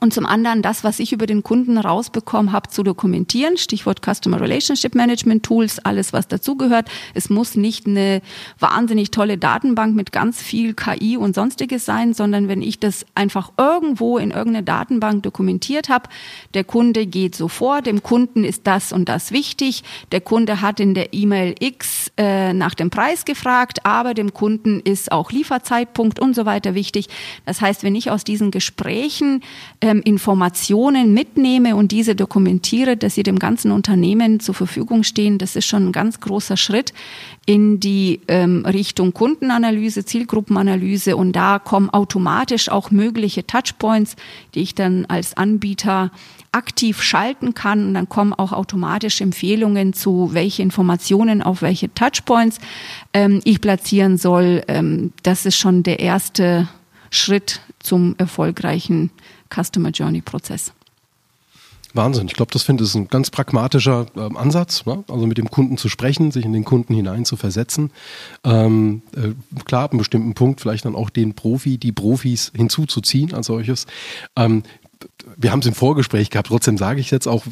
und 0.00 0.12
zum 0.12 0.26
anderen 0.26 0.62
das, 0.62 0.82
was 0.82 0.98
ich 0.98 1.12
über 1.12 1.26
den 1.26 1.42
Kunden 1.42 1.78
rausbekommen 1.78 2.52
habe, 2.52 2.68
zu 2.68 2.82
dokumentieren. 2.82 3.56
Stichwort 3.56 4.00
Customer 4.04 4.40
Relationship 4.40 4.94
Management 4.94 5.44
Tools, 5.44 5.78
alles 5.78 6.12
was 6.12 6.26
dazugehört. 6.28 6.88
Es 7.14 7.30
muss 7.30 7.54
nicht 7.54 7.86
eine 7.86 8.20
wahnsinnig 8.58 9.10
tolle 9.10 9.38
Datenbank 9.38 9.94
mit 9.94 10.12
ganz 10.12 10.42
viel 10.42 10.74
KI 10.74 11.16
und 11.16 11.34
sonstiges 11.34 11.84
sein, 11.84 12.12
sondern 12.14 12.48
wenn 12.48 12.62
ich 12.62 12.80
das 12.80 13.06
einfach 13.14 13.52
irgendwo 13.56 14.18
in 14.18 14.30
irgendeine 14.30 14.64
Datenbank 14.64 15.22
dokumentiert 15.22 15.88
habe, 15.88 16.08
der 16.54 16.64
Kunde 16.64 17.06
geht 17.06 17.36
so 17.36 17.48
vor, 17.48 17.82
dem 17.82 18.02
Kunden 18.02 18.44
ist 18.44 18.66
das 18.66 18.92
und 18.92 19.08
das 19.08 19.30
wichtig, 19.30 19.84
der 20.12 20.20
Kunde 20.20 20.60
hat 20.60 20.80
in 20.80 20.94
der 20.94 21.14
E-Mail 21.14 21.54
X 21.60 22.10
äh, 22.16 22.52
nach 22.52 22.74
dem 22.74 22.90
Preis 22.90 23.24
gefragt, 23.24 23.84
aber 23.86 24.14
dem 24.14 24.34
Kunden 24.34 24.80
ist 24.80 25.12
auch 25.12 25.30
Lieferzeitpunkt 25.30 26.18
und 26.18 26.34
so 26.34 26.46
weiter 26.46 26.74
wichtig. 26.74 27.08
Das 27.46 27.60
heißt, 27.60 27.82
wenn 27.82 27.94
ich 27.94 28.10
aus 28.10 28.24
diesen 28.24 28.50
Gesprächen 28.50 29.42
ähm, 29.84 30.00
Informationen 30.00 31.12
mitnehme 31.12 31.76
und 31.76 31.92
diese 31.92 32.16
dokumentiere, 32.16 32.96
dass 32.96 33.16
sie 33.16 33.22
dem 33.22 33.38
ganzen 33.38 33.70
Unternehmen 33.70 34.40
zur 34.40 34.54
Verfügung 34.54 35.02
stehen, 35.02 35.36
das 35.36 35.56
ist 35.56 35.66
schon 35.66 35.88
ein 35.88 35.92
ganz 35.92 36.20
großer 36.20 36.56
Schritt 36.56 36.94
in 37.44 37.80
die 37.80 38.20
ähm, 38.26 38.64
Richtung 38.64 39.12
Kundenanalyse, 39.12 40.06
Zielgruppenanalyse 40.06 41.18
und 41.18 41.32
da 41.32 41.58
kommen 41.58 41.90
automatisch 41.90 42.70
auch 42.70 42.90
mögliche 42.90 43.46
Touchpoints, 43.46 44.16
die 44.54 44.62
ich 44.62 44.74
dann 44.74 45.04
als 45.04 45.36
Anbieter 45.36 46.10
aktiv 46.50 47.02
schalten 47.02 47.52
kann 47.52 47.88
und 47.88 47.92
dann 47.92 48.08
kommen 48.08 48.32
auch 48.32 48.52
automatisch 48.52 49.20
Empfehlungen 49.20 49.92
zu, 49.92 50.30
welche 50.32 50.62
Informationen 50.62 51.42
auf 51.42 51.60
welche 51.60 51.92
Touchpoints 51.92 52.58
ähm, 53.12 53.42
ich 53.44 53.60
platzieren 53.60 54.16
soll. 54.16 54.62
Ähm, 54.66 55.12
das 55.22 55.44
ist 55.44 55.58
schon 55.58 55.82
der 55.82 56.00
erste 56.00 56.68
Schritt 57.14 57.60
zum 57.78 58.14
erfolgreichen 58.18 59.10
Customer 59.50 59.90
Journey 59.90 60.20
Prozess. 60.20 60.72
Wahnsinn. 61.94 62.26
Ich 62.26 62.34
glaube, 62.34 62.50
das 62.52 62.64
finde 62.64 62.82
ich 62.82 62.94
ein 62.96 63.06
ganz 63.06 63.30
pragmatischer 63.30 64.06
äh, 64.16 64.36
Ansatz. 64.36 64.84
Ne? 64.84 65.04
Also 65.08 65.26
mit 65.26 65.38
dem 65.38 65.48
Kunden 65.48 65.78
zu 65.78 65.88
sprechen, 65.88 66.32
sich 66.32 66.44
in 66.44 66.52
den 66.52 66.64
Kunden 66.64 66.92
hinein 66.92 67.24
zu 67.24 67.36
versetzen. 67.36 67.92
Ähm, 68.42 69.02
äh, 69.16 69.32
klar, 69.64 69.84
ab 69.84 69.92
einem 69.92 69.98
bestimmten 69.98 70.34
Punkt 70.34 70.60
vielleicht 70.60 70.84
dann 70.86 70.96
auch 70.96 71.08
den 71.08 71.34
Profi, 71.34 71.78
die 71.78 71.92
Profis 71.92 72.50
hinzuzuziehen 72.54 73.32
als 73.32 73.46
solches. 73.46 73.86
Ähm, 74.34 74.64
wir 75.36 75.52
haben 75.52 75.60
es 75.60 75.66
im 75.66 75.74
Vorgespräch 75.74 76.30
gehabt, 76.30 76.48
trotzdem 76.48 76.78
sage 76.78 77.00
ich 77.00 77.10
jetzt 77.10 77.26
auch, 77.26 77.44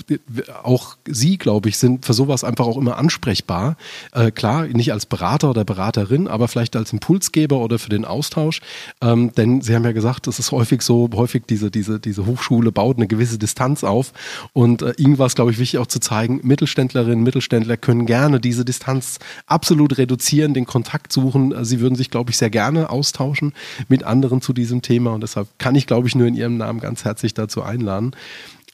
auch 0.63 0.97
Sie, 1.07 1.39
glaube 1.39 1.69
ich, 1.69 1.79
sind 1.79 2.05
für 2.05 2.13
sowas 2.13 2.45
einfach 2.45 2.67
auch 2.67 2.77
immer 2.77 2.97
ansprechbar. 2.97 3.77
Äh, 4.13 4.31
klar, 4.31 4.67
nicht 4.67 4.93
als 4.93 5.07
Berater 5.07 5.51
oder 5.51 5.65
Beraterin, 5.65 6.29
aber 6.29 6.49
vielleicht 6.49 6.77
als 6.77 6.93
Impulsgeber 6.93 7.59
oder 7.59 7.79
für 7.79 7.89
den 7.89 8.05
Austausch. 8.05 8.61
Ähm, 9.01 9.33
denn 9.35 9.61
Sie 9.63 9.75
haben 9.75 9.85
ja 9.85 9.93
gesagt, 9.93 10.27
es 10.27 10.39
ist 10.39 10.53
häufig 10.53 10.83
so, 10.83 11.09
häufig 11.15 11.45
diese, 11.49 11.71
diese, 11.71 11.99
diese 11.99 12.27
Hochschule 12.27 12.73
baut 12.73 12.97
eine 12.97 13.07
gewisse 13.07 13.39
Distanz 13.39 13.85
auf. 13.85 14.13
Und 14.53 14.83
äh, 14.83 14.93
Ihnen 14.99 15.19
war 15.19 15.27
es, 15.27 15.35
glaube 15.35 15.51
ich, 15.51 15.59
wichtig 15.59 15.79
auch 15.81 15.87
zu 15.87 16.01
zeigen, 16.01 16.41
Mittelständlerinnen, 16.43 17.23
Mittelständler 17.23 17.77
können 17.77 18.07
gerne 18.07 18.41
diese 18.41 18.65
Distanz 18.65 19.19
absolut 19.47 19.99
reduzieren, 19.99 20.55
den 20.55 20.67
Kontakt 20.67 21.13
suchen. 21.13 21.65
Sie 21.65 21.81
würden 21.81 21.95
sich, 21.95 22.11
glaube 22.11 22.31
ich, 22.31 22.37
sehr 22.37 22.51
gerne 22.51 22.91
austauschen 22.91 23.53
mit 23.89 24.05
anderen 24.05 24.41
zu 24.41 24.53
diesem 24.53 24.83
Thema. 24.83 25.13
Und 25.13 25.23
deshalb 25.23 25.49
kann 25.59 25.75
ich, 25.75 25.87
glaube 25.87 26.09
ich, 26.09 26.15
nur 26.15 26.27
in 26.27 26.35
Ihrem 26.35 26.57
Namen 26.57 26.81
ganz 26.81 27.05
herzlich 27.05 27.35
dazu 27.35 27.62
einladen. 27.65 28.15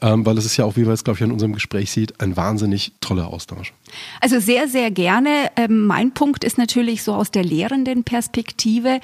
Ähm, 0.01 0.24
weil 0.24 0.39
es 0.39 0.45
ist 0.45 0.57
ja 0.57 0.64
auch, 0.64 0.76
wie 0.76 0.84
man 0.84 0.93
es, 0.93 1.03
glaube 1.03 1.16
ich, 1.16 1.22
in 1.22 1.32
unserem 1.32 1.55
Gespräch 1.55 1.91
sieht, 1.91 2.20
ein 2.20 2.36
wahnsinnig 2.36 2.93
toller 3.01 3.26
Austausch. 3.26 3.72
Also 4.20 4.39
sehr, 4.39 4.68
sehr 4.68 4.93
gerne. 4.93 5.51
Ähm, 5.57 5.86
mein 5.86 6.12
Punkt 6.14 6.45
ist 6.45 6.57
natürlich 6.57 7.03
so 7.03 7.14
aus 7.14 7.32
der 7.32 7.43
lehrenden 7.43 8.05
Perspektive. 8.05 9.01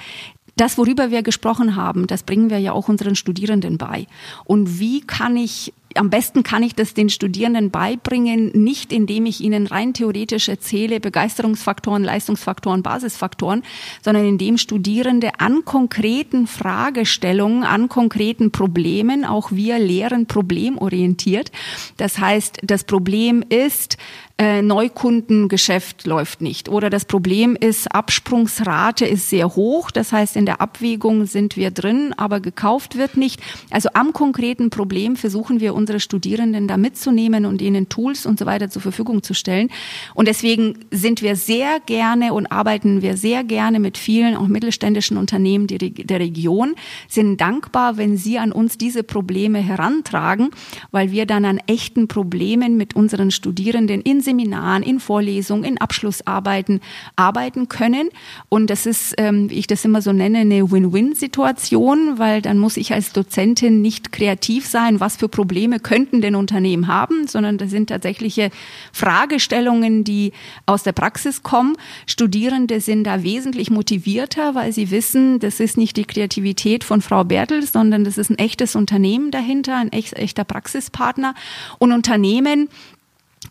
Das, 0.56 0.78
worüber 0.78 1.10
wir 1.10 1.24
gesprochen 1.24 1.74
haben, 1.74 2.06
das 2.06 2.22
bringen 2.22 2.48
wir 2.48 2.58
ja 2.58 2.72
auch 2.72 2.88
unseren 2.88 3.16
Studierenden 3.16 3.76
bei. 3.76 4.06
Und 4.44 4.78
wie 4.78 5.00
kann 5.00 5.36
ich 5.36 5.72
am 5.94 6.10
besten 6.10 6.42
kann 6.42 6.62
ich 6.62 6.74
das 6.74 6.94
den 6.94 7.08
Studierenden 7.08 7.70
beibringen, 7.70 8.50
nicht 8.52 8.92
indem 8.92 9.26
ich 9.26 9.40
ihnen 9.40 9.66
rein 9.66 9.94
theoretisch 9.94 10.48
erzähle, 10.48 11.00
Begeisterungsfaktoren, 11.00 12.04
Leistungsfaktoren, 12.04 12.82
Basisfaktoren, 12.82 13.62
sondern 14.02 14.26
indem 14.26 14.58
Studierende 14.58 15.30
an 15.38 15.64
konkreten 15.64 16.46
Fragestellungen, 16.46 17.64
an 17.64 17.88
konkreten 17.88 18.50
Problemen, 18.50 19.24
auch 19.24 19.52
wir 19.52 19.78
lehren 19.78 20.26
problemorientiert. 20.26 21.52
Das 21.96 22.18
heißt, 22.18 22.58
das 22.62 22.84
Problem 22.84 23.44
ist, 23.48 23.96
äh, 24.36 24.62
Neukundengeschäft 24.62 26.06
läuft 26.06 26.40
nicht. 26.40 26.68
Oder 26.68 26.90
das 26.90 27.04
Problem 27.04 27.54
ist, 27.54 27.94
Absprungsrate 27.94 29.06
ist 29.06 29.30
sehr 29.30 29.54
hoch. 29.54 29.92
Das 29.92 30.10
heißt, 30.10 30.34
in 30.34 30.44
der 30.44 30.60
Abwägung 30.60 31.26
sind 31.26 31.56
wir 31.56 31.70
drin, 31.70 32.12
aber 32.16 32.40
gekauft 32.40 32.96
wird 32.98 33.16
nicht. 33.16 33.40
Also 33.70 33.90
am 33.94 34.12
konkreten 34.12 34.70
Problem 34.70 35.14
versuchen 35.14 35.60
wir 35.60 35.72
unsere 35.72 36.00
Studierenden 36.00 36.66
da 36.66 36.76
mitzunehmen 36.76 37.46
und 37.46 37.62
ihnen 37.62 37.88
Tools 37.88 38.26
und 38.26 38.40
so 38.40 38.44
weiter 38.44 38.68
zur 38.70 38.82
Verfügung 38.82 39.22
zu 39.22 39.34
stellen. 39.34 39.70
Und 40.14 40.26
deswegen 40.26 40.80
sind 40.90 41.22
wir 41.22 41.36
sehr 41.36 41.78
gerne 41.86 42.34
und 42.34 42.50
arbeiten 42.50 43.02
wir 43.02 43.16
sehr 43.16 43.44
gerne 43.44 43.78
mit 43.78 43.96
vielen 43.96 44.36
auch 44.36 44.48
mittelständischen 44.48 45.16
Unternehmen 45.16 45.68
der 45.68 46.18
Region, 46.18 46.74
sind 47.06 47.40
dankbar, 47.40 47.98
wenn 47.98 48.16
sie 48.16 48.40
an 48.40 48.50
uns 48.50 48.78
diese 48.78 49.04
Probleme 49.04 49.60
herantragen, 49.60 50.50
weil 50.90 51.12
wir 51.12 51.24
dann 51.24 51.44
an 51.44 51.60
echten 51.68 52.08
Problemen 52.08 52.76
mit 52.76 52.96
unseren 52.96 53.30
Studierenden 53.30 54.00
in 54.00 54.23
Seminaren, 54.24 54.82
in 54.82 54.98
Vorlesungen, 54.98 55.64
in 55.64 55.80
Abschlussarbeiten 55.80 56.80
arbeiten 57.16 57.68
können. 57.68 58.08
Und 58.48 58.70
das 58.70 58.86
ist, 58.86 59.14
ähm, 59.18 59.50
wie 59.50 59.58
ich 59.58 59.66
das 59.66 59.84
immer 59.84 60.02
so 60.02 60.12
nenne, 60.12 60.38
eine 60.38 60.70
Win-Win-Situation, 60.70 62.18
weil 62.18 62.42
dann 62.42 62.58
muss 62.58 62.76
ich 62.76 62.92
als 62.92 63.12
Dozentin 63.12 63.82
nicht 63.82 64.12
kreativ 64.12 64.66
sein, 64.66 65.00
was 65.00 65.16
für 65.16 65.28
Probleme 65.28 65.78
könnten 65.78 66.20
denn 66.20 66.34
Unternehmen 66.34 66.88
haben, 66.88 67.26
sondern 67.26 67.58
das 67.58 67.70
sind 67.70 67.88
tatsächliche 67.88 68.50
Fragestellungen, 68.92 70.04
die 70.04 70.32
aus 70.66 70.82
der 70.82 70.92
Praxis 70.92 71.42
kommen. 71.42 71.76
Studierende 72.06 72.80
sind 72.80 73.04
da 73.04 73.22
wesentlich 73.22 73.70
motivierter, 73.70 74.54
weil 74.54 74.72
sie 74.72 74.90
wissen, 74.90 75.38
das 75.38 75.60
ist 75.60 75.76
nicht 75.76 75.96
die 75.96 76.04
Kreativität 76.04 76.84
von 76.84 77.00
Frau 77.00 77.24
Bertel, 77.24 77.62
sondern 77.64 78.04
das 78.04 78.18
ist 78.18 78.30
ein 78.30 78.38
echtes 78.38 78.74
Unternehmen 78.74 79.30
dahinter, 79.30 79.76
ein 79.76 79.92
echter 79.92 80.44
Praxispartner. 80.44 81.34
Und 81.78 81.92
Unternehmen 81.92 82.68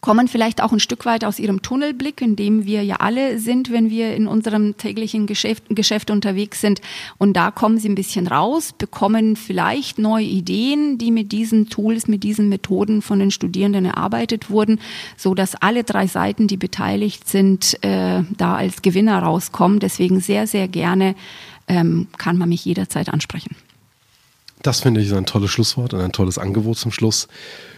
kommen 0.04 0.28
vielleicht 0.28 0.62
auch 0.62 0.74
ein 0.74 0.82
Stück 0.82 1.06
weit 1.06 1.24
aus 1.24 1.40
ihrem 1.40 1.62
Tunnelblick, 1.62 2.20
in 2.20 2.36
dem 2.36 2.66
wir 2.66 2.84
ja 2.84 2.98
alle 2.98 3.40
sind, 3.40 3.72
wenn 3.72 3.90
wir 3.90 4.14
in 4.14 4.28
unserem 4.28 4.76
täglichen 4.76 5.28
Geschäft, 5.28 5.64
Geschäft 5.70 6.12
unterwegs 6.12 6.60
sind. 6.60 6.82
Und 7.18 7.38
da 7.38 7.52
kommen 7.52 7.78
sie 7.78 7.88
ein 7.88 7.96
bisschen 7.96 8.28
raus, 8.28 8.74
bekommen 8.78 9.38
vielleicht 9.38 10.00
neue 10.00 10.26
Ideen, 10.26 10.98
die 10.98 11.10
mit 11.10 11.32
diesen 11.32 11.70
Tools, 11.70 12.10
mit 12.10 12.24
diesen 12.24 12.50
Methoden 12.50 13.02
von 13.02 13.18
den 13.18 13.32
Studierenden 13.32 13.86
erarbeitet 13.86 14.50
wurden, 14.50 14.82
so 15.16 15.36
dass 15.36 15.56
alle 15.56 15.86
drei 15.86 16.06
Seiten, 16.08 16.48
die 16.48 16.58
beteiligt 16.58 17.30
sind, 17.30 17.82
äh, 17.82 18.24
da 18.36 18.56
als 18.56 18.82
Gewinner 18.82 19.20
rauskommen. 19.20 19.80
Deswegen 19.80 20.20
sehr, 20.20 20.48
sehr 20.48 20.68
gerne 20.68 21.16
ähm, 21.70 22.08
kann 22.18 22.38
man 22.38 22.50
mich 22.50 22.66
jederzeit 22.66 23.08
ansprechen. 23.08 23.56
Das 24.64 24.82
finde 24.82 25.00
ich 25.00 25.14
ein 25.14 25.26
tolles 25.26 25.50
Schlusswort 25.50 25.94
und 25.94 26.02
ein 26.02 26.12
tolles 26.12 26.38
Angebot 26.38 26.78
zum 26.78 26.92
Schluss. 26.92 27.30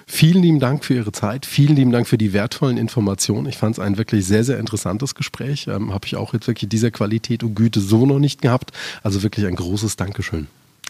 Vielen 0.08 0.44
lieben 0.44 0.60
Dank 0.60 0.86
für 0.86 0.94
Ihre 0.94 1.12
Zeit. 1.12 1.46
Vielen 1.46 1.76
lieben 1.76 1.92
Dank 1.92 2.08
für 2.08 2.18
die 2.18 2.32
wertvollen 2.32 2.78
Informationen. 2.78 3.48
Ich 3.48 3.58
fand 3.58 3.76
es 3.76 3.80
ein 3.80 3.98
wirklich 3.98 4.26
sehr, 4.26 4.44
sehr 4.44 4.60
interessantes 4.60 5.16
Gespräch. 5.16 5.68
Ähm, 5.68 5.94
Habe 5.94 6.06
ich 6.06 6.16
auch 6.16 6.34
jetzt 6.34 6.48
wirklich 6.48 6.70
dieser 6.70 6.92
Qualität 6.92 7.44
und 7.44 7.56
Güte 7.56 7.80
so 7.80 8.06
noch 8.06 8.20
nicht 8.20 8.42
gehabt. 8.42 8.72
Also 9.04 9.24
wirklich 9.24 9.46
ein 9.48 9.56
großes 9.56 9.96
Dankeschön. 9.96 10.48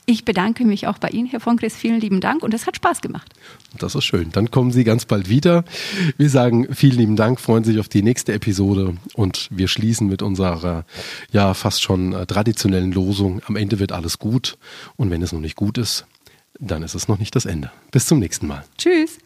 Ich 0.07 0.23
bedanke 0.23 0.65
mich 0.65 0.85
auch 0.85 0.99
bei 0.99 1.07
Ihnen, 1.09 1.27
Herr 1.27 1.39
von 1.39 1.57
Chris. 1.57 1.75
Vielen 1.75 1.99
lieben 1.99 2.21
Dank 2.21 2.43
und 2.43 2.53
es 2.53 2.67
hat 2.67 2.75
Spaß 2.75 3.01
gemacht. 3.01 3.33
Das 3.79 3.95
ist 3.95 4.03
schön. 4.03 4.31
Dann 4.31 4.51
kommen 4.51 4.71
Sie 4.71 4.83
ganz 4.83 5.05
bald 5.05 5.29
wieder. 5.29 5.63
Wir 6.17 6.29
sagen 6.29 6.67
vielen 6.75 6.97
lieben 6.97 7.15
Dank, 7.15 7.39
freuen 7.39 7.63
sich 7.63 7.79
auf 7.79 7.89
die 7.89 8.03
nächste 8.03 8.33
Episode 8.33 8.95
und 9.15 9.47
wir 9.49 9.67
schließen 9.67 10.07
mit 10.07 10.21
unserer 10.21 10.85
ja 11.31 11.55
fast 11.55 11.81
schon 11.81 12.13
äh, 12.13 12.27
traditionellen 12.27 12.91
Losung. 12.91 13.41
Am 13.47 13.55
Ende 13.55 13.79
wird 13.79 13.93
alles 13.93 14.19
gut 14.19 14.59
und 14.95 15.09
wenn 15.09 15.23
es 15.23 15.31
noch 15.31 15.39
nicht 15.39 15.55
gut 15.55 15.79
ist, 15.79 16.05
dann 16.59 16.83
ist 16.83 16.95
es 16.95 17.07
noch 17.07 17.19
nicht 17.19 17.35
das 17.35 17.45
Ende. 17.45 17.71
Bis 17.91 18.05
zum 18.05 18.19
nächsten 18.19 18.47
Mal. 18.47 18.63
Tschüss. 18.77 19.17